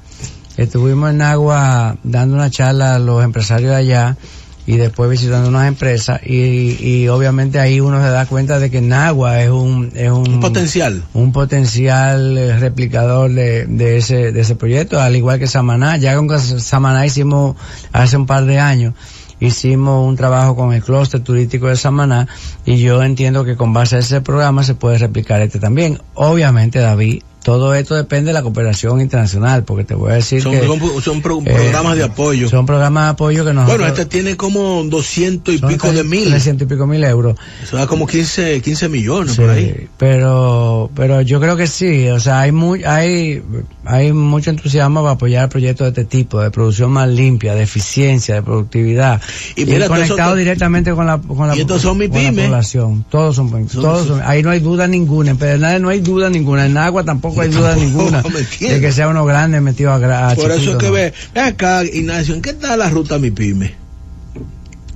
Estuvimos 0.57 1.11
en 1.11 1.23
Agua 1.23 1.97
dando 2.03 2.35
una 2.35 2.51
charla 2.51 2.95
a 2.95 2.99
los 2.99 3.25
empresarios 3.25 3.71
de 3.71 3.77
allá 3.77 4.17
y 4.65 4.77
después 4.77 5.11
visitando 5.11 5.49
unas 5.49 5.67
empresas 5.67 6.21
y, 6.25 6.77
y 6.81 7.09
obviamente 7.09 7.59
ahí 7.59 7.81
uno 7.81 8.01
se 8.01 8.09
da 8.09 8.27
cuenta 8.27 8.61
de 8.61 8.71
que 8.71 8.81
Nagua 8.81 9.43
es 9.43 9.51
un 9.51 9.91
es 9.95 10.11
un, 10.11 10.41
potencial. 10.41 11.03
un 11.15 11.33
potencial 11.33 12.38
eh, 12.38 12.57
replicador 12.59 13.33
de, 13.33 13.67
de 13.67 13.97
ese 13.97 14.31
de 14.31 14.41
ese 14.41 14.55
proyecto 14.55 15.01
al 15.01 15.17
igual 15.17 15.38
que 15.38 15.49
Samaná. 15.49 15.97
Ya 15.97 16.17
con 16.17 16.29
Samaná 16.38 17.05
hicimos 17.07 17.57
hace 17.93 18.17
un 18.17 18.27
par 18.27 18.45
de 18.45 18.59
años 18.59 18.95
hicimos 19.41 20.07
un 20.07 20.15
trabajo 20.15 20.55
con 20.55 20.73
el 20.73 20.83
clúster 20.83 21.21
turístico 21.21 21.67
de 21.67 21.77
Samaná 21.77 22.29
y 22.65 22.79
yo 22.79 23.03
entiendo 23.03 23.45
que 23.45 23.57
con 23.57 23.73
base 23.73 23.97
a 23.97 23.99
ese 23.99 24.21
programa 24.21 24.62
se 24.62 24.77
puede 24.77 24.99
replicar 24.99 25.43
este 25.43 25.59
también. 25.59 25.99
Obviamente 26.15 26.79
David 26.79 27.23
todo 27.43 27.75
esto 27.75 27.97
depende 27.97 28.29
de 28.29 28.35
la 28.35 28.43
cooperación 28.43 29.01
internacional, 29.01 29.65
porque 29.65 29.85
te 29.85 29.95
voy 29.95 30.13
a 30.13 30.15
decir 30.15 30.43
son, 30.43 30.53
que... 30.53 30.65
Son, 30.65 31.03
son 31.03 31.23
pro, 31.23 31.41
eh, 31.45 31.53
programas 31.53 31.97
de 31.97 32.05
apoyo. 32.05 32.49
Son 32.49 32.67
programas 32.67 33.05
de 33.05 33.11
apoyo 33.11 33.45
que 33.45 33.53
nos... 33.53 33.67
Bueno, 33.67 33.87
este 33.87 34.07
tiene 34.07 34.37
como 34.37 34.83
200 34.85 35.55
y 35.55 35.59
pico 35.59 35.93
de 35.93 36.05
mil. 36.05 36.31
300 36.31 36.67
y 36.67 36.69
pico 36.69 36.87
mil 36.87 37.03
euros. 37.03 37.37
Eso 37.63 37.77
da 37.77 37.87
como 37.87 38.07
15, 38.07 38.61
15 38.63 38.89
millones 38.89 39.35
sí, 39.35 39.41
por 39.41 39.51
ahí. 39.51 39.89
Pero, 39.99 40.91
pero 40.95 41.21
yo 41.23 41.41
creo 41.41 41.57
que 41.57 41.67
sí, 41.67 42.09
o 42.09 42.21
sea, 42.21 42.41
hay, 42.41 42.53
muy, 42.53 42.85
hay, 42.85 43.43
hay 43.85 44.13
mucho 44.13 44.51
entusiasmo 44.51 45.03
para 45.03 45.15
apoyar 45.15 45.49
proyectos 45.49 45.87
de 45.87 46.01
este 46.01 46.05
tipo, 46.05 46.41
de 46.41 46.51
producción 46.51 46.93
más 46.93 47.09
limpia, 47.09 47.55
de 47.55 47.63
eficiencia, 47.65 48.37
de 48.37 48.43
productividad. 48.43 49.21
Y, 49.57 49.65
mira, 49.65 49.87
y 49.87 49.89
conectado 49.89 50.37
directamente 50.37 50.93
con 50.93 51.07
la, 51.07 51.19
con 51.19 51.49
la, 51.49 51.57
y 51.57 51.61
estos 51.61 51.83
son 51.83 51.99
mi 51.99 52.07
pymes. 52.07 52.47
población. 52.47 53.05
Todos 53.11 53.35
son, 53.35 53.51
son 53.51 53.83
todos 53.83 54.07
son, 54.07 54.21
ahí 54.25 54.43
no 54.45 54.51
hay 54.51 54.61
duda 54.61 54.87
ninguna, 54.87 55.33
en 55.33 55.39
Pedernales 55.39 55.81
no 55.81 55.89
hay 55.89 56.01
duda 56.01 56.31
ninguna, 56.31 56.67
en 56.67 56.77
Agua 56.77 57.03
tampoco 57.03 57.32
hay 57.40 57.49
duda 57.49 57.75
ninguna 57.75 58.23
de 58.23 58.81
que 58.81 58.92
sea 58.92 59.09
uno 59.09 59.25
grande 59.25 59.61
metido 59.61 59.92
a, 59.92 59.97
a 60.31 60.35
Por 60.35 60.51
eso 60.51 60.73
es 60.73 60.77
que 60.77 60.90
ve, 60.90 61.12
ve 61.35 61.40
acá, 61.40 61.85
Ignacio, 61.85 62.35
¿en 62.35 62.42
qué 62.42 62.51
está 62.51 62.77
la 62.77 62.90
ruta 62.90 63.18
Mi 63.18 63.31
Pyme? 63.31 63.75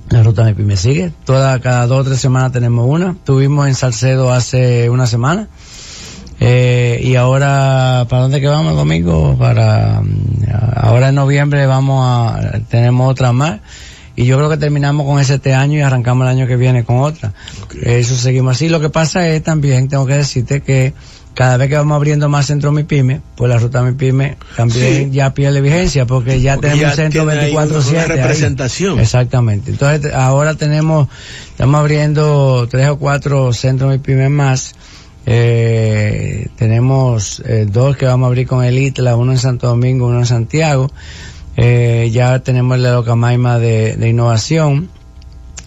La 0.09 0.23
ruta 0.23 0.43
Mi 0.43 0.53
Pyme 0.53 0.77
sigue, 0.77 1.11
toda, 1.25 1.59
cada 1.59 1.87
dos 1.87 2.01
o 2.01 2.09
tres 2.09 2.19
semanas 2.19 2.51
tenemos 2.51 2.85
una. 2.87 3.15
Tuvimos 3.25 3.67
en 3.67 3.75
Salcedo 3.75 4.31
hace 4.31 4.89
una 4.89 5.07
semana. 5.07 5.47
Eh, 6.39 7.01
y 7.03 7.15
ahora, 7.15 8.05
¿para 8.09 8.23
dónde 8.23 8.39
que 8.39 8.47
vamos, 8.47 8.75
domingo? 8.75 9.35
Para, 9.37 10.01
ahora 10.75 11.09
en 11.09 11.15
noviembre 11.15 11.65
vamos 11.65 12.05
a, 12.05 12.59
tenemos 12.69 13.09
otra 13.09 13.31
más. 13.31 13.59
Y 14.15 14.25
yo 14.25 14.37
creo 14.37 14.49
que 14.49 14.57
terminamos 14.57 15.05
con 15.05 15.19
ese 15.19 15.35
este 15.35 15.53
año 15.53 15.77
y 15.77 15.81
arrancamos 15.81 16.25
el 16.25 16.31
año 16.31 16.47
que 16.47 16.55
viene 16.55 16.83
con 16.83 17.01
otra. 17.01 17.33
Okay. 17.65 17.81
Eso 17.99 18.15
seguimos 18.15 18.55
así. 18.55 18.67
Lo 18.67 18.79
que 18.79 18.89
pasa 18.89 19.27
es 19.27 19.43
también, 19.43 19.87
tengo 19.89 20.07
que 20.07 20.15
decirte 20.15 20.61
que 20.61 20.93
cada 21.37 21.57
vez 21.57 21.69
que 21.69 21.75
vamos 21.75 21.95
abriendo 21.95 22.29
más 22.29 22.47
centros 22.47 22.73
MIPYME, 22.73 23.21
pues 23.35 23.47
la 23.47 23.59
ruta 23.59 23.83
MIPYME 23.83 24.37
también 24.55 25.11
sí. 25.11 25.11
ya 25.11 25.35
pierde 25.35 25.61
vigencia 25.61 26.07
porque 26.07 26.41
ya 26.41 26.55
porque 26.55 26.69
tenemos 26.69 26.89
ya 26.89 26.95
centro 26.95 27.25
24-7. 27.25 28.07
representación. 28.07 28.97
Ahí. 28.97 29.03
Exactamente. 29.03 29.69
Entonces 29.69 30.11
ahora 30.15 30.55
tenemos, 30.55 31.09
estamos 31.51 31.79
abriendo 31.79 32.67
tres 32.67 32.89
o 32.89 32.97
cuatro 32.97 33.53
centros 33.53 33.91
MIPYME 33.91 34.29
más. 34.29 34.73
Eh, 35.27 36.47
tenemos 36.55 37.43
eh, 37.45 37.67
dos 37.71 37.95
que 37.97 38.07
vamos 38.07 38.25
a 38.25 38.27
abrir 38.29 38.47
con 38.47 38.63
el 38.63 38.75
ITLA, 38.75 39.15
uno 39.15 39.31
en 39.31 39.37
Santo 39.37 39.67
Domingo, 39.67 40.07
uno 40.07 40.17
en 40.17 40.25
Santiago. 40.25 40.89
Eh, 41.55 42.09
ya 42.11 42.39
tenemos 42.39 42.77
el 42.77 42.83
de 42.83 42.89
Locamaima 42.89 43.59
de, 43.59 43.95
de 43.95 44.09
innovación. 44.09 44.89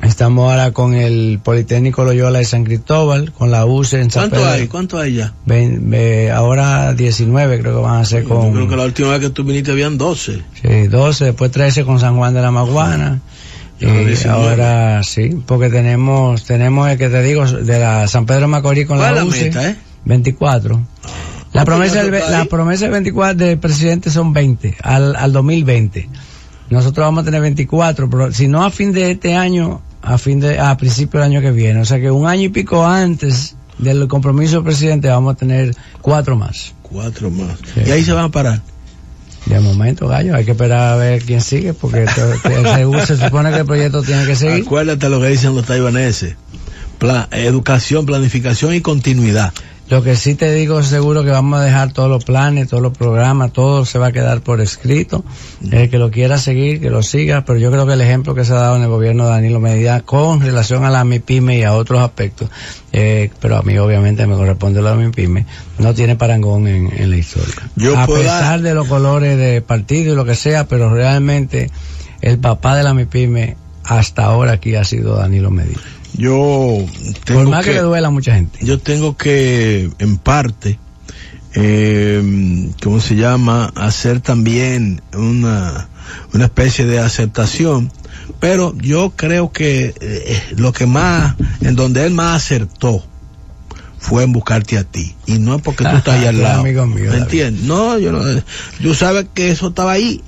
Estamos 0.02 0.50
ahora 0.50 0.72
con 0.72 0.94
el 0.94 1.40
Politécnico 1.42 2.04
Loyola 2.04 2.38
de 2.38 2.44
San 2.44 2.64
Cristóbal, 2.64 3.32
con 3.32 3.50
la 3.50 3.66
UCE 3.66 4.00
en 4.00 4.10
San 4.10 4.30
¿Cuánto 4.30 4.48
hay? 4.48 4.66
¿Cuánto 4.66 4.98
hay 4.98 5.14
ya? 5.14 5.34
Ven, 5.44 5.94
ahora 6.32 6.94
19 6.94 7.60
creo 7.60 7.76
que 7.76 7.82
van 7.82 8.00
a 8.00 8.04
ser 8.04 8.24
con... 8.24 8.46
Yo 8.46 8.52
creo 8.52 8.68
que 8.68 8.76
la 8.76 8.84
última 8.84 9.10
vez 9.10 9.20
que 9.20 9.30
tú 9.30 9.44
viniste 9.44 9.72
habían 9.72 9.98
12. 9.98 10.42
Sí, 10.62 10.86
12, 10.88 11.24
después 11.26 11.50
13 11.50 11.84
con 11.84 12.00
San 12.00 12.16
Juan 12.16 12.32
de 12.32 12.40
la 12.40 12.50
Maguana. 12.50 13.20
Sí. 13.78 13.86
Y 13.86 14.28
ahora 14.28 15.02
sí, 15.02 15.42
porque 15.46 15.68
tenemos, 15.68 16.44
tenemos 16.44 16.88
el 16.88 16.98
que 16.98 17.08
te 17.08 17.22
digo, 17.22 17.46
de 17.46 17.78
la 17.78 18.08
San 18.08 18.26
Pedro 18.26 18.48
Macorís 18.48 18.86
con 18.86 18.98
la, 18.98 19.12
la 19.12 19.24
UCE. 19.24 19.44
Meta, 19.44 19.70
eh? 19.70 19.76
24. 20.04 20.80
La 21.52 21.64
promesa, 21.64 22.02
del, 22.02 22.12
la 22.12 22.44
promesa 22.44 22.84
del 22.84 22.92
24 22.92 23.46
del 23.46 23.58
presidente 23.58 24.10
son 24.10 24.32
20 24.32 24.76
al, 24.82 25.16
al 25.16 25.32
2020. 25.32 26.08
Nosotros 26.70 27.04
vamos 27.04 27.22
a 27.22 27.24
tener 27.24 27.40
24, 27.40 28.08
pero 28.08 28.32
si 28.32 28.46
no 28.46 28.64
a 28.64 28.70
fin 28.70 28.92
de 28.92 29.10
este 29.10 29.34
año, 29.34 29.82
a 30.02 30.18
fin 30.18 30.40
de, 30.40 30.58
a 30.58 30.76
principio 30.76 31.20
del 31.20 31.30
año 31.30 31.40
que 31.40 31.50
viene. 31.50 31.80
O 31.80 31.84
sea 31.84 32.00
que 32.00 32.10
un 32.10 32.26
año 32.26 32.44
y 32.44 32.48
pico 32.48 32.86
antes 32.86 33.56
del 33.78 34.06
compromiso 34.08 34.56
del 34.56 34.64
presidente 34.64 35.08
vamos 35.08 35.34
a 35.34 35.36
tener 35.36 35.74
cuatro 36.00 36.36
más. 36.36 36.74
Cuatro 36.82 37.30
más. 37.30 37.58
Sí. 37.74 37.82
Y 37.86 37.90
ahí 37.90 38.04
se 38.04 38.12
van 38.12 38.26
a 38.26 38.30
parar. 38.30 38.60
De 39.46 39.58
momento, 39.58 40.06
gallo, 40.06 40.36
hay 40.36 40.44
que 40.44 40.50
esperar 40.50 40.92
a 40.92 40.96
ver 40.96 41.22
quién 41.22 41.40
sigue, 41.40 41.72
porque 41.72 42.06
se, 42.08 43.06
se 43.06 43.16
supone 43.16 43.50
que 43.50 43.58
el 43.58 43.66
proyecto 43.66 44.02
tiene 44.02 44.26
que 44.26 44.36
seguir. 44.36 44.64
Acuérdate 44.64 45.08
lo 45.08 45.20
que 45.20 45.28
dicen 45.28 45.54
los 45.54 45.64
taiwaneses. 45.64 46.36
Plan, 46.98 47.26
educación, 47.30 48.04
planificación 48.04 48.74
y 48.74 48.82
continuidad. 48.82 49.52
Lo 49.90 50.04
que 50.04 50.14
sí 50.14 50.36
te 50.36 50.52
digo 50.54 50.80
seguro 50.84 51.24
que 51.24 51.30
vamos 51.30 51.58
a 51.58 51.64
dejar 51.64 51.92
todos 51.92 52.08
los 52.08 52.24
planes, 52.24 52.68
todos 52.68 52.80
los 52.80 52.96
programas, 52.96 53.52
todo 53.52 53.84
se 53.84 53.98
va 53.98 54.06
a 54.06 54.12
quedar 54.12 54.40
por 54.40 54.60
escrito. 54.60 55.24
El 55.68 55.90
que 55.90 55.98
lo 55.98 56.12
quiera 56.12 56.38
seguir, 56.38 56.80
que 56.80 56.90
lo 56.90 57.02
siga, 57.02 57.44
pero 57.44 57.58
yo 57.58 57.72
creo 57.72 57.88
que 57.88 57.94
el 57.94 58.00
ejemplo 58.00 58.36
que 58.36 58.44
se 58.44 58.52
ha 58.52 58.60
dado 58.60 58.76
en 58.76 58.82
el 58.82 58.88
gobierno 58.88 59.24
de 59.24 59.30
Danilo 59.30 59.58
Medina 59.58 60.02
con 60.02 60.40
relación 60.40 60.84
a 60.84 60.90
la 60.90 61.02
MIPYME 61.02 61.58
y 61.58 61.62
a 61.64 61.72
otros 61.74 62.00
aspectos, 62.00 62.48
eh, 62.92 63.30
pero 63.40 63.56
a 63.56 63.62
mí 63.62 63.76
obviamente 63.78 64.28
me 64.28 64.36
corresponde 64.36 64.80
la 64.80 64.94
MIPYME, 64.94 65.44
no 65.80 65.92
tiene 65.92 66.14
parangón 66.14 66.68
en, 66.68 66.92
en 66.96 67.10
la 67.10 67.16
historia. 67.16 67.54
Yo 67.74 67.98
a 67.98 68.06
pesar 68.06 68.62
de 68.62 68.74
los 68.74 68.86
colores 68.86 69.36
de 69.38 69.60
partido 69.60 70.12
y 70.12 70.16
lo 70.16 70.24
que 70.24 70.36
sea, 70.36 70.68
pero 70.68 70.94
realmente 70.94 71.68
el 72.20 72.38
papá 72.38 72.76
de 72.76 72.84
la 72.84 72.94
MIPYME 72.94 73.56
hasta 73.82 74.26
ahora 74.26 74.52
aquí 74.52 74.76
ha 74.76 74.84
sido 74.84 75.16
Danilo 75.16 75.50
Medina. 75.50 75.80
Yo 76.20 76.84
tengo 77.24 77.40
Por 77.40 77.48
más 77.48 77.64
que, 77.64 77.70
que, 77.70 77.76
le 77.76 77.82
duela 77.82 78.08
a 78.08 78.10
mucha 78.10 78.34
gente. 78.34 78.58
Yo 78.62 78.78
tengo 78.78 79.16
que, 79.16 79.90
en 79.98 80.18
parte, 80.18 80.78
eh, 81.54 82.70
¿cómo 82.82 83.00
se 83.00 83.16
llama? 83.16 83.72
Hacer 83.74 84.20
también 84.20 85.00
una, 85.14 85.88
una 86.34 86.44
especie 86.44 86.84
de 86.84 86.98
aceptación. 86.98 87.90
Pero 88.38 88.76
yo 88.76 89.14
creo 89.16 89.50
que 89.50 89.94
eh, 89.98 90.42
lo 90.56 90.74
que 90.74 90.84
más, 90.84 91.36
en 91.62 91.74
donde 91.74 92.04
él 92.04 92.12
más 92.12 92.36
acertó, 92.36 93.02
fue 94.00 94.24
en 94.24 94.32
buscarte 94.32 94.78
a 94.78 94.84
ti. 94.84 95.14
Y 95.26 95.38
no 95.38 95.56
es 95.56 95.62
porque 95.62 95.84
tú 95.84 95.94
estás 95.94 96.18
ahí 96.18 96.26
al 96.26 96.42
lado. 96.42 96.60
Amigo 96.60 96.86
mío, 96.86 97.10
¿Me 97.12 97.18
entiendes? 97.18 97.62
No, 97.64 97.98
yo 97.98 98.10
no. 98.10 98.20
Tú 98.82 98.94
sabes 98.94 99.26
que 99.34 99.50
eso 99.50 99.68
estaba 99.68 99.92
ahí. 99.92 100.22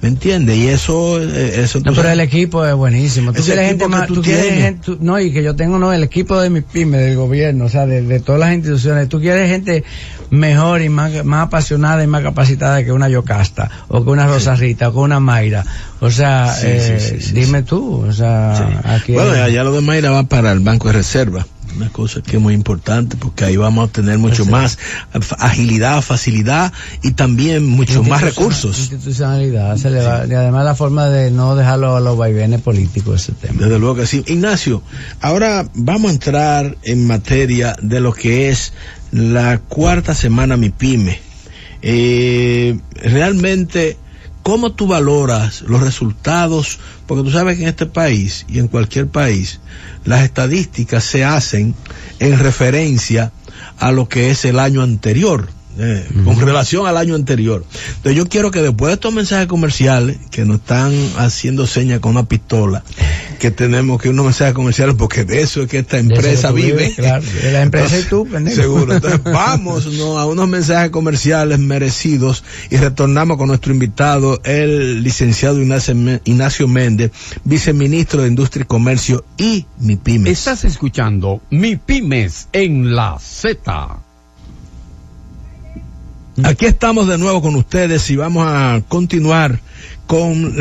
¿Me 0.00 0.08
entiendes? 0.08 0.56
Y 0.56 0.68
eso, 0.68 1.20
eso. 1.22 1.80
No, 1.84 1.92
pero 1.92 2.08
el 2.08 2.20
equipo 2.20 2.64
es 2.64 2.74
buenísimo. 2.74 3.34
Tú 3.34 3.42
quieres 3.42 3.68
gente 3.68 3.86
más, 3.86 4.06
tú, 4.06 4.14
tú 4.14 4.22
quieres 4.22 4.54
gente, 4.54 4.80
tú, 4.82 4.98
no, 5.00 5.20
y 5.20 5.30
que 5.30 5.42
yo 5.42 5.54
tengo, 5.54 5.78
no, 5.78 5.92
el 5.92 6.02
equipo 6.02 6.40
de 6.40 6.48
mi 6.48 6.62
pyme, 6.62 6.96
del 6.96 7.16
gobierno, 7.16 7.66
o 7.66 7.68
sea, 7.68 7.84
de, 7.84 8.00
de, 8.00 8.18
todas 8.18 8.40
las 8.40 8.54
instituciones. 8.54 9.10
Tú 9.10 9.20
quieres 9.20 9.50
gente 9.50 9.84
mejor 10.30 10.80
y 10.80 10.88
más, 10.88 11.22
más 11.22 11.46
apasionada 11.46 12.02
y 12.02 12.06
más 12.06 12.22
capacitada 12.22 12.82
que 12.82 12.92
una 12.92 13.10
Yocasta, 13.10 13.70
o 13.88 14.02
que 14.02 14.10
una 14.10 14.26
Rosa 14.26 14.56
sí. 14.56 14.62
Rita, 14.62 14.88
o 14.88 14.92
que 14.92 14.98
una 15.00 15.20
Mayra. 15.20 15.66
O 16.00 16.10
sea, 16.10 16.54
sí, 16.54 16.66
eh, 16.66 17.18
sí, 17.20 17.32
dime 17.32 17.62
tú, 17.62 18.06
o 18.08 18.12
sea, 18.12 18.80
aquí. 18.84 19.12
Bueno, 19.12 19.32
allá 19.32 19.64
lo 19.64 19.72
de 19.72 19.82
Mayra 19.82 20.10
va 20.10 20.22
para 20.22 20.50
el 20.50 20.60
Banco 20.60 20.88
de 20.88 20.94
Reserva 20.94 21.46
una 21.78 21.90
cosa 21.90 22.20
que 22.22 22.36
es 22.36 22.42
muy 22.42 22.54
importante 22.54 23.16
porque 23.16 23.44
ahí 23.44 23.56
vamos 23.56 23.88
a 23.88 23.92
tener 23.92 24.18
mucho 24.18 24.44
sí. 24.44 24.50
más 24.50 24.78
agilidad, 25.38 26.02
facilidad 26.02 26.72
y 27.02 27.12
también 27.12 27.64
mucho 27.64 28.02
más 28.02 28.22
recursos. 28.22 28.78
Institucionalidad, 28.78 29.76
se 29.76 29.90
le 29.90 30.02
va, 30.02 30.26
y 30.26 30.34
además 30.34 30.64
la 30.64 30.74
forma 30.74 31.08
de 31.08 31.30
no 31.30 31.54
dejarlo 31.54 31.96
a 31.96 32.00
los 32.00 32.18
vaivenes 32.18 32.60
políticos 32.62 33.22
ese 33.22 33.32
tema. 33.32 33.62
Desde 33.62 33.78
luego 33.78 33.94
que 33.94 34.06
sí. 34.06 34.24
Ignacio, 34.26 34.82
ahora 35.20 35.68
vamos 35.74 36.10
a 36.10 36.14
entrar 36.14 36.76
en 36.82 37.06
materia 37.06 37.76
de 37.80 38.00
lo 38.00 38.12
que 38.12 38.48
es 38.48 38.72
la 39.12 39.58
cuarta 39.58 40.14
semana 40.14 40.56
Mi 40.56 40.70
Pyme. 40.70 41.20
Eh, 41.80 42.76
realmente, 42.94 43.96
¿cómo 44.42 44.72
tú 44.72 44.86
valoras 44.86 45.62
los 45.62 45.80
resultados? 45.80 46.78
Porque 47.06 47.24
tú 47.24 47.30
sabes 47.30 47.56
que 47.56 47.64
en 47.64 47.68
este 47.68 47.86
país 47.86 48.44
y 48.48 48.58
en 48.58 48.68
cualquier 48.68 49.08
país, 49.08 49.60
las 50.04 50.24
estadísticas 50.24 51.04
se 51.04 51.24
hacen 51.24 51.74
en 52.18 52.38
referencia 52.38 53.32
a 53.78 53.92
lo 53.92 54.08
que 54.08 54.30
es 54.30 54.44
el 54.44 54.58
año 54.58 54.82
anterior. 54.82 55.48
Eh, 55.78 56.06
uh 56.10 56.18
-huh. 56.18 56.24
con 56.24 56.40
relación 56.40 56.86
al 56.86 56.96
año 56.96 57.14
anterior. 57.14 57.64
Entonces 57.88 58.16
yo 58.16 58.28
quiero 58.28 58.50
que 58.50 58.62
después 58.62 58.88
de 58.88 58.94
estos 58.94 59.12
mensajes 59.12 59.46
comerciales 59.46 60.18
que 60.30 60.44
nos 60.44 60.56
están 60.56 60.92
haciendo 61.18 61.66
señas 61.66 62.00
con 62.00 62.12
una 62.12 62.24
pistola, 62.24 62.82
que 63.38 63.52
tenemos 63.52 64.02
que 64.02 64.08
unos 64.08 64.24
mensajes 64.24 64.54
comerciales 64.54 64.96
porque 64.98 65.24
de 65.24 65.40
eso 65.40 65.62
es 65.62 65.68
que 65.68 65.78
esta 65.78 65.98
empresa 65.98 66.50
vive. 66.50 66.68
Vives, 66.68 66.94
claro, 66.96 67.24
de 67.42 67.52
la 67.52 67.62
empresa 67.62 67.98
y 67.98 68.02
tú, 68.02 68.26
pendejo. 68.26 68.60
Seguro. 68.60 68.94
Entonces 68.94 69.22
vamos 69.22 69.86
¿no? 69.86 70.18
a 70.18 70.26
unos 70.26 70.48
mensajes 70.48 70.90
comerciales 70.90 71.58
merecidos 71.58 72.42
y 72.70 72.76
retornamos 72.76 73.36
con 73.36 73.48
nuestro 73.48 73.72
invitado, 73.72 74.40
el 74.44 75.02
licenciado 75.02 75.60
Ignacio, 75.60 75.94
Ignacio 76.24 76.66
Méndez, 76.66 77.12
viceministro 77.44 78.22
de 78.22 78.28
Industria 78.28 78.64
y 78.64 78.66
Comercio 78.66 79.24
y 79.36 79.66
MIPIMES. 79.78 80.32
Estás 80.32 80.64
escuchando 80.64 81.40
MIPIMES 81.50 82.48
en 82.52 82.94
la 82.94 83.16
Z. 83.20 84.07
Aquí 86.44 86.66
estamos 86.66 87.08
de 87.08 87.18
nuevo 87.18 87.42
con 87.42 87.56
ustedes 87.56 88.08
y 88.10 88.16
vamos 88.16 88.46
a 88.46 88.80
continuar 88.86 89.58
con 90.06 90.54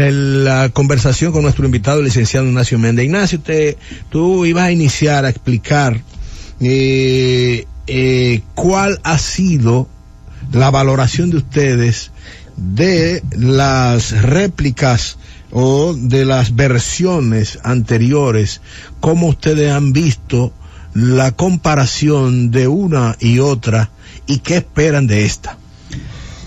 la 0.43 0.69
conversación 0.69 1.31
con 1.31 1.43
nuestro 1.43 1.65
invitado, 1.65 1.99
el 1.99 2.05
licenciado 2.05 2.47
Ignacio 2.47 2.79
Méndez. 2.79 3.05
Ignacio, 3.05 3.39
te, 3.39 3.77
tú 4.09 4.45
ibas 4.45 4.63
a 4.63 4.71
iniciar 4.71 5.25
a 5.25 5.29
explicar 5.29 6.01
eh, 6.59 7.65
eh, 7.85 8.41
cuál 8.55 8.99
ha 9.03 9.19
sido 9.19 9.87
la 10.51 10.71
valoración 10.71 11.29
de 11.29 11.37
ustedes 11.37 12.11
de 12.55 13.21
las 13.37 14.23
réplicas 14.23 15.19
o 15.51 15.93
de 15.93 16.25
las 16.25 16.55
versiones 16.55 17.59
anteriores, 17.63 18.61
cómo 18.99 19.27
ustedes 19.27 19.71
han 19.71 19.93
visto 19.93 20.53
la 20.95 21.31
comparación 21.31 22.49
de 22.49 22.67
una 22.67 23.15
y 23.19 23.37
otra 23.37 23.91
y 24.25 24.39
qué 24.39 24.57
esperan 24.57 25.05
de 25.05 25.25
esta. 25.25 25.57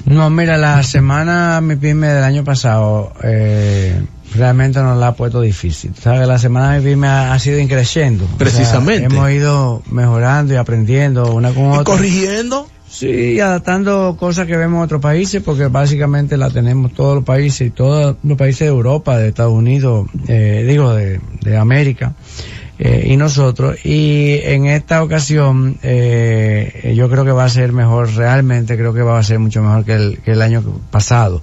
No, 0.07 0.31
mira, 0.31 0.57
la 0.57 0.83
semana 0.83 1.61
mi 1.61 1.77
pyme 1.77 2.09
del 2.09 2.25
año 2.25 2.45
pasado 2.45 3.13
eh, 3.23 4.01
realmente 4.35 4.81
nos 4.81 4.99
la 4.99 5.09
ha 5.09 5.15
puesto 5.15 5.41
difícil. 5.41 5.93
Sabes, 6.01 6.27
la 6.27 6.39
semana 6.39 6.79
mi 6.79 6.85
pyme 6.85 7.07
ha, 7.07 7.33
ha 7.33 7.39
sido 7.39 7.59
increciendo. 7.59 8.27
Precisamente. 8.39 9.07
O 9.07 9.11
sea, 9.11 9.19
hemos 9.19 9.31
ido 9.31 9.83
mejorando 9.91 10.55
y 10.55 10.57
aprendiendo 10.57 11.33
una 11.33 11.53
con 11.53 11.65
¿Y 11.65 11.69
otra. 11.69 11.85
corrigiendo? 11.85 12.67
Sí, 12.89 13.39
adaptando 13.39 14.17
cosas 14.19 14.49
que 14.49 14.57
vemos 14.57 14.79
en 14.79 14.83
otros 14.85 15.01
países, 15.01 15.41
porque 15.45 15.67
básicamente 15.69 16.37
la 16.37 16.51
tenemos 16.51 16.93
todos 16.93 17.15
los 17.15 17.25
países 17.25 17.69
y 17.69 17.71
todos 17.71 18.17
los 18.25 18.37
países 18.37 18.61
de 18.61 18.67
Europa, 18.67 19.17
de 19.17 19.29
Estados 19.29 19.53
Unidos, 19.53 20.09
eh, 20.27 20.65
digo, 20.67 20.93
de, 20.93 21.21
de 21.43 21.57
América. 21.57 22.15
Eh, 22.83 23.09
y 23.11 23.17
nosotros. 23.19 23.77
Y 23.85 24.39
en 24.43 24.65
esta 24.65 25.03
ocasión, 25.03 25.77
eh, 25.83 26.95
yo 26.97 27.11
creo 27.11 27.27
que 27.27 27.31
va 27.33 27.45
a 27.45 27.49
ser 27.51 27.73
mejor, 27.75 28.15
realmente 28.15 28.79
creo 28.79 28.95
que 28.95 29.03
va 29.03 29.19
a 29.19 29.23
ser 29.23 29.39
mucho 29.39 29.61
mejor 29.63 29.85
que 29.85 29.93
el, 29.93 30.19
que 30.25 30.33
el 30.33 30.41
año 30.41 30.63
pasado. 30.91 31.43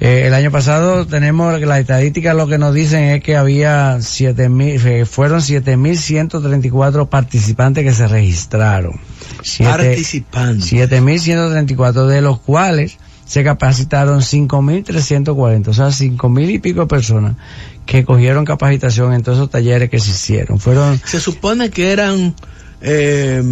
Eh, 0.00 0.24
el 0.26 0.34
año 0.34 0.50
pasado 0.50 1.06
tenemos 1.06 1.58
la 1.62 1.78
estadística 1.78 2.34
lo 2.34 2.46
que 2.46 2.58
nos 2.58 2.74
dicen 2.74 3.04
es 3.04 3.22
que 3.22 3.34
había 3.38 3.96
siete 4.02 4.50
mil, 4.50 4.78
eh, 4.86 5.06
fueron 5.06 5.40
7.134 5.40 7.08
participantes 7.08 7.82
que 7.82 7.92
se 7.94 8.06
registraron. 8.06 9.00
Siete- 9.42 9.70
Participantes. 9.72 10.70
7.134, 10.70 12.06
de 12.06 12.20
los 12.20 12.38
cuales 12.40 12.98
se 13.24 13.42
capacitaron 13.42 14.20
5.340, 14.20 15.68
o 15.68 15.72
sea, 15.72 15.86
5.000 15.86 16.50
y 16.50 16.58
pico 16.58 16.86
personas 16.86 17.34
que 17.86 18.04
cogieron 18.04 18.44
capacitación 18.44 19.14
en 19.14 19.22
todos 19.22 19.38
esos 19.38 19.50
talleres 19.50 19.88
que 19.90 19.98
se 20.00 20.10
hicieron. 20.10 20.58
Fueron 20.58 21.00
Se 21.04 21.20
supone 21.20 21.70
que 21.70 21.92
eran 21.92 22.34
eh, 22.82 23.42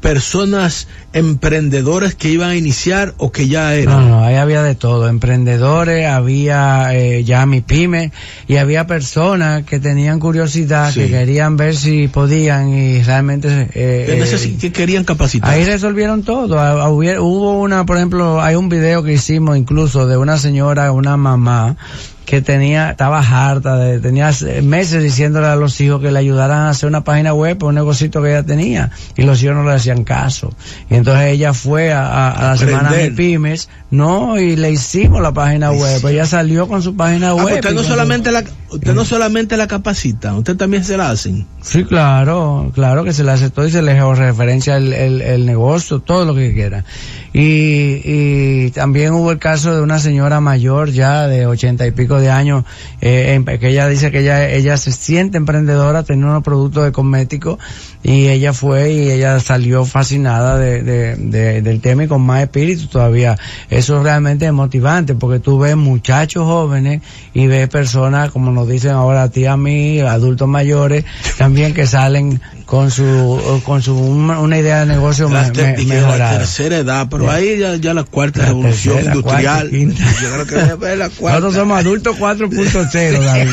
personas 0.00 0.88
emprendedores 1.14 2.14
que 2.14 2.28
iban 2.28 2.50
a 2.50 2.56
iniciar 2.56 3.14
o 3.16 3.32
que 3.32 3.48
ya 3.48 3.68
No, 3.68 3.72
eran. 3.72 4.08
no, 4.10 4.24
ahí 4.24 4.34
había 4.34 4.62
de 4.62 4.74
todo, 4.74 5.08
emprendedores, 5.08 6.06
había 6.06 6.88
eh, 6.94 7.24
ya 7.24 7.46
mi 7.46 7.60
pyme 7.62 8.12
y 8.46 8.56
había 8.56 8.86
personas 8.86 9.64
que 9.64 9.80
tenían 9.80 10.20
curiosidad, 10.20 10.92
Sí. 10.92 11.00
que 11.00 11.08
querían 11.10 11.56
ver 11.56 11.74
si 11.76 12.08
podían 12.08 12.68
y 12.74 13.02
realmente... 13.02 13.68
eh, 13.74 14.58
que, 14.60 14.66
eh, 14.66 14.72
querían 14.72 15.04
capacitar. 15.04 15.50
Ahí 15.50 15.64
resolvieron 15.64 16.22
todo. 16.22 16.58
Ah, 16.58 16.82
ah, 16.84 16.90
Hubo 16.90 17.60
una, 17.60 17.86
por 17.86 17.96
ejemplo, 17.96 18.42
hay 18.42 18.54
un 18.54 18.68
video 18.68 19.02
que 19.02 19.14
hicimos 19.14 19.56
incluso 19.56 20.06
de 20.06 20.16
una 20.18 20.36
señora, 20.36 20.92
una 20.92 21.16
mamá, 21.16 21.76
que 22.24 22.40
tenía, 22.40 22.90
estaba 22.90 23.18
harta, 23.20 23.76
de, 23.76 24.00
tenía 24.00 24.30
meses 24.62 25.02
diciéndole 25.02 25.46
a 25.46 25.56
los 25.56 25.78
hijos 25.80 26.00
que 26.00 26.10
le 26.10 26.18
ayudaran 26.18 26.60
a 26.62 26.70
hacer 26.70 26.88
una 26.88 27.04
página 27.04 27.34
web 27.34 27.58
por 27.58 27.68
un 27.68 27.74
negocito 27.74 28.22
que 28.22 28.30
ella 28.30 28.42
tenía 28.42 28.90
y 29.16 29.22
los 29.22 29.42
hijos 29.42 29.56
no 29.56 29.64
le 29.64 29.72
hacían 29.74 30.04
caso. 30.04 30.52
Y 30.90 30.94
entonces 30.94 31.26
ella 31.26 31.52
fue 31.52 31.92
a, 31.92 32.06
a- 32.06 32.30
a 32.30 32.42
la 32.52 32.56
semana 32.56 32.92
de 32.92 33.10
pymes, 33.10 33.68
no, 33.90 34.38
y 34.38 34.56
le 34.56 34.70
hicimos 34.70 35.20
la 35.20 35.32
página 35.32 35.70
web, 35.70 36.00
pues 36.00 36.14
ella 36.14 36.26
salió 36.26 36.66
con 36.66 36.82
su 36.82 36.96
página 36.96 37.28
Ah, 37.30 37.34
web. 37.34 37.54
usted 37.56 37.70
y 37.70 37.74
no 37.74 37.80
con 37.82 37.90
solamente 37.90 38.32
la, 38.32 38.42
usted 38.74 38.94
no 38.94 39.04
solamente 39.04 39.56
la 39.56 39.66
capacita, 39.66 40.34
usted 40.34 40.56
también 40.56 40.84
se 40.84 40.96
la 40.96 41.10
hacen. 41.10 41.46
Sí, 41.60 41.84
claro, 41.84 42.70
claro 42.74 43.04
que 43.04 43.12
se 43.12 43.24
le 43.24 43.30
aceptó 43.30 43.66
y 43.66 43.70
se 43.70 43.82
le 43.82 43.94
referencia 44.14 44.76
el, 44.76 44.92
el, 44.92 45.46
negocio, 45.46 46.00
todo 46.00 46.24
lo 46.24 46.34
que 46.34 46.52
quiera. 46.52 46.84
Y, 47.32 48.00
y 48.04 48.70
también 48.70 49.12
hubo 49.12 49.32
el 49.32 49.38
caso 49.38 49.74
de 49.74 49.80
una 49.80 49.98
señora 49.98 50.40
mayor 50.40 50.90
ya 50.90 51.26
de 51.26 51.46
ochenta 51.46 51.86
y 51.86 51.90
pico 51.90 52.20
de 52.20 52.30
años, 52.30 52.64
eh, 53.00 53.42
que 53.60 53.68
ella 53.68 53.88
dice 53.88 54.10
que 54.10 54.20
ella, 54.20 54.48
ella 54.48 54.76
se 54.76 54.92
siente 54.92 55.38
emprendedora, 55.38 56.02
tenía 56.02 56.26
unos 56.26 56.42
productos 56.42 56.84
de 56.84 56.92
cosméticos 56.92 57.58
y 58.06 58.28
ella 58.28 58.52
fue 58.52 58.92
y 58.92 59.10
ella 59.10 59.40
salió 59.40 59.84
fascinada 59.86 60.58
de, 60.58 60.82
de, 60.82 61.16
de- 61.16 61.62
del 61.62 61.80
tema 61.80 62.04
y 62.04 62.06
con 62.06 62.20
más 62.22 62.42
espíritu 62.42 62.86
todavía. 62.86 63.36
Eso 63.70 64.02
realmente 64.02 64.44
es 64.44 64.52
motivante 64.52 65.14
porque 65.14 65.40
tú 65.40 65.58
ves 65.58 65.74
muchachos 65.74 66.44
jóvenes 66.44 67.00
y 67.32 67.46
ves 67.46 67.66
personas, 67.68 68.30
como 68.30 68.52
nos 68.52 68.68
dicen 68.68 68.90
ahora 68.92 69.22
a 69.24 69.30
ti, 69.30 69.46
a 69.46 69.56
mí, 69.56 70.00
adultos 70.00 70.46
mayores, 70.46 71.04
también 71.38 71.72
que 71.72 71.86
salen 71.86 72.40
con 72.66 72.90
su, 72.90 73.60
con 73.64 73.80
su, 73.82 73.94
una, 73.96 74.58
idea 74.58 74.80
de 74.80 74.86
negocio 74.86 75.28
La, 75.30 75.42
me- 75.44 75.50
ter- 75.50 75.70
me- 75.72 75.76
dije, 75.76 75.94
la 76.00 76.06
mejorada. 76.06 76.38
tercera 76.38 76.76
edad, 76.78 77.06
pero 77.10 77.30
ahí 77.30 77.58
ya, 77.58 77.76
ya 77.76 77.94
la 77.94 78.04
cuarta 78.04 78.40
La 78.40 78.46
revolución 78.48 78.96
tercera, 78.96 79.14
industrial. 79.14 79.70
cuarta. 79.70 80.22
Yo 80.22 80.44
creo 80.44 80.78
que 80.78 80.96
la 80.96 81.08
cuarta. 81.08 81.40
Nosotros 81.40 81.54
somos 81.54 81.78
adultos 81.80 82.16
4.0, 82.18 83.20
David. 83.24 83.50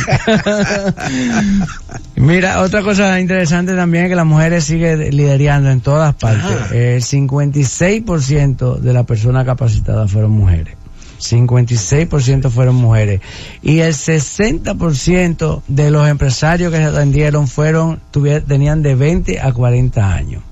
Mira, 2.16 2.62
otra 2.62 2.82
cosa 2.84 3.20
interesante 3.20 3.74
también 3.76 4.06
es 4.06 4.10
que 4.10 4.16
las 4.16 4.26
mujeres 4.26 4.41
siguen 4.62 5.16
liderando 5.16 5.70
en 5.70 5.82
todas 5.82 6.16
partes. 6.16 6.46
Ajá. 6.46 6.76
El 6.76 7.02
56% 7.02 8.78
de 8.78 8.94
las 8.94 9.06
personas 9.06 9.46
capacitadas 9.46 10.12
fueron 10.12 10.32
mujeres. 10.32 10.76
56% 11.20 12.50
fueron 12.50 12.76
mujeres. 12.76 13.22
Y 13.62 13.80
el 13.80 13.94
60% 13.94 15.62
de 15.68 15.92
los 15.92 16.08
empresarios 16.08 16.72
que 16.72 16.80
se 16.80 16.86
atendieron 16.86 17.48
fueron, 17.48 18.02
tenían 18.48 18.82
de 18.82 18.96
20 18.96 19.39
a 19.39 19.54
40 19.54 20.14
años. 20.14 20.44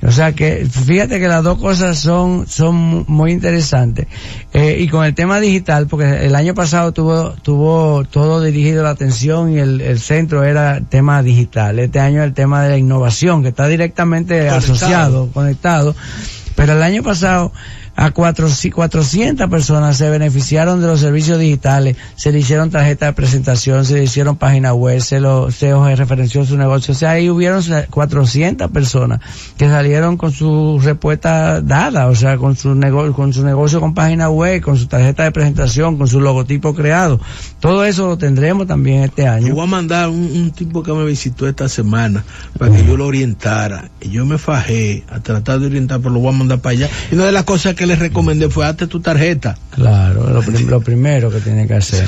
O 0.00 0.12
sea 0.12 0.32
que 0.32 0.64
fíjate 0.70 1.18
que 1.18 1.26
las 1.26 1.42
dos 1.42 1.58
cosas 1.58 1.98
son 1.98 2.46
son 2.46 2.74
mu- 2.76 3.04
muy 3.08 3.32
interesantes. 3.32 4.06
Eh, 4.52 4.76
y 4.80 4.88
con 4.88 5.04
el 5.04 5.14
tema 5.14 5.40
digital 5.40 5.86
porque 5.88 6.24
el 6.24 6.36
año 6.36 6.54
pasado 6.54 6.92
tuvo 6.92 7.30
tuvo 7.42 8.04
todo 8.04 8.40
dirigido 8.40 8.84
la 8.84 8.90
atención 8.90 9.52
y 9.52 9.58
el, 9.58 9.80
el 9.80 9.98
centro 9.98 10.44
era 10.44 10.76
el 10.76 10.86
tema 10.86 11.22
digital. 11.22 11.78
Este 11.80 11.98
año 11.98 12.22
el 12.22 12.32
tema 12.32 12.62
de 12.62 12.68
la 12.70 12.76
innovación 12.78 13.42
que 13.42 13.48
está 13.48 13.66
directamente 13.66 14.34
Conectado. 14.38 14.58
asociado 14.58 15.28
conectado. 15.32 15.96
Pero 16.54 16.72
el 16.74 16.82
año 16.82 17.02
pasado 17.02 17.52
a 18.00 18.12
cuatro, 18.12 18.46
400 18.48 19.50
personas 19.50 19.96
se 19.96 20.08
beneficiaron 20.08 20.80
de 20.80 20.86
los 20.86 21.00
servicios 21.00 21.36
digitales, 21.36 21.96
se 22.14 22.30
le 22.30 22.38
hicieron 22.38 22.70
tarjetas 22.70 23.08
de 23.08 23.12
presentación, 23.12 23.84
se 23.84 23.94
le 23.94 24.04
hicieron 24.04 24.36
página 24.36 24.72
web, 24.72 25.00
se 25.00 25.18
lo, 25.18 25.50
se 25.50 25.74
referenció 25.96 26.44
su 26.44 26.56
negocio. 26.56 26.94
O 26.94 26.96
sea, 26.96 27.10
ahí 27.10 27.28
hubieron 27.28 27.60
400 27.90 28.70
personas 28.70 29.18
que 29.56 29.66
salieron 29.66 30.16
con 30.16 30.30
su 30.30 30.80
respuesta 30.80 31.60
dada, 31.60 32.06
o 32.06 32.14
sea, 32.14 32.36
con 32.36 32.54
su 32.54 32.76
negocio, 32.76 33.12
con 33.14 33.32
su 33.32 33.44
negocio 33.44 33.80
con 33.80 33.94
página 33.94 34.30
web, 34.30 34.62
con 34.62 34.76
su 34.76 34.86
tarjeta 34.86 35.24
de 35.24 35.32
presentación, 35.32 35.98
con 35.98 36.06
su 36.06 36.20
logotipo 36.20 36.76
creado. 36.76 37.20
Todo 37.58 37.84
eso 37.84 38.06
lo 38.06 38.16
tendremos 38.16 38.68
también 38.68 39.02
este 39.02 39.22
Yo 39.24 39.32
año. 39.32 39.54
voy 39.56 39.64
a 39.64 39.66
mandar 39.66 40.08
un, 40.08 40.22
un 40.36 40.52
tipo 40.52 40.84
que 40.84 40.92
me 40.92 41.04
visitó 41.04 41.48
esta 41.48 41.68
semana 41.68 42.24
para 42.56 42.70
que 42.70 42.86
yo 42.86 42.96
lo 42.96 43.06
orientara. 43.06 43.90
Y 44.00 44.10
yo 44.10 44.24
me 44.24 44.38
fajé 44.38 45.02
a 45.10 45.18
tratar 45.18 45.58
de 45.58 45.66
orientar, 45.66 45.98
pero 45.98 46.14
lo 46.14 46.20
voy 46.20 46.32
a 46.32 46.38
mandar 46.38 46.60
para 46.60 46.74
allá. 46.74 46.90
Y 47.10 47.16
una 47.16 47.26
de 47.26 47.32
las 47.32 47.42
cosas 47.42 47.74
que 47.74 47.87
le 47.88 47.96
recomendé 47.96 48.48
fue 48.48 48.66
hazte 48.66 48.86
tu 48.86 49.00
tarjeta. 49.00 49.56
Claro, 49.70 50.42
lo 50.68 50.80
primero 50.80 51.30
que 51.30 51.40
tiene 51.40 51.66
que 51.66 51.74
hacer. 51.74 52.06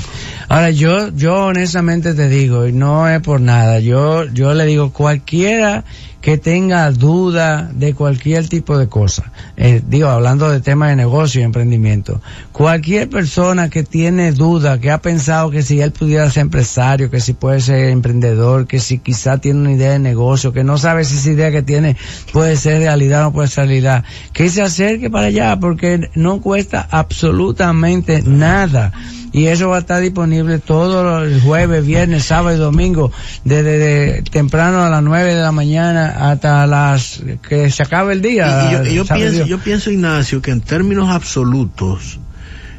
Ahora 0.49 0.71
yo, 0.71 1.09
yo 1.15 1.47
honestamente 1.47 2.15
te 2.15 2.29
digo, 2.29 2.67
y 2.67 2.73
no 2.73 3.09
es 3.09 3.21
por 3.21 3.41
nada, 3.41 3.81
yo, 3.81 4.25
yo 4.27 4.55
le 4.55 4.67
digo 4.67 4.93
cualquiera 4.93 5.85
que 6.21 6.37
tenga 6.37 6.91
duda 6.91 7.71
de 7.73 7.95
cualquier 7.95 8.49
tipo 8.49 8.77
de 8.77 8.89
cosa, 8.89 9.33
eh, 9.57 9.81
digo, 9.87 10.09
hablando 10.09 10.51
de 10.51 10.61
temas 10.61 10.91
de 10.91 10.97
negocio 10.97 11.41
y 11.41 11.45
emprendimiento, 11.45 12.21
cualquier 12.53 13.09
persona 13.09 13.71
que 13.71 13.83
tiene 13.83 14.33
duda, 14.33 14.79
que 14.79 14.91
ha 14.91 14.99
pensado 14.99 15.51
que 15.51 15.63
si 15.63 15.81
él 15.81 15.93
pudiera 15.93 16.31
ser 16.31 16.43
empresario, 16.43 17.11
que 17.11 17.21
si 17.21 17.33
puede 17.33 17.61
ser 17.61 17.89
emprendedor, 17.89 18.67
que 18.67 18.81
si 18.81 18.99
quizá 18.99 19.39
tiene 19.39 19.61
una 19.61 19.73
idea 19.73 19.93
de 19.93 19.99
negocio, 19.99 20.53
que 20.53 20.65
no 20.65 20.77
sabe 20.77 21.05
si 21.05 21.17
esa 21.17 21.31
idea 21.31 21.51
que 21.51 21.63
tiene 21.63 21.97
puede 22.33 22.57
ser 22.57 22.81
realidad 22.81 23.23
o 23.23 23.25
no 23.25 23.33
puede 23.33 23.49
ser 23.49 23.67
realidad, 23.67 24.05
que 24.33 24.49
se 24.51 24.63
acerque 24.63 25.11
para 25.11 25.29
allá 25.29 25.59
porque 25.61 26.11
no 26.15 26.41
cuesta 26.41 26.87
absolutamente 26.91 28.23
nada. 28.23 28.93
Y 29.33 29.47
eso 29.47 29.69
va 29.69 29.77
a 29.77 29.81
estar 29.81 30.01
disponible 30.01 30.59
todos 30.59 31.31
los 31.31 31.43
jueves, 31.43 31.87
viernes, 31.87 32.25
sábado 32.25 32.57
y 32.57 32.59
domingo, 32.59 33.13
desde 33.45 33.79
de 33.79 34.23
temprano 34.23 34.83
a 34.83 34.89
las 34.89 35.03
9 35.03 35.35
de 35.35 35.41
la 35.41 35.53
mañana 35.53 36.31
hasta 36.31 36.67
las 36.67 37.23
que 37.49 37.71
se 37.71 37.83
acabe 37.83 38.15
el 38.15 38.23
día. 38.23 38.69
y 38.69 38.73
yo, 38.73 38.93
y 38.93 38.95
yo 38.97 39.05
sabe 39.05 39.21
pienso, 39.21 39.37
Dios. 39.37 39.49
yo 39.49 39.59
pienso, 39.59 39.91
Ignacio, 39.91 40.43
que 40.43 40.51
en 40.51 40.61
términos 40.61 41.11
absolutos, 41.11 42.19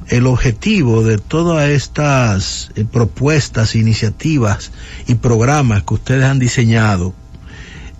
el 0.09 0.27
objetivo 0.27 1.03
de 1.03 1.17
todas 1.17 1.69
estas 1.69 2.71
eh, 2.75 2.83
propuestas, 2.83 3.75
iniciativas 3.75 4.71
y 5.07 5.15
programas 5.15 5.83
que 5.83 5.93
ustedes 5.93 6.25
han 6.25 6.39
diseñado 6.39 7.13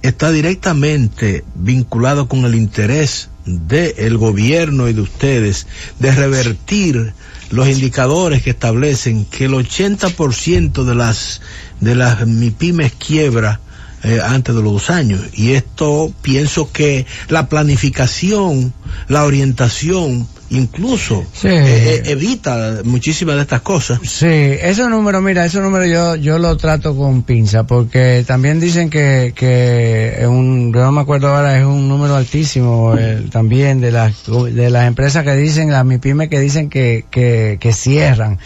está 0.02 0.32
directamente 0.32 1.46
vinculado 1.56 2.28
con 2.28 2.44
el 2.44 2.56
interés 2.56 3.30
del 3.46 4.18
gobierno 4.18 4.90
y 4.90 4.94
de 4.94 5.02
ustedes 5.02 5.68
de 6.00 6.12
revertir 6.12 7.14
los 7.52 7.68
indicadores 7.68 8.42
que 8.42 8.50
establecen 8.50 9.26
que 9.26 9.46
el 9.46 9.52
80% 9.52 10.84
de 10.84 10.96
las 10.96 11.42
de 11.80 11.96
las 11.96 12.26
MIPIMES 12.26 12.94
quiebra 12.94 13.60
eh, 14.04 14.20
antes 14.24 14.56
de 14.56 14.62
los 14.62 14.74
dos 14.74 14.90
años. 14.90 15.22
Y 15.34 15.52
esto 15.52 16.12
pienso 16.22 16.72
que 16.72 17.06
la 17.28 17.50
planificación, 17.50 18.74
la 19.08 19.26
orientación 19.26 20.28
incluso 20.52 21.26
eh, 21.44 22.04
evita 22.06 22.82
muchísimas 22.84 23.36
de 23.36 23.42
estas 23.42 23.62
cosas. 23.62 24.00
Sí, 24.04 24.26
esos 24.28 24.90
números, 24.90 25.22
mira, 25.22 25.46
esos 25.46 25.64
números 25.64 25.90
yo, 25.90 26.16
yo 26.16 26.40
lo 26.40 26.58
trato 26.58 26.96
con 26.96 27.24
pinza, 27.24 27.66
porque 27.66 28.24
también 28.28 28.60
dicen 28.60 28.90
que, 28.90 29.34
que 29.36 30.26
un, 30.28 30.74
yo 30.74 30.82
no 30.82 30.92
me 30.92 31.02
acuerdo 31.02 31.30
ahora, 31.30 31.58
es 31.58 31.66
un 31.66 31.88
número 31.88 32.16
altísimo 32.16 32.96
también 33.32 33.82
de 33.82 33.92
las, 33.92 34.26
de 34.26 34.70
las 34.70 34.88
empresas 34.88 35.24
que 35.24 35.36
dicen, 35.36 35.72
las 35.72 35.86
MIPIME 35.86 36.30
que 36.30 36.40
dicen 36.40 36.70
que, 36.70 37.06
que, 37.10 37.58
que 37.60 37.74
cierran 37.74 38.38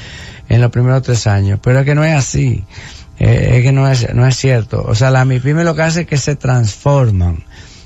en 0.47 0.61
los 0.61 0.71
primeros 0.71 1.01
tres 1.01 1.25
años, 1.27 1.59
pero 1.61 1.79
es 1.79 1.85
que 1.85 1.95
no 1.95 2.03
es 2.03 2.13
así. 2.13 2.63
Eh, 3.17 3.57
es 3.57 3.63
que 3.63 3.71
no 3.71 3.89
es, 3.89 4.13
no 4.13 4.27
es 4.27 4.35
cierto. 4.35 4.83
O 4.85 4.93
sea, 4.93 5.09
las 5.09 5.25
MIPIME 5.25 5.63
lo 5.63 5.73
que 5.73 5.83
hace 5.83 6.01
es 6.01 6.07
que 6.07 6.17
se 6.17 6.35
transforman 6.35 7.45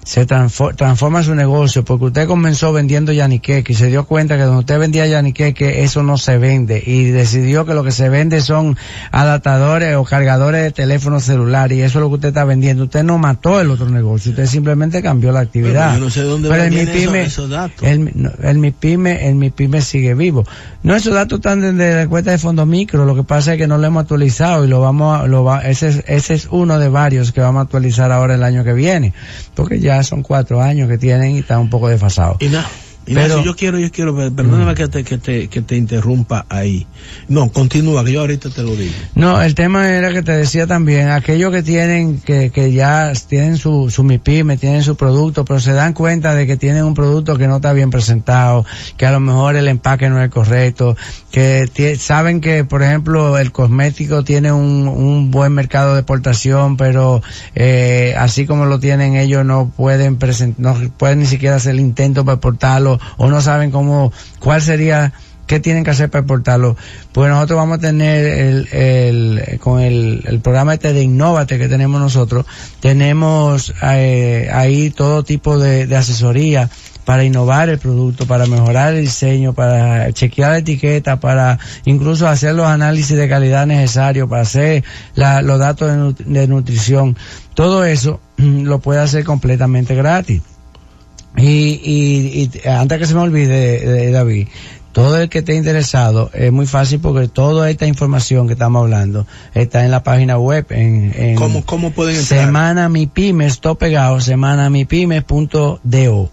se 0.09 0.25
transforma 0.25 1.21
su 1.21 1.35
negocio 1.35 1.85
porque 1.85 2.05
usted 2.05 2.27
comenzó 2.27 2.73
vendiendo 2.73 3.11
yaniqueque 3.11 3.73
y 3.73 3.75
se 3.75 3.89
dio 3.89 4.05
cuenta 4.07 4.37
que 4.37 4.41
donde 4.41 4.61
usted 4.61 4.79
vendía 4.79 5.05
yaniqueque 5.05 5.83
eso 5.83 6.01
no 6.01 6.17
se 6.17 6.39
vende 6.39 6.81
y 6.83 7.11
decidió 7.11 7.63
que 7.63 7.75
lo 7.75 7.83
que 7.83 7.91
se 7.91 8.09
vende 8.09 8.41
son 8.41 8.75
adaptadores 9.11 9.95
o 9.97 10.03
cargadores 10.03 10.63
de 10.63 10.71
teléfono 10.71 11.19
celular 11.19 11.71
y 11.73 11.81
eso 11.81 11.99
es 11.99 12.01
lo 12.01 12.09
que 12.09 12.15
usted 12.15 12.29
está 12.29 12.43
vendiendo. 12.43 12.85
Usted 12.85 13.03
no 13.03 13.19
mató 13.19 13.61
el 13.61 13.69
otro 13.69 13.87
negocio, 13.87 14.31
usted 14.31 14.47
simplemente 14.47 15.03
cambió 15.03 15.31
la 15.31 15.41
actividad. 15.41 15.89
Pero 15.89 15.99
yo 15.99 16.05
no 16.05 16.09
sé 16.09 16.23
dónde 16.23 16.49
Pero 16.49 16.63
el 16.63 16.71
MIPYME, 16.71 17.21
esos. 17.21 17.51
El, 17.83 18.33
el, 18.41 18.57
MIPYME, 18.57 19.29
el 19.29 19.35
MIPYME 19.35 19.79
sigue 19.81 20.15
vivo. 20.15 20.43
No, 20.81 20.95
esos 20.95 21.13
datos 21.13 21.37
están 21.37 21.61
desde 21.61 21.93
la 21.93 22.07
cuenta 22.09 22.31
de 22.31 22.39
fondo 22.39 22.65
micro, 22.65 23.05
lo 23.05 23.13
que 23.13 23.23
pasa 23.23 23.53
es 23.53 23.59
que 23.59 23.67
no 23.67 23.77
lo 23.77 23.85
hemos 23.85 24.01
actualizado 24.01 24.65
y 24.65 24.69
lo 24.69 24.81
vamos 24.81 25.19
a, 25.19 25.27
lo 25.27 25.43
va, 25.43 25.61
ese 25.67 25.89
es, 25.89 26.03
ese 26.07 26.33
es 26.33 26.47
uno 26.49 26.79
de 26.79 26.89
varios 26.89 27.31
que 27.31 27.41
vamos 27.41 27.59
a 27.59 27.63
actualizar 27.65 28.11
ahora 28.11 28.33
el 28.33 28.43
año 28.43 28.63
que 28.63 28.73
viene, 28.73 29.13
porque 29.53 29.79
ya 29.79 29.98
son 30.03 30.23
cuatro 30.23 30.61
años 30.61 30.87
que 30.87 30.97
tienen 30.97 31.35
y 31.35 31.39
están 31.39 31.59
un 31.59 31.69
poco 31.69 31.89
desfasados. 31.89 32.37
Pero, 33.13 33.43
yo 33.43 33.55
quiero, 33.55 33.79
yo 33.79 33.91
quiero, 33.91 34.15
perdóname 34.15 34.73
mm. 34.73 34.75
que, 34.75 34.87
te, 34.87 35.03
que, 35.03 35.17
te, 35.17 35.47
que 35.47 35.61
te 35.61 35.75
interrumpa 35.75 36.45
ahí. 36.49 36.87
No, 37.27 37.51
continúa, 37.51 38.03
que 38.03 38.13
yo 38.13 38.21
ahorita 38.21 38.49
te 38.49 38.63
lo 38.63 38.75
digo. 38.75 38.93
No, 39.15 39.41
el 39.41 39.55
tema 39.55 39.89
era 39.89 40.11
que 40.11 40.21
te 40.21 40.31
decía 40.33 40.67
también, 40.67 41.09
aquellos 41.09 41.51
que 41.51 41.63
tienen, 41.63 42.19
que, 42.19 42.51
que 42.51 42.71
ya 42.71 43.11
tienen 43.27 43.57
su, 43.57 43.89
su 43.89 44.03
MIPYME, 44.03 44.57
tienen 44.57 44.83
su 44.83 44.95
producto, 44.95 45.45
pero 45.45 45.59
se 45.59 45.73
dan 45.73 45.93
cuenta 45.93 46.35
de 46.35 46.45
que 46.47 46.57
tienen 46.57 46.83
un 46.83 46.93
producto 46.93 47.37
que 47.37 47.47
no 47.47 47.57
está 47.57 47.73
bien 47.73 47.89
presentado, 47.89 48.65
que 48.97 49.05
a 49.05 49.11
lo 49.11 49.19
mejor 49.19 49.55
el 49.55 49.67
empaque 49.67 50.09
no 50.09 50.21
es 50.21 50.29
correcto, 50.29 50.95
que 51.31 51.97
saben 51.99 52.41
que, 52.41 52.63
por 52.65 52.83
ejemplo, 52.83 53.37
el 53.37 53.51
cosmético 53.51 54.23
tiene 54.23 54.51
un, 54.51 54.87
un 54.87 55.31
buen 55.31 55.53
mercado 55.53 55.93
de 55.93 56.01
exportación, 56.01 56.77
pero 56.77 57.21
eh, 57.55 58.13
así 58.17 58.45
como 58.45 58.65
lo 58.65 58.79
tienen 58.79 59.15
ellos 59.15 59.45
no 59.45 59.71
pueden 59.75 60.17
present 60.17 60.57
no 60.57 60.75
pueden 60.97 61.19
ni 61.19 61.25
siquiera 61.25 61.55
hacer 61.55 61.73
el 61.73 61.79
intento 61.79 62.25
para 62.25 62.35
exportarlo 62.35 62.98
o 63.17 63.29
no 63.29 63.41
saben 63.41 63.71
cómo, 63.71 64.11
cuál 64.39 64.61
sería, 64.61 65.13
qué 65.49 65.59
tienen 65.59 65.83
que 65.83 65.89
hacer 65.89 66.09
para 66.09 66.21
exportarlo. 66.21 66.77
Pues 67.11 67.29
nosotros 67.29 67.57
vamos 67.57 67.79
a 67.79 67.81
tener 67.81 68.25
el, 68.25 68.67
el 68.71 69.59
con 69.59 69.81
el, 69.81 70.23
el 70.25 70.39
programa 70.39 70.75
este 70.75 70.93
de 70.93 71.01
Innovate 71.01 71.57
que 71.57 71.67
tenemos 71.67 71.99
nosotros, 71.99 72.45
tenemos 72.79 73.73
eh, 73.81 74.47
ahí 74.53 74.91
todo 74.91 75.23
tipo 75.23 75.57
de, 75.57 75.93
asesoría 75.95 76.69
para 77.03 77.23
innovar 77.23 77.69
el 77.69 77.79
producto, 77.79 78.27
para 78.27 78.45
mejorar 78.45 78.93
el 78.93 79.01
diseño, 79.01 79.53
para 79.53 80.11
chequear 80.13 80.51
la 80.51 80.57
etiqueta, 80.59 81.19
para 81.19 81.57
incluso 81.85 82.27
hacer 82.27 82.53
los 82.53 82.67
análisis 82.67 83.17
de 83.17 83.27
calidad 83.27 83.65
necesarios, 83.65 84.29
para 84.29 84.43
hacer 84.43 84.83
la, 85.15 85.41
los 85.41 85.57
datos 85.57 86.15
de, 86.17 86.25
de, 86.25 86.47
nutrición. 86.47 87.17
Todo 87.55 87.83
eso 87.83 88.19
lo 88.37 88.77
puede 88.77 88.99
hacer 88.99 89.23
completamente 89.23 89.95
gratis. 89.95 90.43
Y, 91.41 91.79
y, 91.83 92.51
antes 92.67 92.99
que 92.99 93.05
se 93.05 93.13
me 93.13 93.21
olvide, 93.21 93.79
de 93.79 94.11
David, 94.11 94.47
todo 94.91 95.21
el 95.21 95.29
que 95.29 95.39
esté 95.39 95.55
interesado 95.55 96.31
es 96.33 96.51
muy 96.51 96.65
fácil 96.65 96.99
porque 96.99 97.27
toda 97.27 97.69
esta 97.69 97.85
información 97.85 98.47
que 98.47 98.53
estamos 98.53 98.81
hablando 98.81 99.27
está 99.53 99.85
en 99.85 99.91
la 99.91 100.03
página 100.03 100.37
web. 100.37 100.65
En, 100.71 101.13
en 101.15 101.35
¿Cómo, 101.35 101.65
¿Cómo 101.65 101.91
pueden 101.91 102.17
entrar? 102.17 102.45
Semana 102.45 102.89
Mi 102.89 103.07
Pymes, 103.07 103.59
todo 103.59 103.75
pegado, 103.75 104.19
semanamipymes.do. 104.19 106.31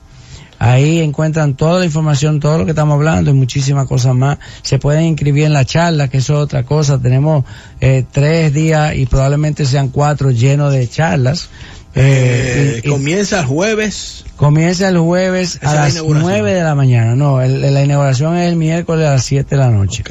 Ahí 0.58 1.00
encuentran 1.00 1.54
toda 1.54 1.80
la 1.80 1.84
información, 1.84 2.40
todo 2.40 2.58
lo 2.58 2.64
que 2.64 2.70
estamos 2.70 2.94
hablando 2.94 3.30
y 3.30 3.34
muchísimas 3.34 3.86
cosas 3.86 4.14
más. 4.14 4.38
Se 4.62 4.78
pueden 4.78 5.04
inscribir 5.04 5.44
en 5.44 5.52
la 5.52 5.66
charla, 5.66 6.08
que 6.08 6.18
eso 6.18 6.34
es 6.34 6.40
otra 6.40 6.62
cosa. 6.62 6.98
Tenemos 6.98 7.44
eh, 7.80 8.04
tres 8.10 8.54
días 8.54 8.96
y 8.96 9.04
probablemente 9.04 9.66
sean 9.66 9.88
cuatro 9.88 10.30
llenos 10.30 10.72
de 10.72 10.88
charlas 10.88 11.50
eh, 11.98 12.82
comienza 12.86 13.40
el 13.40 13.46
jueves. 13.46 14.24
Comienza 14.36 14.88
el 14.88 14.98
jueves 14.98 15.58
a 15.62 15.74
las 15.74 16.02
9 16.04 16.52
de 16.52 16.62
la 16.62 16.74
mañana. 16.74 17.16
No, 17.16 17.40
la 17.40 17.82
inauguración 17.82 18.36
es 18.36 18.48
el 18.48 18.56
miércoles 18.56 19.06
a 19.06 19.12
las 19.12 19.24
7 19.24 19.56
de 19.56 19.56
la 19.56 19.70
noche. 19.70 20.04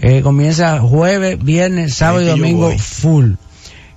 Eh, 0.00 0.22
comienza 0.22 0.80
jueves, 0.80 1.42
viernes, 1.42 1.94
sábado 1.94 2.24
y 2.24 2.28
domingo 2.28 2.72
full. 2.78 3.32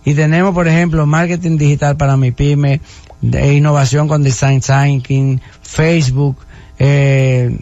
Y 0.03 0.15
tenemos, 0.15 0.53
por 0.53 0.67
ejemplo, 0.67 1.05
marketing 1.05 1.57
digital 1.57 1.95
para 1.95 2.17
mi 2.17 2.31
pyme, 2.31 2.81
de 3.21 3.53
innovación 3.53 4.09
con 4.09 4.21
design 4.21 4.59
thinking, 4.59 5.41
Facebook, 5.61 6.37
eh, 6.77 7.57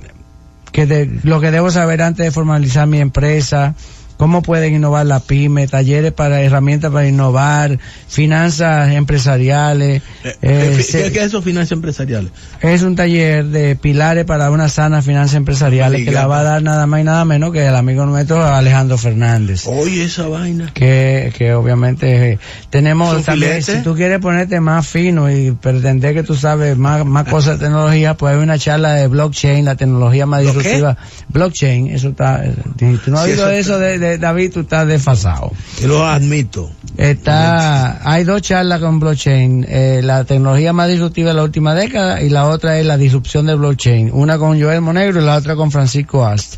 que 0.71 1.19
lo 1.23 1.39
que 1.39 1.51
debo 1.51 1.69
saber 1.69 2.01
antes 2.01 2.25
de 2.25 2.31
formalizar 2.31 2.87
mi 2.87 2.99
empresa, 2.99 3.75
cómo 4.17 4.41
pueden 4.41 4.73
innovar 4.73 5.05
la 5.05 5.19
pyme, 5.19 5.67
talleres 5.67 6.11
para 6.11 6.41
herramientas 6.41 6.91
para 6.91 7.07
innovar, 7.07 7.79
finanzas 8.07 8.91
empresariales. 8.91 10.01
Eh, 10.23 10.35
eh, 10.41 10.85
¿Qué, 11.13 11.19
es 11.19 11.27
eso, 11.27 11.41
finanzas 11.41 11.73
empresariales? 11.73 12.31
Es 12.61 12.81
un 12.81 12.95
taller 12.95 13.45
de 13.45 13.75
pilares 13.75 14.25
para 14.25 14.51
una 14.51 14.69
sana 14.69 15.01
finanza 15.01 15.37
empresariales 15.37 16.03
que 16.03 16.11
la 16.11 16.27
va 16.27 16.39
a 16.39 16.43
dar 16.43 16.63
nada 16.63 16.87
más 16.87 17.01
y 17.01 17.03
nada 17.03 17.23
menos 17.25 17.53
que 17.53 17.65
el 17.65 17.75
amigo 17.75 18.05
nuestro 18.05 18.43
Alejandro 18.43 18.97
Fernández. 18.97 19.67
Oye, 19.67 20.05
esa 20.05 20.27
vaina. 20.27 20.71
Que, 20.73 21.31
que 21.37 21.53
obviamente 21.53 22.33
eh, 22.33 22.39
tenemos 22.69 23.23
también, 23.23 23.61
si 23.61 23.81
tú 23.83 23.95
quieres 23.95 24.19
ponerte 24.19 24.59
más 24.59 24.87
fino 24.87 25.31
y 25.31 25.51
pretender 25.51 26.13
que 26.13 26.23
tú 26.23 26.35
sabes 26.35 26.77
más, 26.77 27.05
más 27.05 27.27
cosas 27.27 27.59
de 27.59 27.65
tecnología, 27.65 28.15
pues 28.15 28.35
hay 28.35 28.41
una 28.41 28.57
charla 28.57 28.93
de 28.93 29.07
blockchain, 29.07 29.63
la 29.63 29.75
tecnología 29.75 30.25
más 30.25 30.41
disruptiva. 30.41 30.97
Blockchain, 31.29 31.87
eso 31.87 32.09
está, 32.09 32.43
tú 32.77 33.11
no 33.11 33.19
has 33.19 33.25
oído 33.25 33.49
eso 33.51 33.77
de 33.77 34.06
David, 34.17 34.53
tú 34.53 34.59
estás 34.61 34.87
desfasado. 34.87 35.51
lo 35.85 36.05
admito. 36.05 36.71
Está, 36.97 38.09
hay 38.09 38.23
dos 38.23 38.41
charlas 38.41 38.79
con 38.79 38.99
blockchain, 38.99 39.65
eh, 39.69 40.01
la 40.03 40.23
tecnología 40.23 40.73
más 40.73 40.89
disruptiva 40.89 41.29
de 41.29 41.35
la 41.35 41.43
última 41.43 41.75
década 41.75 42.23
y 42.23 42.29
la 42.29 42.47
otra 42.47 42.79
es 42.79 42.85
la 42.85 42.97
disrupción 42.97 43.45
de 43.45 43.55
blockchain, 43.55 44.09
una 44.11 44.37
con 44.37 44.59
Joel 44.59 44.81
Monegro 44.81 45.21
y 45.21 45.25
la 45.25 45.35
otra 45.35 45.55
con 45.55 45.71
Francisco 45.71 46.25
Ast. 46.25 46.55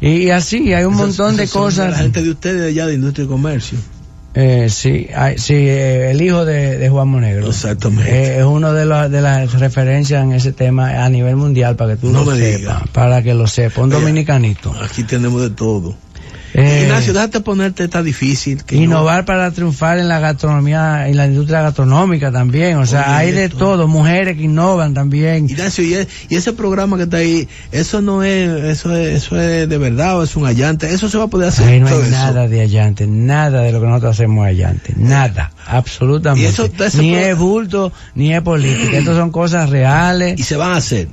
Y, 0.00 0.30
así, 0.30 0.72
hay 0.72 0.84
un 0.84 0.94
montón 0.94 1.36
de 1.36 1.48
cosas. 1.48 1.90
la 1.90 1.98
gente 1.98 2.22
de 2.22 2.30
ustedes 2.30 2.70
allá 2.70 2.86
de 2.86 2.94
Industria 2.94 3.24
y 3.24 3.28
Comercio. 3.28 3.78
Eh, 4.34 4.68
sí, 4.68 5.06
sí 5.36 5.54
eh, 5.54 6.10
el 6.10 6.20
hijo 6.20 6.44
de, 6.44 6.88
Juan 6.88 7.08
Monegro. 7.08 7.46
Exactamente. 7.46 8.10
Eh, 8.10 8.38
es 8.40 8.44
uno 8.44 8.72
de, 8.72 8.84
los, 8.84 9.10
de 9.10 9.20
las 9.20 9.52
referencias 9.60 10.24
en 10.24 10.32
ese 10.32 10.52
tema 10.52 11.04
a 11.04 11.08
nivel 11.08 11.36
mundial, 11.36 11.76
para 11.76 11.94
que 11.94 12.00
tú 12.00 12.12
lo 12.12 12.24
sepas. 12.34 12.88
Para 12.88 13.22
que 13.22 13.32
lo 13.32 13.46
sepas, 13.46 13.84
un 13.84 13.90
dominicanito. 13.90 14.74
Aquí 14.82 15.04
tenemos 15.04 15.40
de 15.40 15.50
todo. 15.50 15.94
Eh, 16.54 16.82
Ignacio, 16.84 17.12
déjate 17.12 17.40
ponerte, 17.40 17.82
está 17.82 18.00
difícil. 18.00 18.62
innovar 18.70 19.24
para 19.24 19.50
triunfar 19.50 19.98
en 19.98 20.08
la 20.08 20.20
gastronomía, 20.20 21.08
en 21.08 21.16
la 21.16 21.26
industria 21.26 21.62
gastronómica 21.62 22.30
también. 22.30 22.78
O 22.78 22.86
sea, 22.86 23.16
hay 23.16 23.32
de 23.32 23.48
todo, 23.48 23.88
mujeres 23.88 24.36
que 24.36 24.44
innovan 24.44 24.94
también. 24.94 25.50
Ignacio, 25.50 25.84
y, 25.84 26.06
ese 26.34 26.52
programa 26.52 26.96
que 26.96 27.04
está 27.04 27.16
ahí, 27.16 27.48
eso 27.72 28.00
no 28.00 28.22
es, 28.22 28.48
eso 28.48 28.94
es, 28.94 29.24
eso 29.24 29.40
es 29.40 29.68
de 29.68 29.78
verdad 29.78 30.18
o 30.18 30.22
es 30.22 30.36
un 30.36 30.46
allante, 30.46 30.94
eso 30.94 31.08
se 31.08 31.18
va 31.18 31.24
a 31.24 31.26
poder 31.26 31.48
hacer. 31.48 31.66
Ahí 31.66 31.80
no 31.80 31.88
hay 31.88 32.08
nada 32.10 32.46
de 32.46 32.60
allante, 32.60 33.08
nada 33.08 33.62
de 33.62 33.72
lo 33.72 33.80
que 33.80 33.86
nosotros 33.86 34.12
hacemos 34.12 34.46
allante, 34.46 34.94
nada, 34.96 35.50
absolutamente. 35.66 36.52
ni 36.98 37.14
es 37.14 37.36
bulto, 37.36 37.92
ni 38.14 38.32
es 38.32 38.42
política, 38.42 38.98
estas 38.98 39.16
son 39.16 39.32
cosas 39.32 39.70
reales. 39.70 40.38
Y 40.38 40.44
se 40.44 40.56
van 40.56 40.72
a 40.72 40.76
hacer. 40.76 41.08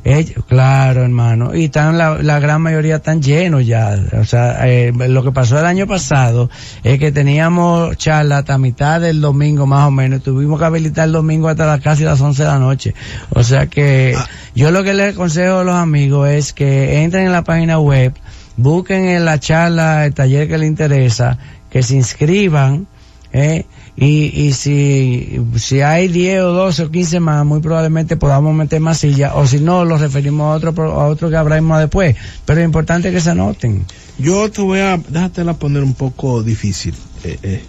claro, 0.47 1.01
hermano, 1.01 1.55
y 1.55 1.65
están 1.65 1.97
la, 1.97 2.21
la 2.21 2.39
gran 2.39 2.61
mayoría 2.61 2.97
están 2.97 3.23
llenos 3.23 3.65
ya, 3.65 3.97
o 4.19 4.25
sea, 4.25 4.67
eh, 4.67 4.93
lo 4.93 5.23
que 5.23 5.30
pasó 5.32 5.59
el 5.59 5.65
año 5.65 5.88
pasado 5.88 6.49
es 6.84 6.99
que 6.99 7.11
teníamos 7.11 7.97
charla 7.97 8.39
hasta 8.39 8.57
mitad 8.57 9.01
del 9.01 9.21
domingo 9.21 9.65
más 9.65 9.88
o 9.88 9.91
menos, 9.91 10.23
tuvimos 10.23 10.59
que 10.59 10.65
habilitar 10.65 11.05
el 11.05 11.13
domingo 11.13 11.47
hasta 11.47 11.65
las 11.65 11.82
casi 11.82 12.03
las 12.03 12.19
11 12.21 12.43
de 12.43 12.49
la 12.49 12.59
noche. 12.59 12.95
O 13.29 13.43
sea 13.43 13.67
que 13.67 14.15
ah. 14.17 14.27
yo 14.55 14.71
lo 14.71 14.84
que 14.84 14.93
les 14.93 15.13
aconsejo 15.13 15.59
a 15.59 15.63
los 15.63 15.75
amigos 15.75 16.29
es 16.29 16.53
que 16.53 17.03
entren 17.03 17.25
en 17.25 17.32
la 17.32 17.43
página 17.43 17.79
web, 17.79 18.13
busquen 18.57 19.05
en 19.05 19.25
la 19.25 19.39
charla, 19.39 20.05
el 20.05 20.13
taller 20.13 20.47
que 20.47 20.57
les 20.57 20.67
interesa, 20.67 21.38
que 21.69 21.84
se 21.84 21.95
inscriban, 21.95 22.88
¿eh? 23.34 23.65
Y, 23.95 24.47
y 24.47 24.53
si, 24.53 25.39
si 25.57 25.82
hay 25.82 26.07
10 26.07 26.41
o 26.41 26.53
12 26.53 26.84
o 26.84 26.91
15 26.91 27.19
más, 27.19 27.45
muy 27.45 27.59
probablemente 27.59 28.15
podamos 28.17 28.55
meter 28.55 28.79
más 28.79 28.99
sillas, 28.99 29.34
o 29.36 29.45
si 29.45 29.59
no, 29.59 29.86
los 29.86 30.01
referimos 30.01 30.45
a 30.45 30.55
otro, 30.55 30.91
a 30.91 31.07
otro 31.07 31.29
que 31.29 31.36
hablaremos 31.36 31.79
después. 31.79 32.15
Pero 32.45 32.61
es 32.61 32.65
importante 32.65 33.11
que 33.11 33.19
se 33.19 33.32
anoten. 33.32 33.86
Yo 34.22 34.49
te 34.51 34.61
voy 34.61 34.80
a, 34.80 34.97
déjatela 34.97 35.53
poner 35.53 35.84
un 35.84 35.93
poco 35.93 36.43
difícil, 36.43 36.95
eh, 37.24 37.39
eh, 37.43 37.63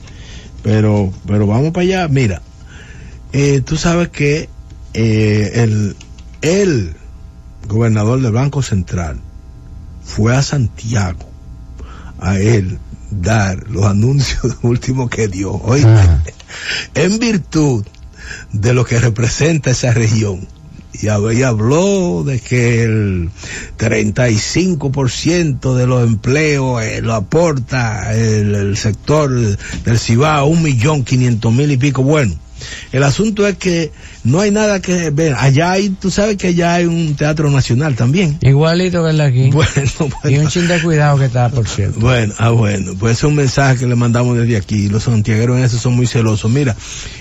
pero, 0.62 1.12
pero 1.26 1.46
vamos 1.46 1.72
para 1.72 1.84
allá. 1.84 2.08
Mira, 2.08 2.42
eh, 3.32 3.62
tú 3.64 3.76
sabes 3.76 4.08
que 4.08 4.48
el, 4.92 5.96
el 6.42 6.94
gobernador 7.66 8.20
del 8.20 8.32
Banco 8.32 8.62
Central, 8.62 9.20
fue 10.04 10.36
a 10.36 10.42
Santiago 10.42 11.28
a 12.18 12.38
él 12.38 12.78
dar 13.10 13.68
los 13.68 13.84
anuncios 13.84 14.58
últimos 14.62 15.10
que 15.10 15.28
dio. 15.28 15.52
Oye, 15.52 15.86
en 16.94 17.18
virtud 17.18 17.84
de 18.52 18.74
lo 18.74 18.84
que 18.84 18.98
representa 18.98 19.70
esa 19.70 19.92
región. 19.92 20.46
Y 21.00 21.08
habló 21.08 22.22
de 22.24 22.38
que 22.38 22.82
el 22.82 23.30
35% 23.78 25.74
de 25.74 25.86
los 25.86 26.04
empleos 26.04 26.82
eh, 26.82 27.00
lo 27.00 27.14
aporta 27.14 28.14
el, 28.14 28.54
el 28.54 28.76
sector 28.76 29.30
del 29.30 29.98
Cibao, 29.98 30.46
un 30.46 30.62
millón 30.62 31.04
quinientos 31.04 31.52
mil 31.52 31.70
y 31.70 31.76
pico. 31.76 32.02
Bueno, 32.02 32.34
el 32.92 33.02
asunto 33.02 33.46
es 33.46 33.56
que 33.56 33.90
no 34.24 34.40
hay 34.40 34.50
nada 34.50 34.80
que 34.80 35.10
ver. 35.10 35.34
Allá 35.34 35.72
hay, 35.72 35.90
tú 35.90 36.10
sabes 36.10 36.36
que 36.36 36.48
allá 36.48 36.74
hay 36.74 36.86
un 36.86 37.14
teatro 37.14 37.50
nacional 37.50 37.96
también. 37.96 38.38
Igualito 38.40 39.02
que 39.02 39.10
el 39.10 39.18
de 39.18 39.24
aquí. 39.24 39.50
Bueno, 39.52 40.10
Y 40.24 40.38
un 40.38 40.48
chin 40.48 40.68
de 40.68 40.80
cuidado 40.80 41.18
que 41.18 41.26
está, 41.26 41.48
por 41.48 41.66
cierto. 41.66 42.00
Bueno, 42.00 42.34
ah, 42.38 42.50
bueno. 42.50 42.92
Pues 42.98 43.18
es 43.18 43.24
un 43.24 43.34
mensaje 43.34 43.78
que 43.78 43.86
le 43.86 43.94
mandamos 43.94 44.36
desde 44.36 44.56
aquí. 44.56 44.88
Los 44.88 45.04
santiagueros 45.04 45.58
en 45.58 45.64
eso 45.64 45.78
son 45.78 45.94
muy 45.94 46.06
celosos. 46.06 46.50
Mira, 46.50 46.76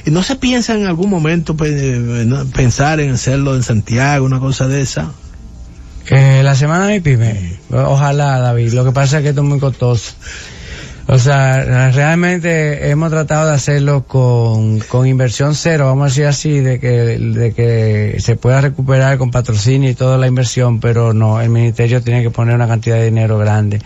¿no 0.05 0.23
se 0.23 0.35
piensa 0.35 0.75
en 0.75 0.85
algún 0.85 1.09
momento 1.09 1.55
eh, 1.65 2.27
pensar 2.53 2.99
en 2.99 3.11
hacerlo 3.11 3.55
en 3.55 3.63
Santiago, 3.63 4.25
una 4.25 4.39
cosa 4.39 4.67
de 4.67 4.81
esa? 4.81 5.11
Eh, 6.09 6.41
la 6.43 6.55
semana 6.55 6.87
de 6.87 6.93
mi 6.93 6.99
pyme. 6.99 7.59
Ojalá, 7.71 8.39
David. 8.39 8.73
Lo 8.73 8.83
que 8.83 8.91
pasa 8.91 9.17
es 9.17 9.23
que 9.23 9.29
esto 9.29 9.41
es 9.41 9.47
muy 9.47 9.59
costoso. 9.59 10.13
O 11.07 11.19
sea, 11.19 11.91
realmente 11.91 12.89
hemos 12.89 13.09
tratado 13.09 13.49
de 13.49 13.55
hacerlo 13.55 14.03
con, 14.03 14.79
con 14.79 15.07
inversión 15.07 15.55
cero, 15.55 15.85
vamos 15.87 16.03
a 16.03 16.07
decir 16.07 16.25
así, 16.25 16.59
de 16.59 16.79
que, 16.79 16.87
de 16.87 17.53
que 17.53 18.17
se 18.19 18.35
pueda 18.35 18.61
recuperar 18.61 19.17
con 19.17 19.31
patrocinio 19.31 19.89
y 19.89 19.93
toda 19.93 20.17
la 20.17 20.27
inversión, 20.27 20.79
pero 20.79 21.13
no, 21.13 21.41
el 21.41 21.49
ministerio 21.49 22.01
tiene 22.01 22.21
que 22.23 22.29
poner 22.29 22.55
una 22.55 22.67
cantidad 22.67 22.97
de 22.97 23.05
dinero 23.05 23.37
grande. 23.37 23.81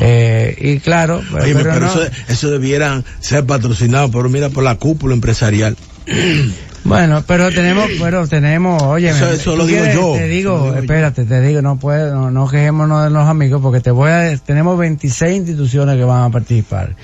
Eh, 0.00 0.56
y 0.60 0.78
claro, 0.78 1.22
pero, 1.32 1.86
eso, 1.86 2.02
eso 2.28 2.50
debiera 2.50 3.02
ser 3.20 3.44
patrocinado, 3.44 4.10
pero 4.10 4.28
mira, 4.28 4.48
por 4.50 4.64
la 4.64 4.76
cúpula 4.76 5.14
empresarial. 5.14 5.76
Bueno, 6.88 7.22
pero 7.26 7.50
tenemos, 7.50 7.86
pero 8.00 8.26
tenemos, 8.26 8.82
oye, 8.82 9.10
eso, 9.10 9.56
lo 9.56 9.66
digo 9.66 9.84
yo. 9.92 10.14
Te 10.14 10.26
digo, 10.26 10.74
espérate, 10.74 11.24
te 11.24 11.40
digo, 11.42 11.60
no 11.60 11.78
puede, 11.78 12.10
no, 12.10 12.30
no 12.30 12.48
quejémonos 12.48 13.04
de 13.04 13.10
los 13.10 13.28
amigos 13.28 13.60
porque 13.60 13.80
te 13.80 13.90
voy 13.90 14.10
a, 14.10 14.36
tenemos 14.38 14.78
26 14.78 15.36
instituciones 15.36 15.96
que 15.96 16.04
van 16.04 16.24
a 16.24 16.30
participar. 16.30 16.96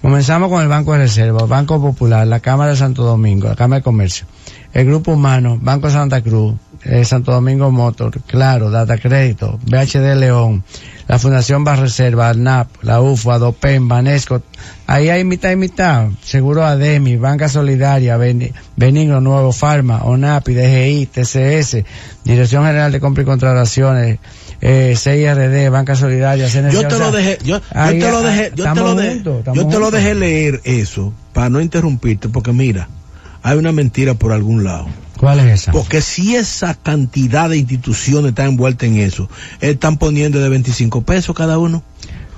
Comenzamos 0.00 0.48
con 0.48 0.62
el 0.62 0.68
Banco 0.68 0.92
de 0.92 0.98
Reserva, 0.98 1.46
Banco 1.46 1.80
Popular, 1.80 2.26
la 2.26 2.40
Cámara 2.40 2.70
de 2.70 2.76
Santo 2.76 3.02
Domingo, 3.02 3.48
la 3.48 3.56
Cámara 3.56 3.80
de 3.80 3.84
Comercio, 3.84 4.26
el 4.72 4.86
Grupo 4.86 5.12
Humano, 5.12 5.58
Banco 5.60 5.90
Santa 5.90 6.20
Cruz, 6.22 6.54
eh, 6.84 7.04
Santo 7.04 7.32
Domingo 7.32 7.70
Motor, 7.70 8.20
Claro, 8.26 8.70
Data 8.70 8.98
Crédito, 8.98 9.58
BHD 9.64 10.16
León, 10.16 10.64
la 11.08 11.18
Fundación 11.18 11.64
Reserva, 11.64 12.32
NAP, 12.34 12.68
la 12.82 13.00
UFA, 13.00 13.38
DOPEN, 13.38 13.88
Banesco, 13.88 14.42
ahí 14.86 15.08
hay 15.08 15.24
mitad 15.24 15.50
y 15.50 15.56
mitad, 15.56 16.08
Seguro 16.22 16.64
ADEMI, 16.64 17.16
Banca 17.16 17.48
Solidaria, 17.48 18.16
Benigno 18.76 19.20
Nuevo 19.20 19.52
Farma, 19.52 20.04
ONAPI, 20.04 20.54
DGI, 20.54 21.06
TCS, 21.06 21.84
Dirección 22.24 22.64
General 22.64 22.90
de 22.90 23.00
Compra 23.00 23.22
y 23.22 23.26
Contrataciones, 23.26 24.18
eh, 24.60 24.94
CIRD, 24.96 25.70
Banca 25.70 25.94
Solidaria, 25.94 26.48
CNC, 26.48 26.72
Yo 26.72 26.88
te 26.88 26.98
lo 26.98 27.12
dejé, 27.12 27.38
yo, 27.44 27.60
te 27.60 28.10
lo 28.10 28.22
dejé, 28.22 28.52
yo 28.54 28.72
te 28.72 28.80
lo 28.80 28.94
dejé, 28.94 29.22
yo 29.22 29.66
te 29.66 29.78
lo 29.78 29.90
dejé 29.90 30.14
leer 30.14 30.60
eso, 30.64 31.12
para 31.32 31.48
no 31.48 31.60
interrumpirte, 31.60 32.28
porque 32.28 32.52
mira, 32.52 32.88
hay 33.42 33.58
una 33.58 33.72
mentira 33.72 34.14
por 34.14 34.32
algún 34.32 34.64
lado. 34.64 34.86
¿Cuál 35.22 35.38
es 35.38 35.60
esa? 35.60 35.70
Porque 35.70 36.02
si 36.02 36.34
esa 36.34 36.74
cantidad 36.74 37.48
de 37.48 37.56
instituciones 37.56 38.30
están 38.30 38.48
envueltas 38.48 38.88
en 38.88 38.96
eso, 38.96 39.30
están 39.60 39.96
poniendo 39.96 40.40
de 40.40 40.48
25 40.48 41.02
pesos 41.02 41.36
cada 41.36 41.58
uno. 41.58 41.84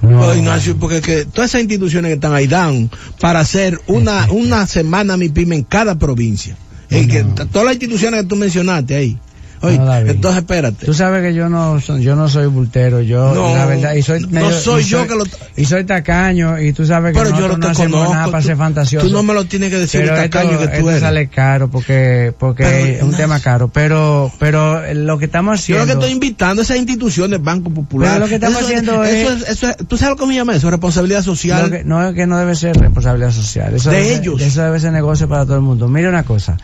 No, 0.02 0.34
Ignacio, 0.34 0.76
porque 0.76 1.00
que 1.00 1.24
todas 1.24 1.48
esas 1.48 1.62
instituciones 1.62 2.10
que 2.10 2.16
están 2.16 2.34
ahí 2.34 2.46
dan 2.46 2.90
para 3.22 3.40
hacer 3.40 3.80
una, 3.86 4.30
una 4.30 4.66
semana 4.66 5.16
mi 5.16 5.30
pyme 5.30 5.56
en 5.56 5.62
cada 5.62 5.98
provincia. 5.98 6.58
que, 6.90 7.24
todas 7.50 7.64
las 7.64 7.72
instituciones 7.72 8.20
que 8.20 8.26
tú 8.26 8.36
mencionaste 8.36 8.94
ahí. 8.94 9.18
Oye, 9.66 10.10
entonces 10.10 10.40
espérate. 10.40 10.86
Tú 10.86 10.94
sabes 10.94 11.22
que 11.22 11.34
yo 11.34 11.48
no, 11.48 11.78
yo 11.78 12.16
no 12.16 12.28
soy 12.28 12.46
bultero, 12.46 13.00
yo, 13.00 13.34
la 13.54 13.66
verdad, 13.66 13.94
y 13.94 14.02
soy 14.02 14.26
no 14.30 14.50
soy 14.50 14.84
yo 14.84 15.06
que 15.06 15.14
lo... 15.14 15.24
Y 15.56 15.64
soy 15.64 15.84
tacaño, 15.84 16.60
y 16.60 16.72
tú 16.72 16.84
sabes 16.86 17.12
que 17.12 17.20
pero 17.20 17.38
yo 17.38 17.48
no, 17.48 17.58
te 17.58 17.66
hacemos 17.68 18.10
nada 18.10 18.26
para 18.26 18.42
ser 18.42 18.56
fantasioso. 18.56 19.06
Tú 19.06 19.12
no 19.12 19.22
me 19.22 19.34
lo 19.34 19.44
tienes 19.44 19.70
que 19.70 19.78
decir 19.78 20.02
pero 20.02 20.16
tacaño 20.16 20.58
que 20.58 20.68
tú 20.68 20.88
esto 20.90 21.00
sale 21.00 21.28
caro, 21.28 21.70
porque, 21.70 22.34
porque 22.38 22.96
es 22.96 23.02
un 23.02 23.12
tema 23.12 23.40
caro, 23.40 23.68
pero, 23.68 24.30
pero 24.38 24.92
lo 24.94 25.18
que 25.18 25.26
estamos 25.26 25.60
haciendo... 25.60 25.84
Yo 25.84 25.86
lo 25.86 25.92
que 25.92 26.04
estoy 26.04 26.12
invitando 26.12 26.62
a 26.62 26.64
esas 26.64 26.76
instituciones, 26.76 27.42
Banco 27.42 27.70
Popular... 27.70 28.12
Pero 28.12 28.24
lo 28.24 28.28
que 28.28 28.34
estamos 28.36 28.62
haciendo 28.62 29.04
es... 29.04 29.48
Eso 29.48 29.68
es, 29.68 29.76
¿Tú 29.88 29.96
sabes 29.96 30.16
cómo 30.16 30.32
se 30.32 30.38
llama 30.38 30.54
eso? 30.56 30.70
Responsabilidad 30.70 31.22
social. 31.22 31.82
no, 31.84 32.08
es 32.08 32.14
que 32.14 32.26
no 32.26 32.38
debe 32.38 32.54
ser 32.54 32.76
responsabilidad 32.76 33.32
social. 33.32 33.74
Eso 33.74 33.90
de 33.90 34.14
ellos. 34.14 34.40
eso 34.40 34.62
debe 34.62 34.80
ser 34.80 34.92
negocio 34.92 35.28
para 35.28 35.44
todo 35.44 35.56
el 35.56 35.62
mundo. 35.62 35.88
Mire 35.88 36.08
una 36.08 36.24
cosa. 36.24 36.56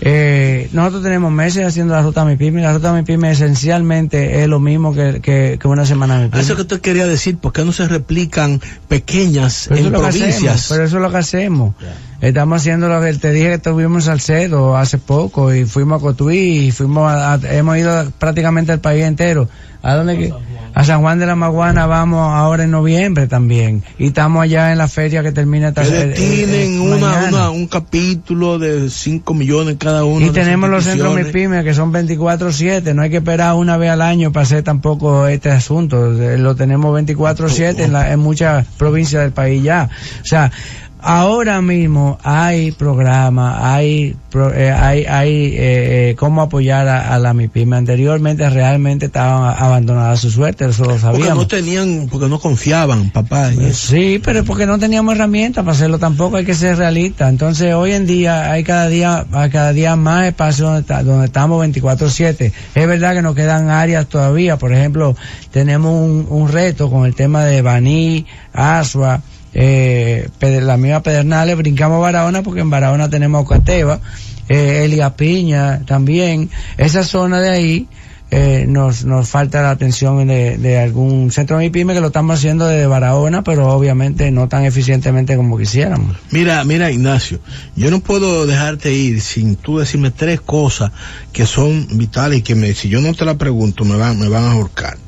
Eh, 0.00 0.68
nosotros 0.72 1.02
tenemos 1.02 1.32
meses 1.32 1.66
haciendo 1.66 1.94
la 1.94 2.02
ruta 2.02 2.24
Mi 2.24 2.36
Pyme. 2.36 2.62
La 2.62 2.72
ruta 2.72 2.92
Mi 2.92 3.02
Pyme 3.02 3.30
esencialmente 3.30 4.42
es 4.42 4.48
lo 4.48 4.60
mismo 4.60 4.94
que, 4.94 5.20
que, 5.20 5.58
una 5.68 5.84
semana 5.84 6.18
Mi 6.18 6.28
Pyme. 6.28 6.42
Eso 6.42 6.54
que 6.56 6.62
usted 6.62 6.80
quería 6.80 7.06
decir, 7.06 7.38
¿por 7.38 7.52
qué 7.52 7.64
no 7.64 7.72
se 7.72 7.88
replican 7.88 8.60
pequeñas 8.86 9.68
en 9.70 9.90
provincias? 9.90 10.66
pero 10.68 10.84
eso 10.84 10.96
es 10.96 11.02
lo 11.02 11.10
que 11.10 11.16
hacemos. 11.18 11.74
Estamos 12.20 12.60
haciendo 12.60 12.88
lo 12.88 13.00
que 13.00 13.14
te 13.14 13.32
dije 13.32 13.48
que 13.48 13.54
estuvimos 13.54 14.04
en 14.04 14.12
Salcedo 14.12 14.76
hace 14.76 14.98
poco 14.98 15.54
y 15.54 15.64
fuimos 15.66 16.00
a 16.00 16.04
Cotuí 16.04 16.66
y 16.66 16.70
fuimos 16.72 17.12
hemos 17.44 17.78
ido 17.78 18.10
prácticamente 18.18 18.72
al 18.72 18.80
país 18.80 19.04
entero. 19.04 19.48
¿A 19.82 19.94
dónde? 19.94 20.34
A 20.78 20.84
San 20.84 21.00
Juan 21.00 21.18
de 21.18 21.26
la 21.26 21.34
Maguana 21.34 21.86
vamos 21.86 22.32
ahora 22.32 22.62
en 22.62 22.70
noviembre 22.70 23.26
también. 23.26 23.82
Y 23.98 24.06
estamos 24.06 24.44
allá 24.44 24.70
en 24.70 24.78
la 24.78 24.86
feria 24.86 25.24
que 25.24 25.32
termina 25.32 25.70
esta 25.70 25.82
tienen 25.82 26.80
una, 26.80 27.50
un 27.50 27.66
capítulo 27.66 28.60
de 28.60 28.88
5 28.88 29.34
millones 29.34 29.74
cada 29.80 30.04
uno. 30.04 30.24
Y 30.24 30.30
tenemos 30.30 30.70
los 30.70 30.84
centros 30.84 31.16
MIPYME 31.16 31.64
que 31.64 31.74
son 31.74 31.92
24-7. 31.92 32.94
No 32.94 33.02
hay 33.02 33.10
que 33.10 33.16
esperar 33.16 33.56
una 33.56 33.76
vez 33.76 33.90
al 33.90 34.02
año 34.02 34.30
para 34.30 34.44
hacer 34.44 34.62
tampoco 34.62 35.26
este 35.26 35.50
asunto. 35.50 36.12
Lo 36.12 36.54
tenemos 36.54 36.96
24-7 36.96 37.80
en, 37.80 37.96
en 37.96 38.20
muchas 38.20 38.64
provincias 38.76 39.22
del 39.22 39.32
país 39.32 39.60
ya. 39.60 39.90
O 40.22 40.24
sea, 40.24 40.52
ahora 41.00 41.60
mismo 41.62 42.18
hay 42.22 42.72
programas, 42.72 43.58
hay, 43.62 44.16
eh, 44.54 44.70
hay, 44.70 45.04
hay 45.04 45.46
eh, 45.46 46.10
eh, 46.10 46.14
cómo 46.18 46.42
apoyar 46.42 46.88
a, 46.88 47.18
la 47.18 47.34
MIPYME. 47.34 47.76
Anteriormente 47.76 48.48
realmente 48.50 49.06
estaban 49.06 49.54
abandonadas 49.58 50.18
a 50.18 50.22
su 50.22 50.30
suerte, 50.30 50.66
eso 50.66 50.84
lo 50.84 50.98
sabíamos. 50.98 51.18
Porque 51.18 51.34
no 51.34 51.46
tenían, 51.46 52.08
porque 52.10 52.28
no 52.28 52.38
confiaban, 52.38 53.10
papá. 53.10 53.50
sí, 53.72 54.20
pero 54.24 54.44
porque 54.44 54.66
no 54.66 54.78
teníamos 54.78 55.14
herramientas 55.14 55.64
para 55.64 55.74
hacerlo 55.74 55.98
tampoco, 55.98 56.36
hay 56.36 56.44
que 56.44 56.54
ser 56.54 56.76
realista. 56.78 57.28
Entonces 57.28 57.74
hoy 57.74 57.92
en 57.92 58.06
día 58.06 58.50
hay 58.50 58.64
cada 58.64 58.88
día, 58.88 59.26
hay 59.32 59.50
cada 59.50 59.72
día 59.72 59.96
más 59.96 60.26
espacios 60.26 60.86
donde, 60.86 61.04
donde 61.04 61.26
estamos 61.26 61.64
24-7. 61.66 62.52
Es 62.74 62.86
verdad 62.86 63.14
que 63.14 63.22
nos 63.22 63.34
quedan 63.34 63.70
áreas 63.70 64.06
todavía, 64.06 64.56
por 64.56 64.72
ejemplo, 64.72 65.16
tenemos 65.50 65.92
un, 65.92 66.26
un 66.28 66.48
reto 66.48 66.90
con 66.90 67.06
el 67.06 67.14
tema 67.14 67.44
de 67.44 67.62
Baní, 67.62 68.26
Asua, 68.52 69.22
eh, 69.54 70.28
la 70.40 70.76
misma 70.76 71.02
Pedernales, 71.02 71.56
brincamos 71.56 72.00
Barahona 72.00 72.42
porque 72.42 72.60
en 72.60 72.70
Barahona 72.70 73.08
tenemos 73.08 73.48
Cateva, 73.48 74.00
eh, 74.48 74.84
Elia 74.84 75.16
Piña 75.16 75.80
también, 75.86 76.50
esa 76.76 77.04
zona 77.04 77.40
de 77.40 77.50
ahí, 77.50 77.88
eh, 78.30 78.66
nos, 78.68 79.06
nos 79.06 79.26
falta 79.30 79.62
la 79.62 79.70
atención 79.70 80.26
de, 80.26 80.78
algún 80.78 81.30
centro 81.30 81.56
de 81.56 81.64
MIPYME 81.64 81.94
que 81.94 82.00
lo 82.00 82.08
estamos 82.08 82.38
haciendo 82.38 82.66
desde 82.66 82.86
Barahona, 82.86 83.42
pero 83.42 83.68
obviamente 83.68 84.30
no 84.30 84.48
tan 84.48 84.66
eficientemente 84.66 85.34
como 85.34 85.56
quisiéramos. 85.56 86.14
Mira, 86.30 86.62
mira 86.64 86.90
Ignacio, 86.90 87.40
yo 87.74 87.90
no 87.90 88.00
puedo 88.00 88.46
dejarte 88.46 88.92
ir 88.92 89.22
sin 89.22 89.56
tú 89.56 89.78
decirme 89.78 90.10
tres 90.10 90.42
cosas 90.42 90.92
que 91.32 91.46
son 91.46 91.86
vitales 91.96 92.40
y 92.40 92.42
que 92.42 92.54
me, 92.54 92.74
si 92.74 92.90
yo 92.90 93.00
no 93.00 93.14
te 93.14 93.24
la 93.24 93.38
pregunto 93.38 93.86
me 93.86 93.96
van, 93.96 94.18
me 94.18 94.28
van 94.28 94.44
a 94.44 94.52
ahorcar. 94.52 94.98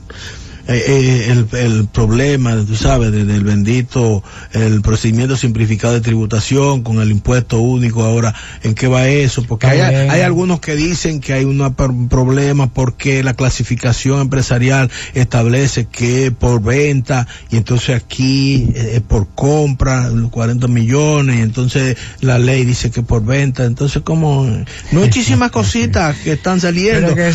Eh, 0.73 1.27
el, 1.29 1.49
el, 1.59 1.89
problema, 1.89 2.55
tú 2.65 2.77
sabes, 2.77 3.11
del 3.11 3.43
bendito, 3.43 4.23
el 4.53 4.83
procedimiento 4.83 5.37
simplificado 5.37 5.95
de 5.95 6.01
tributación 6.01 6.85
con 6.85 7.01
el 7.01 7.11
impuesto 7.11 7.59
único 7.59 8.05
ahora, 8.05 8.33
¿en 8.63 8.77
qué 8.77 8.87
va 8.87 9.09
eso? 9.09 9.43
Porque 9.43 9.67
hay, 9.67 9.81
hay, 9.81 10.21
algunos 10.21 10.61
que 10.61 10.77
dicen 10.77 11.21
que 11.21 11.33
hay 11.33 11.45
un 11.45 11.75
problema 12.09 12.73
porque 12.73 13.25
la 13.25 13.35
clasificación 13.35 14.21
empresarial 14.21 14.93
establece 15.15 15.87
que 15.87 16.31
por 16.31 16.63
venta 16.63 17.27
y 17.51 17.57
entonces 17.57 17.97
aquí 17.97 18.71
eh, 18.77 19.01
por 19.07 19.27
compra, 19.35 20.09
40 20.31 20.69
millones, 20.69 21.37
y 21.37 21.41
entonces 21.41 21.97
la 22.21 22.39
ley 22.39 22.65
dice 22.65 22.93
que 22.93 23.03
por 23.03 23.25
venta, 23.25 23.65
entonces 23.65 24.03
como 24.03 24.47
muchísimas 24.93 25.51
cositas 25.51 26.17
que 26.19 26.33
están 26.33 26.61
saliendo, 26.61 27.13
que 27.17 27.33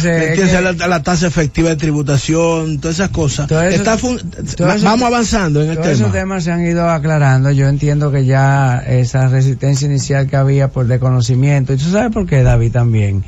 la, 0.61 0.87
la, 0.87 1.03
tasa 1.03 1.27
efectiva 1.27 1.67
de 1.67 1.75
tributación, 1.75 2.79
todas 2.79 2.95
esas 2.95 3.09
cosas 3.09 3.24
vamos 4.83 5.03
avanzando 5.03 5.61
en 5.61 5.71
el 5.71 5.77
todos 5.77 5.89
esos 5.89 6.11
temas 6.11 6.43
se 6.43 6.51
han 6.51 6.65
ido 6.65 6.89
aclarando. 6.89 7.51
Yo 7.51 7.67
entiendo 7.67 8.11
que 8.11 8.25
ya 8.25 8.77
esa 8.79 9.27
resistencia 9.27 9.85
inicial 9.85 10.27
que 10.27 10.35
había 10.35 10.69
por 10.69 10.87
desconocimiento, 10.87 11.73
y 11.73 11.77
tú 11.77 11.89
sabes 11.89 12.11
por 12.11 12.25
qué, 12.25 12.43
David, 12.43 12.71
también. 12.71 13.23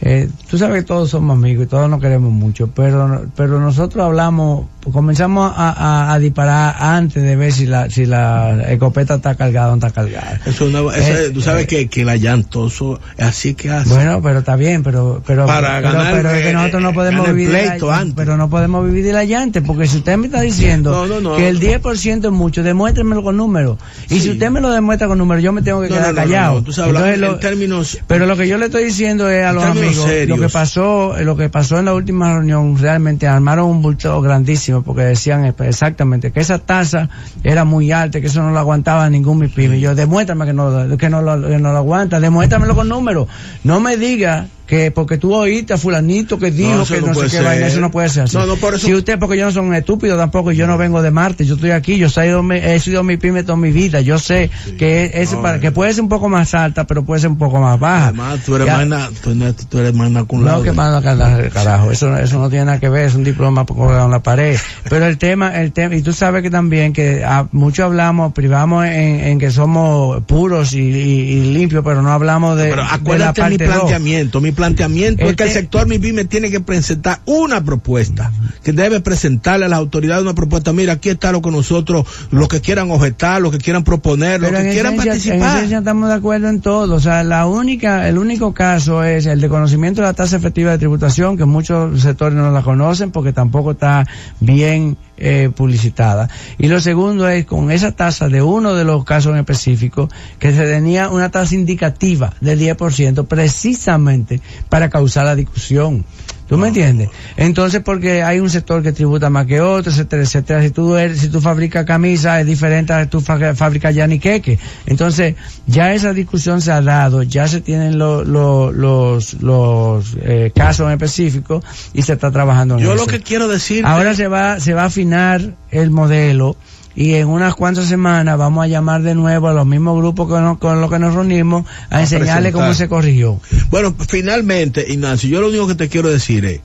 Eh, 0.00 0.28
tú 0.50 0.58
sabes 0.58 0.82
que 0.82 0.86
todos 0.86 1.10
somos 1.10 1.36
amigos 1.36 1.66
y 1.66 1.68
todos 1.68 1.88
nos 1.88 2.00
queremos 2.00 2.32
mucho, 2.32 2.68
pero, 2.68 3.26
pero 3.36 3.60
nosotros 3.60 4.04
hablamos 4.04 4.66
comenzamos 4.90 5.52
a, 5.54 6.12
a, 6.12 6.18
disparar 6.18 6.74
antes 6.78 7.22
de 7.22 7.36
ver 7.36 7.52
si 7.52 7.66
la 7.66 7.88
si 7.90 8.06
la 8.06 8.62
escopeta 8.68 9.14
está 9.14 9.34
cargada 9.34 9.68
o 9.68 9.70
no 9.70 9.86
está 9.86 9.90
cargada. 9.90 10.40
Eso, 10.44 10.68
eh, 10.92 11.30
tú 11.32 11.40
sabes 11.40 11.66
que, 11.66 11.88
que 11.88 12.04
la 12.04 12.16
llantoso 12.16 12.98
es 13.16 13.24
así 13.26 13.54
que 13.54 13.70
hace. 13.70 13.90
Bueno, 13.90 14.20
pero 14.22 14.40
está 14.40 14.56
bien, 14.56 14.82
pero 14.82 15.22
pero 15.26 15.46
Para 15.46 15.78
pero, 15.80 15.92
ganar, 15.92 16.12
pero 16.14 16.30
es 16.30 16.42
que 16.42 16.50
eh, 16.50 16.52
nosotros 16.54 16.82
no 16.82 16.92
podemos 16.92 17.26
vivir 17.28 17.50
de 17.52 17.62
pleito 17.68 17.86
la, 17.90 17.98
antes. 17.98 18.14
pero 18.16 18.36
no 18.36 18.50
podemos 18.50 18.84
vivir 18.84 19.04
de 19.04 19.12
la 19.12 19.24
llante, 19.24 19.62
porque 19.62 19.86
si 19.86 19.98
usted 19.98 20.16
me 20.16 20.26
está 20.26 20.40
diciendo 20.40 20.90
No, 20.90 21.06
no, 21.06 21.20
no. 21.20 21.36
que 21.36 21.48
el 21.48 21.60
10% 21.60 22.24
es 22.26 22.30
mucho, 22.32 22.62
demuéstremelo 22.62 23.22
con 23.22 23.36
números. 23.36 23.78
Y 24.08 24.14
Sí. 24.16 24.20
si 24.22 24.30
usted 24.30 24.50
me 24.50 24.60
lo 24.60 24.70
demuestra 24.70 25.06
con 25.08 25.18
números, 25.18 25.42
yo 25.44 25.52
me 25.52 25.62
tengo 25.62 25.80
que 25.82 25.88
No, 25.88 25.94
quedar 25.96 26.14
no, 26.14 26.20
no, 26.20 26.26
callado. 26.26 26.52
no, 26.54 26.58
no. 26.60 26.64
Tú 26.64 26.72
sabes, 26.72 26.88
hablando 26.88 27.14
Entonces, 27.14 27.34
en 27.34 27.40
términos 27.50 27.98
pero 28.06 28.26
lo 28.26 28.36
que 28.36 28.48
yo 28.48 28.58
le 28.58 28.66
estoy 28.66 28.84
diciendo 28.84 29.28
es 29.30 29.44
a 29.44 29.52
los 29.52 29.64
amigos, 29.64 30.06
serios. 30.06 30.38
lo 30.38 30.44
que 30.46 30.50
pasó, 30.52 31.14
lo 31.20 31.36
que 31.36 31.48
pasó 31.48 31.78
en 31.78 31.84
la 31.84 31.94
última 31.94 32.32
reunión, 32.32 32.76
realmente 32.78 33.26
armaron 33.26 33.66
un 33.66 33.82
bulto 33.82 34.20
grandísimo 34.20 34.71
porque 34.80 35.02
decían 35.02 35.44
exactamente 35.44 36.32
que 36.32 36.40
esa 36.40 36.58
tasa 36.58 37.10
era 37.44 37.64
muy 37.66 37.92
alta, 37.92 38.20
que 38.20 38.28
eso 38.28 38.42
no 38.42 38.50
lo 38.50 38.58
aguantaba 38.58 39.10
ningún 39.10 39.38
MIPYME. 39.38 39.80
Yo, 39.80 39.94
demuéstrame 39.94 40.46
que 40.46 40.54
no, 40.54 40.96
que 40.96 41.10
no, 41.10 41.20
lo, 41.20 41.48
que 41.48 41.58
no 41.58 41.72
lo 41.72 41.78
aguanta, 41.78 42.18
demuéstramelo 42.18 42.74
con 42.74 42.88
números. 42.88 43.28
No 43.64 43.80
me 43.80 43.98
diga 43.98 44.46
que 44.72 44.90
porque 44.90 45.18
tú 45.18 45.34
oíste 45.34 45.74
a 45.74 45.76
fulanito 45.76 46.38
que 46.38 46.50
dijo 46.50 46.86
que 46.86 47.02
no 47.02 47.12
sé 47.12 47.20
qué 47.24 47.28
ser. 47.28 47.44
vaina, 47.44 47.66
eso 47.66 47.78
no 47.78 47.90
puede 47.90 48.08
ser 48.08 48.22
así. 48.22 48.34
No, 48.38 48.46
no, 48.46 48.56
por 48.56 48.72
eso- 48.74 48.86
Si 48.86 48.94
usted, 48.94 49.18
porque 49.18 49.36
yo 49.36 49.44
no 49.44 49.52
soy 49.52 49.66
un 49.66 49.74
estúpido 49.74 50.16
tampoco, 50.16 50.50
yo 50.50 50.66
no 50.66 50.78
vengo 50.78 51.02
de 51.02 51.10
Marte, 51.10 51.44
yo 51.44 51.56
estoy 51.56 51.72
aquí, 51.72 51.98
yo 51.98 52.06
he 52.06 52.10
sido, 52.10 52.42
mi- 52.42 52.56
he 52.56 52.80
sido 52.80 53.02
mi 53.02 53.18
pyme 53.18 53.42
toda 53.42 53.56
mi 53.56 53.70
vida, 53.70 54.00
yo 54.00 54.18
sé 54.18 54.48
que 54.78 55.10
es 55.12 55.34
para, 55.34 55.58
eh. 55.58 55.60
que 55.60 55.72
puede 55.72 55.92
ser 55.92 56.02
un 56.04 56.08
poco 56.08 56.30
más 56.30 56.54
alta, 56.54 56.86
pero 56.86 57.04
puede 57.04 57.20
ser 57.20 57.28
un 57.28 57.36
poco 57.36 57.60
más 57.60 57.78
baja. 57.78 58.04
Además, 58.08 58.40
tú 58.46 58.54
eres 58.56 58.66
Ya- 58.66 58.76
más 58.78 58.86
na- 58.86 59.10
tú, 59.22 59.30
eres- 59.32 59.56
tú 59.68 59.78
eres 59.78 59.92
más 59.92 60.10
naculado. 60.10 60.56
no, 60.56 60.62
que 60.64 60.72
manda 60.72 61.02
carajo, 61.02 61.42
carajo, 61.52 61.90
eso, 61.90 62.16
eso 62.16 62.38
no 62.38 62.48
tiene 62.48 62.64
nada 62.64 62.80
que 62.80 62.88
ver, 62.88 63.04
es 63.04 63.14
un 63.14 63.24
diploma 63.24 63.66
colgado 63.66 64.06
en 64.06 64.10
la 64.10 64.22
pared. 64.22 64.56
Pero 64.88 65.04
el 65.04 65.18
tema, 65.18 65.60
el 65.60 65.72
tema, 65.72 65.94
y 65.96 66.00
tú 66.00 66.14
sabes 66.14 66.42
que 66.42 66.48
también 66.50 66.94
que 66.94 67.22
ah, 67.26 67.46
mucho 67.52 67.84
hablamos, 67.84 68.32
privamos 68.32 68.86
en, 68.86 69.20
en 69.20 69.38
que 69.38 69.50
somos 69.50 70.22
puros 70.24 70.72
y, 70.72 70.78
y- 70.80 71.32
y 71.32 71.40
limpios, 71.52 71.84
pero 71.84 72.00
no 72.00 72.10
hablamos 72.10 72.56
de, 72.56 72.70
Pero 72.70 72.76
de 72.76 72.88
la 72.88 72.94
acuérdate 72.94 73.42
mi 73.42 73.48
parte 73.58 73.66
dos. 73.66 73.74
planteamiento. 73.76 74.40
Mi 74.62 74.74
planteamiento 74.76 75.24
es 75.26 75.36
que 75.36 75.42
el 75.42 75.48
Este- 75.48 75.60
sector 75.60 75.86
MIPYME 75.86 76.24
tiene 76.26 76.50
que 76.50 76.60
presentar 76.60 77.20
una 77.26 77.64
propuesta. 77.64 78.30
Que 78.62 78.72
debe 78.72 79.00
presentarle 79.00 79.66
a 79.66 79.68
las 79.68 79.78
autoridades 79.78 80.22
una 80.22 80.34
propuesta. 80.34 80.72
Mira, 80.72 80.94
aquí 80.94 81.08
está 81.08 81.32
lo 81.32 81.42
que 81.42 81.50
nosotros, 81.50 82.06
los 82.30 82.48
que 82.48 82.60
quieran 82.60 82.90
objetar, 82.90 83.42
los 83.42 83.50
que 83.52 83.58
quieran 83.58 83.82
proponer, 83.84 84.40
los 84.40 84.50
que 84.50 84.58
en 84.58 84.72
quieran 84.72 84.94
esencia, 84.94 85.12
en 85.34 85.40
participar. 85.40 85.56
esencia 85.58 85.78
estamos 85.78 86.08
de 86.08 86.14
acuerdo 86.14 86.48
en 86.48 86.60
todo. 86.60 86.94
O 86.94 87.00
sea, 87.00 87.24
la 87.24 87.46
única, 87.46 88.08
el 88.08 88.18
único 88.18 88.54
caso 88.54 89.02
es 89.02 89.26
el 89.26 89.40
de 89.40 89.48
conocimiento 89.48 90.00
de 90.00 90.06
la 90.06 90.12
tasa 90.14 90.36
efectiva 90.36 90.70
de 90.70 90.78
tributación, 90.78 91.36
que 91.36 91.44
muchos 91.44 92.00
sectores 92.00 92.34
no 92.36 92.50
la 92.50 92.62
conocen 92.62 93.10
porque 93.10 93.32
tampoco 93.32 93.72
está 93.72 94.06
bien 94.40 94.96
eh, 95.24 95.50
publicitada. 95.54 96.28
Y 96.58 96.66
lo 96.66 96.80
segundo 96.80 97.28
es 97.28 97.46
con 97.46 97.70
esa 97.70 97.92
tasa 97.92 98.28
de 98.28 98.42
uno 98.42 98.74
de 98.74 98.82
los 98.82 99.04
casos 99.04 99.32
en 99.32 99.38
específico, 99.38 100.08
que 100.40 100.50
se 100.50 100.64
tenía 100.64 101.10
una 101.10 101.30
tasa 101.30 101.54
indicativa 101.54 102.34
del 102.40 102.58
10% 102.58 103.28
precisamente 103.28 104.40
para 104.68 104.90
causar 104.90 105.26
la 105.26 105.36
discusión. 105.36 106.04
¿Tú 106.52 106.58
me 106.58 106.68
entiendes? 106.68 107.08
Entonces, 107.38 107.80
porque 107.82 108.22
hay 108.22 108.38
un 108.38 108.50
sector 108.50 108.82
que 108.82 108.92
tributa 108.92 109.30
más 109.30 109.46
que 109.46 109.62
otro, 109.62 109.90
etcétera, 109.90 110.22
etcétera. 110.22 110.62
Si 110.62 110.68
tú 110.68 110.96
eres, 110.96 111.18
si 111.20 111.28
tú 111.28 111.40
fabricas 111.40 111.86
camisas, 111.86 112.40
es 112.40 112.46
diferente 112.46 112.92
a 112.92 113.08
tú 113.08 113.22
fa- 113.22 113.54
fabricas 113.54 113.94
yaniqueque. 113.94 114.58
Entonces, 114.84 115.34
ya 115.66 115.94
esa 115.94 116.12
discusión 116.12 116.60
se 116.60 116.70
ha 116.70 116.82
dado, 116.82 117.22
ya 117.22 117.48
se 117.48 117.62
tienen 117.62 117.96
lo- 117.98 118.22
lo- 118.22 118.70
los, 118.70 119.32
los 119.40 120.14
eh, 120.20 120.52
casos 120.54 120.88
en 120.88 120.92
específico 120.92 121.62
y 121.94 122.02
se 122.02 122.12
está 122.12 122.30
trabajando 122.30 122.74
en 122.76 122.80
Yo 122.84 122.92
eso. 122.92 123.02
lo 123.02 123.06
que 123.10 123.20
quiero 123.22 123.48
decir. 123.48 123.86
Ahora 123.86 124.14
se 124.14 124.28
va, 124.28 124.60
se 124.60 124.74
va 124.74 124.82
a 124.82 124.86
afinar 124.88 125.54
el 125.70 125.90
modelo 125.90 126.56
y 126.94 127.14
en 127.14 127.28
unas 127.28 127.54
cuantas 127.54 127.86
semanas 127.86 128.36
vamos 128.38 128.64
a 128.64 128.68
llamar 128.68 129.02
de 129.02 129.14
nuevo 129.14 129.48
a 129.48 129.52
los 129.54 129.66
mismos 129.66 129.96
grupos 129.98 130.28
con, 130.28 130.44
lo- 130.44 130.58
con 130.58 130.80
los 130.80 130.90
que 130.90 130.98
nos 130.98 131.14
reunimos 131.14 131.64
a, 131.90 131.96
A 131.98 132.00
enseñarles 132.02 132.52
cómo 132.52 132.66
se 132.74 132.88
corrigió. 132.88 133.40
Bueno, 133.70 133.94
finalmente, 134.08 134.84
Ignacio, 134.88 135.28
yo 135.28 135.40
lo 135.40 135.48
único 135.48 135.66
que 135.68 135.74
te 135.74 135.88
quiero 135.88 136.10
decir 136.10 136.44
es 136.44 136.60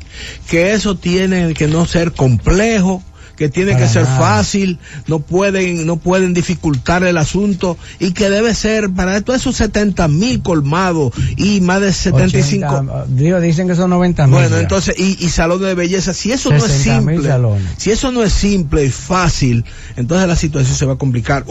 que 0.49 0.73
eso 0.73 0.97
tiene 0.97 1.53
que 1.53 1.67
no 1.67 1.85
ser 1.85 2.11
complejo, 2.13 3.01
que 3.37 3.49
tiene 3.49 3.73
Para 3.73 3.85
que 3.85 3.91
ser 3.93 4.03
nada. 4.03 4.19
fácil, 4.19 4.79
no 5.07 5.19
pueden, 5.19 5.85
no 5.85 5.97
pueden 5.97 6.33
dificultar 6.33 7.03
el 7.03 7.17
asunto 7.17 7.77
y 7.99 8.11
que 8.11 8.29
debe 8.29 8.53
ser 8.53 8.89
para 8.89 9.15
esto 9.15 9.33
esos 9.33 9.55
70 9.55 10.07
mil 10.07 10.41
colmados 10.41 11.13
y 11.37 11.61
más 11.61 11.79
de 11.81 11.93
75. 11.93 12.67
80, 12.67 13.05
digo, 13.09 13.39
dicen 13.39 13.67
que 13.67 13.75
son 13.75 13.91
90 13.91 14.27
mil. 14.27 14.33
Bueno, 14.33 14.55
ya. 14.55 14.61
entonces, 14.61 14.95
y, 14.97 15.23
y 15.23 15.29
salones 15.29 15.67
de 15.67 15.75
belleza, 15.75 16.13
si 16.13 16.31
eso 16.31 16.49
no 16.49 16.57
es 16.57 16.85
60.000 16.85 16.97
simple, 16.97 17.29
si 17.77 17.91
eso 17.91 18.11
no 18.11 18.23
es 18.23 18.33
simple 18.33 18.85
y 18.85 18.89
fácil, 18.89 19.63
entonces 19.95 20.27
la 20.27 20.35
situación 20.35 20.75
se 20.75 20.85
va 20.85 20.93
a 20.93 20.97
complicar. 20.97 21.45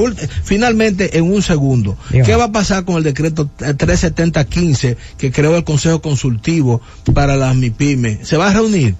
Finalmente, 0.45 1.17
en 1.17 1.31
un 1.31 1.41
segundo, 1.43 1.97
Dígame. 2.11 2.27
¿qué 2.27 2.37
va 2.37 2.45
a 2.45 2.53
pasar 2.53 2.85
con 2.85 2.97
el 2.97 3.05
decreto 3.05 3.49
eh, 3.61 3.75
37015 3.75 4.97
que 5.17 5.31
creó 5.31 5.57
el 5.57 5.65
Consejo 5.65 6.03
Consultivo 6.03 6.81
para 7.15 7.37
las 7.37 7.55
MIPYME? 7.55 8.25
¿Se 8.25 8.37
va 8.37 8.51
a 8.51 8.53
reunir? 8.53 8.97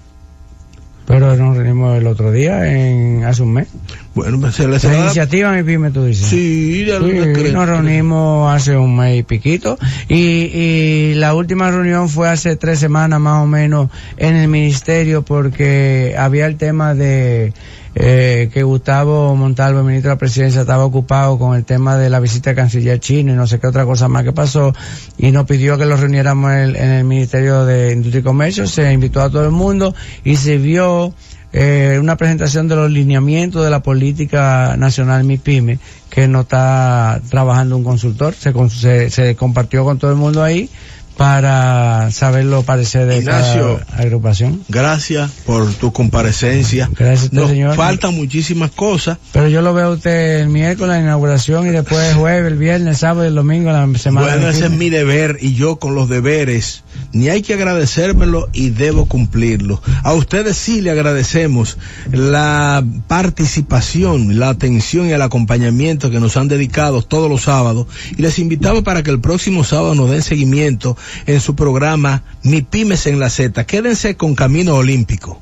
Pero 1.07 1.37
nos 1.37 1.55
reunimos 1.55 1.97
el 1.97 2.05
otro 2.05 2.33
día, 2.33 2.69
en 2.69 3.23
hace 3.23 3.41
un 3.41 3.53
mes. 3.53 3.69
Bueno, 4.13 4.41
pues 4.41 4.55
se 4.55 4.67
le 4.67 4.77
se 4.77 4.89
La 4.89 4.99
iniciativa, 4.99 5.53
mi 5.53 5.63
pyme, 5.63 5.89
tú 5.89 6.03
dices. 6.03 6.27
Sí, 6.27 6.83
ya 6.85 6.99
lo 6.99 7.07
Sí, 7.07 7.51
nos 7.53 7.65
reunimos 7.65 8.53
hace 8.53 8.75
un 8.75 8.97
mes 8.97 9.19
y 9.19 9.23
piquito 9.23 9.79
y, 10.09 10.15
y 10.15 11.13
la 11.15 11.33
última 11.33 11.71
reunión 11.71 12.09
fue 12.09 12.27
hace 12.27 12.57
tres 12.57 12.79
semanas 12.79 13.21
más 13.21 13.41
o 13.41 13.47
menos 13.47 13.89
en 14.17 14.35
el 14.35 14.49
ministerio 14.49 15.21
porque 15.23 16.13
había 16.17 16.45
el 16.45 16.57
tema 16.57 16.93
de 16.93 17.53
eh, 17.99 18.49
que 18.53 18.61
Gustavo 18.61 19.35
Montalvo, 19.35 19.81
ministro 19.81 20.09
de 20.09 20.15
la 20.15 20.19
presidencia, 20.19 20.61
estaba 20.61 20.85
ocupado 20.85 21.39
con 21.39 21.55
el 21.55 21.65
tema 21.65 21.97
de 21.97 22.11
la 22.11 22.19
visita 22.19 22.51
del 22.51 22.57
canciller 22.57 22.99
chino 22.99 23.33
y 23.33 23.35
no 23.35 23.47
sé 23.47 23.59
qué 23.59 23.65
otra 23.65 23.85
cosa 23.85 24.07
más 24.07 24.23
que 24.23 24.33
pasó 24.33 24.71
y 25.17 25.31
nos 25.31 25.45
pidió 25.45 25.79
que 25.79 25.85
lo 25.85 25.97
reuniéramos 25.97 26.51
en 26.51 26.75
el, 26.77 27.03
ministerio 27.05 27.65
de 27.65 27.93
Industria 27.93 28.19
y 28.19 28.23
Comercio, 28.23 28.67
se 28.67 28.93
invitó 28.93 29.21
a 29.21 29.31
todo 29.31 29.45
el 29.45 29.51
mundo 29.51 29.95
y 30.23 30.35
se 30.35 30.57
vio 30.57 31.11
eh, 31.53 31.97
una 31.99 32.17
presentación 32.17 32.67
de 32.67 32.75
los 32.75 32.91
lineamientos 32.91 33.63
de 33.63 33.71
la 33.71 33.81
política 33.81 34.75
nacional 34.77 35.23
MIPYME 35.23 35.79
que 36.11 36.27
no 36.27 36.41
está 36.41 37.19
trabajando 37.29 37.77
un 37.77 37.83
consultor, 37.83 38.35
se, 38.35 38.53
se, 38.69 39.09
se 39.09 39.35
compartió 39.35 39.83
con 39.83 39.97
todo 39.97 40.11
el 40.11 40.17
mundo 40.17 40.43
ahí 40.43 40.69
para 41.17 42.11
saber 42.11 42.45
los 42.45 42.63
pareceres 42.63 43.07
de 43.07 43.17
Ignacio. 43.17 43.81
cada 43.89 44.03
agrupación. 44.03 44.63
Gracias 44.69 45.31
por 45.45 45.73
tu 45.73 45.91
comparecencia. 45.91 46.89
Gracias 46.93 47.21
a 47.21 47.25
usted, 47.25 47.37
Nos 47.37 47.49
señor. 47.49 47.75
faltan 47.75 48.15
muchísimas 48.15 48.71
cosas. 48.71 49.17
Pero 49.33 49.47
yo 49.47 49.61
lo 49.61 49.73
veo 49.73 49.87
a 49.87 49.89
usted 49.91 50.41
el 50.41 50.49
miércoles, 50.49 50.95
la 50.95 51.01
inauguración, 51.01 51.67
y 51.67 51.71
después 51.71 52.11
el 52.11 52.15
jueves, 52.15 52.51
el 52.51 52.57
viernes, 52.57 52.87
el 52.89 52.97
sábado 52.97 53.23
y 53.25 53.27
el 53.27 53.35
domingo, 53.35 53.71
la 53.71 53.87
semana. 53.97 54.27
Bueno, 54.27 54.49
ese 54.49 54.65
es 54.65 54.71
mi 54.71 54.89
deber 54.89 55.37
y 55.41 55.55
yo 55.55 55.77
con 55.77 55.95
los 55.95 56.07
deberes 56.07 56.83
ni 57.11 57.29
hay 57.29 57.41
que 57.41 57.53
agradecérmelo 57.53 58.49
y 58.53 58.69
debo 58.69 59.05
cumplirlo. 59.05 59.81
A 60.03 60.13
ustedes 60.13 60.57
sí 60.57 60.81
le 60.81 60.91
agradecemos 60.91 61.77
la 62.11 62.83
participación, 63.07 64.39
la 64.39 64.49
atención 64.49 65.07
y 65.07 65.11
el 65.13 65.21
acompañamiento 65.21 66.11
que 66.11 66.19
nos 66.19 66.37
han 66.37 66.47
dedicado 66.47 67.01
todos 67.01 67.29
los 67.29 67.43
sábados 67.43 67.87
y 68.17 68.21
les 68.21 68.39
invitamos 68.39 68.83
para 68.83 69.03
que 69.03 69.11
el 69.11 69.19
próximo 69.19 69.63
sábado 69.63 69.95
nos 69.95 70.11
den 70.11 70.21
seguimiento 70.21 70.97
en 71.25 71.41
su 71.41 71.55
programa 71.55 72.23
Mi 72.43 72.61
Pymes 72.61 73.07
en 73.07 73.19
la 73.19 73.29
Z. 73.29 73.65
Quédense 73.65 74.15
con 74.15 74.35
Camino 74.35 74.75
Olímpico. 74.75 75.41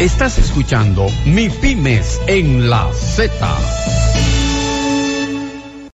Estás 0.00 0.38
escuchando 0.38 1.08
Mi 1.26 1.50
Pymes 1.50 2.20
en 2.26 2.70
la 2.70 2.90
Z. 2.94 3.99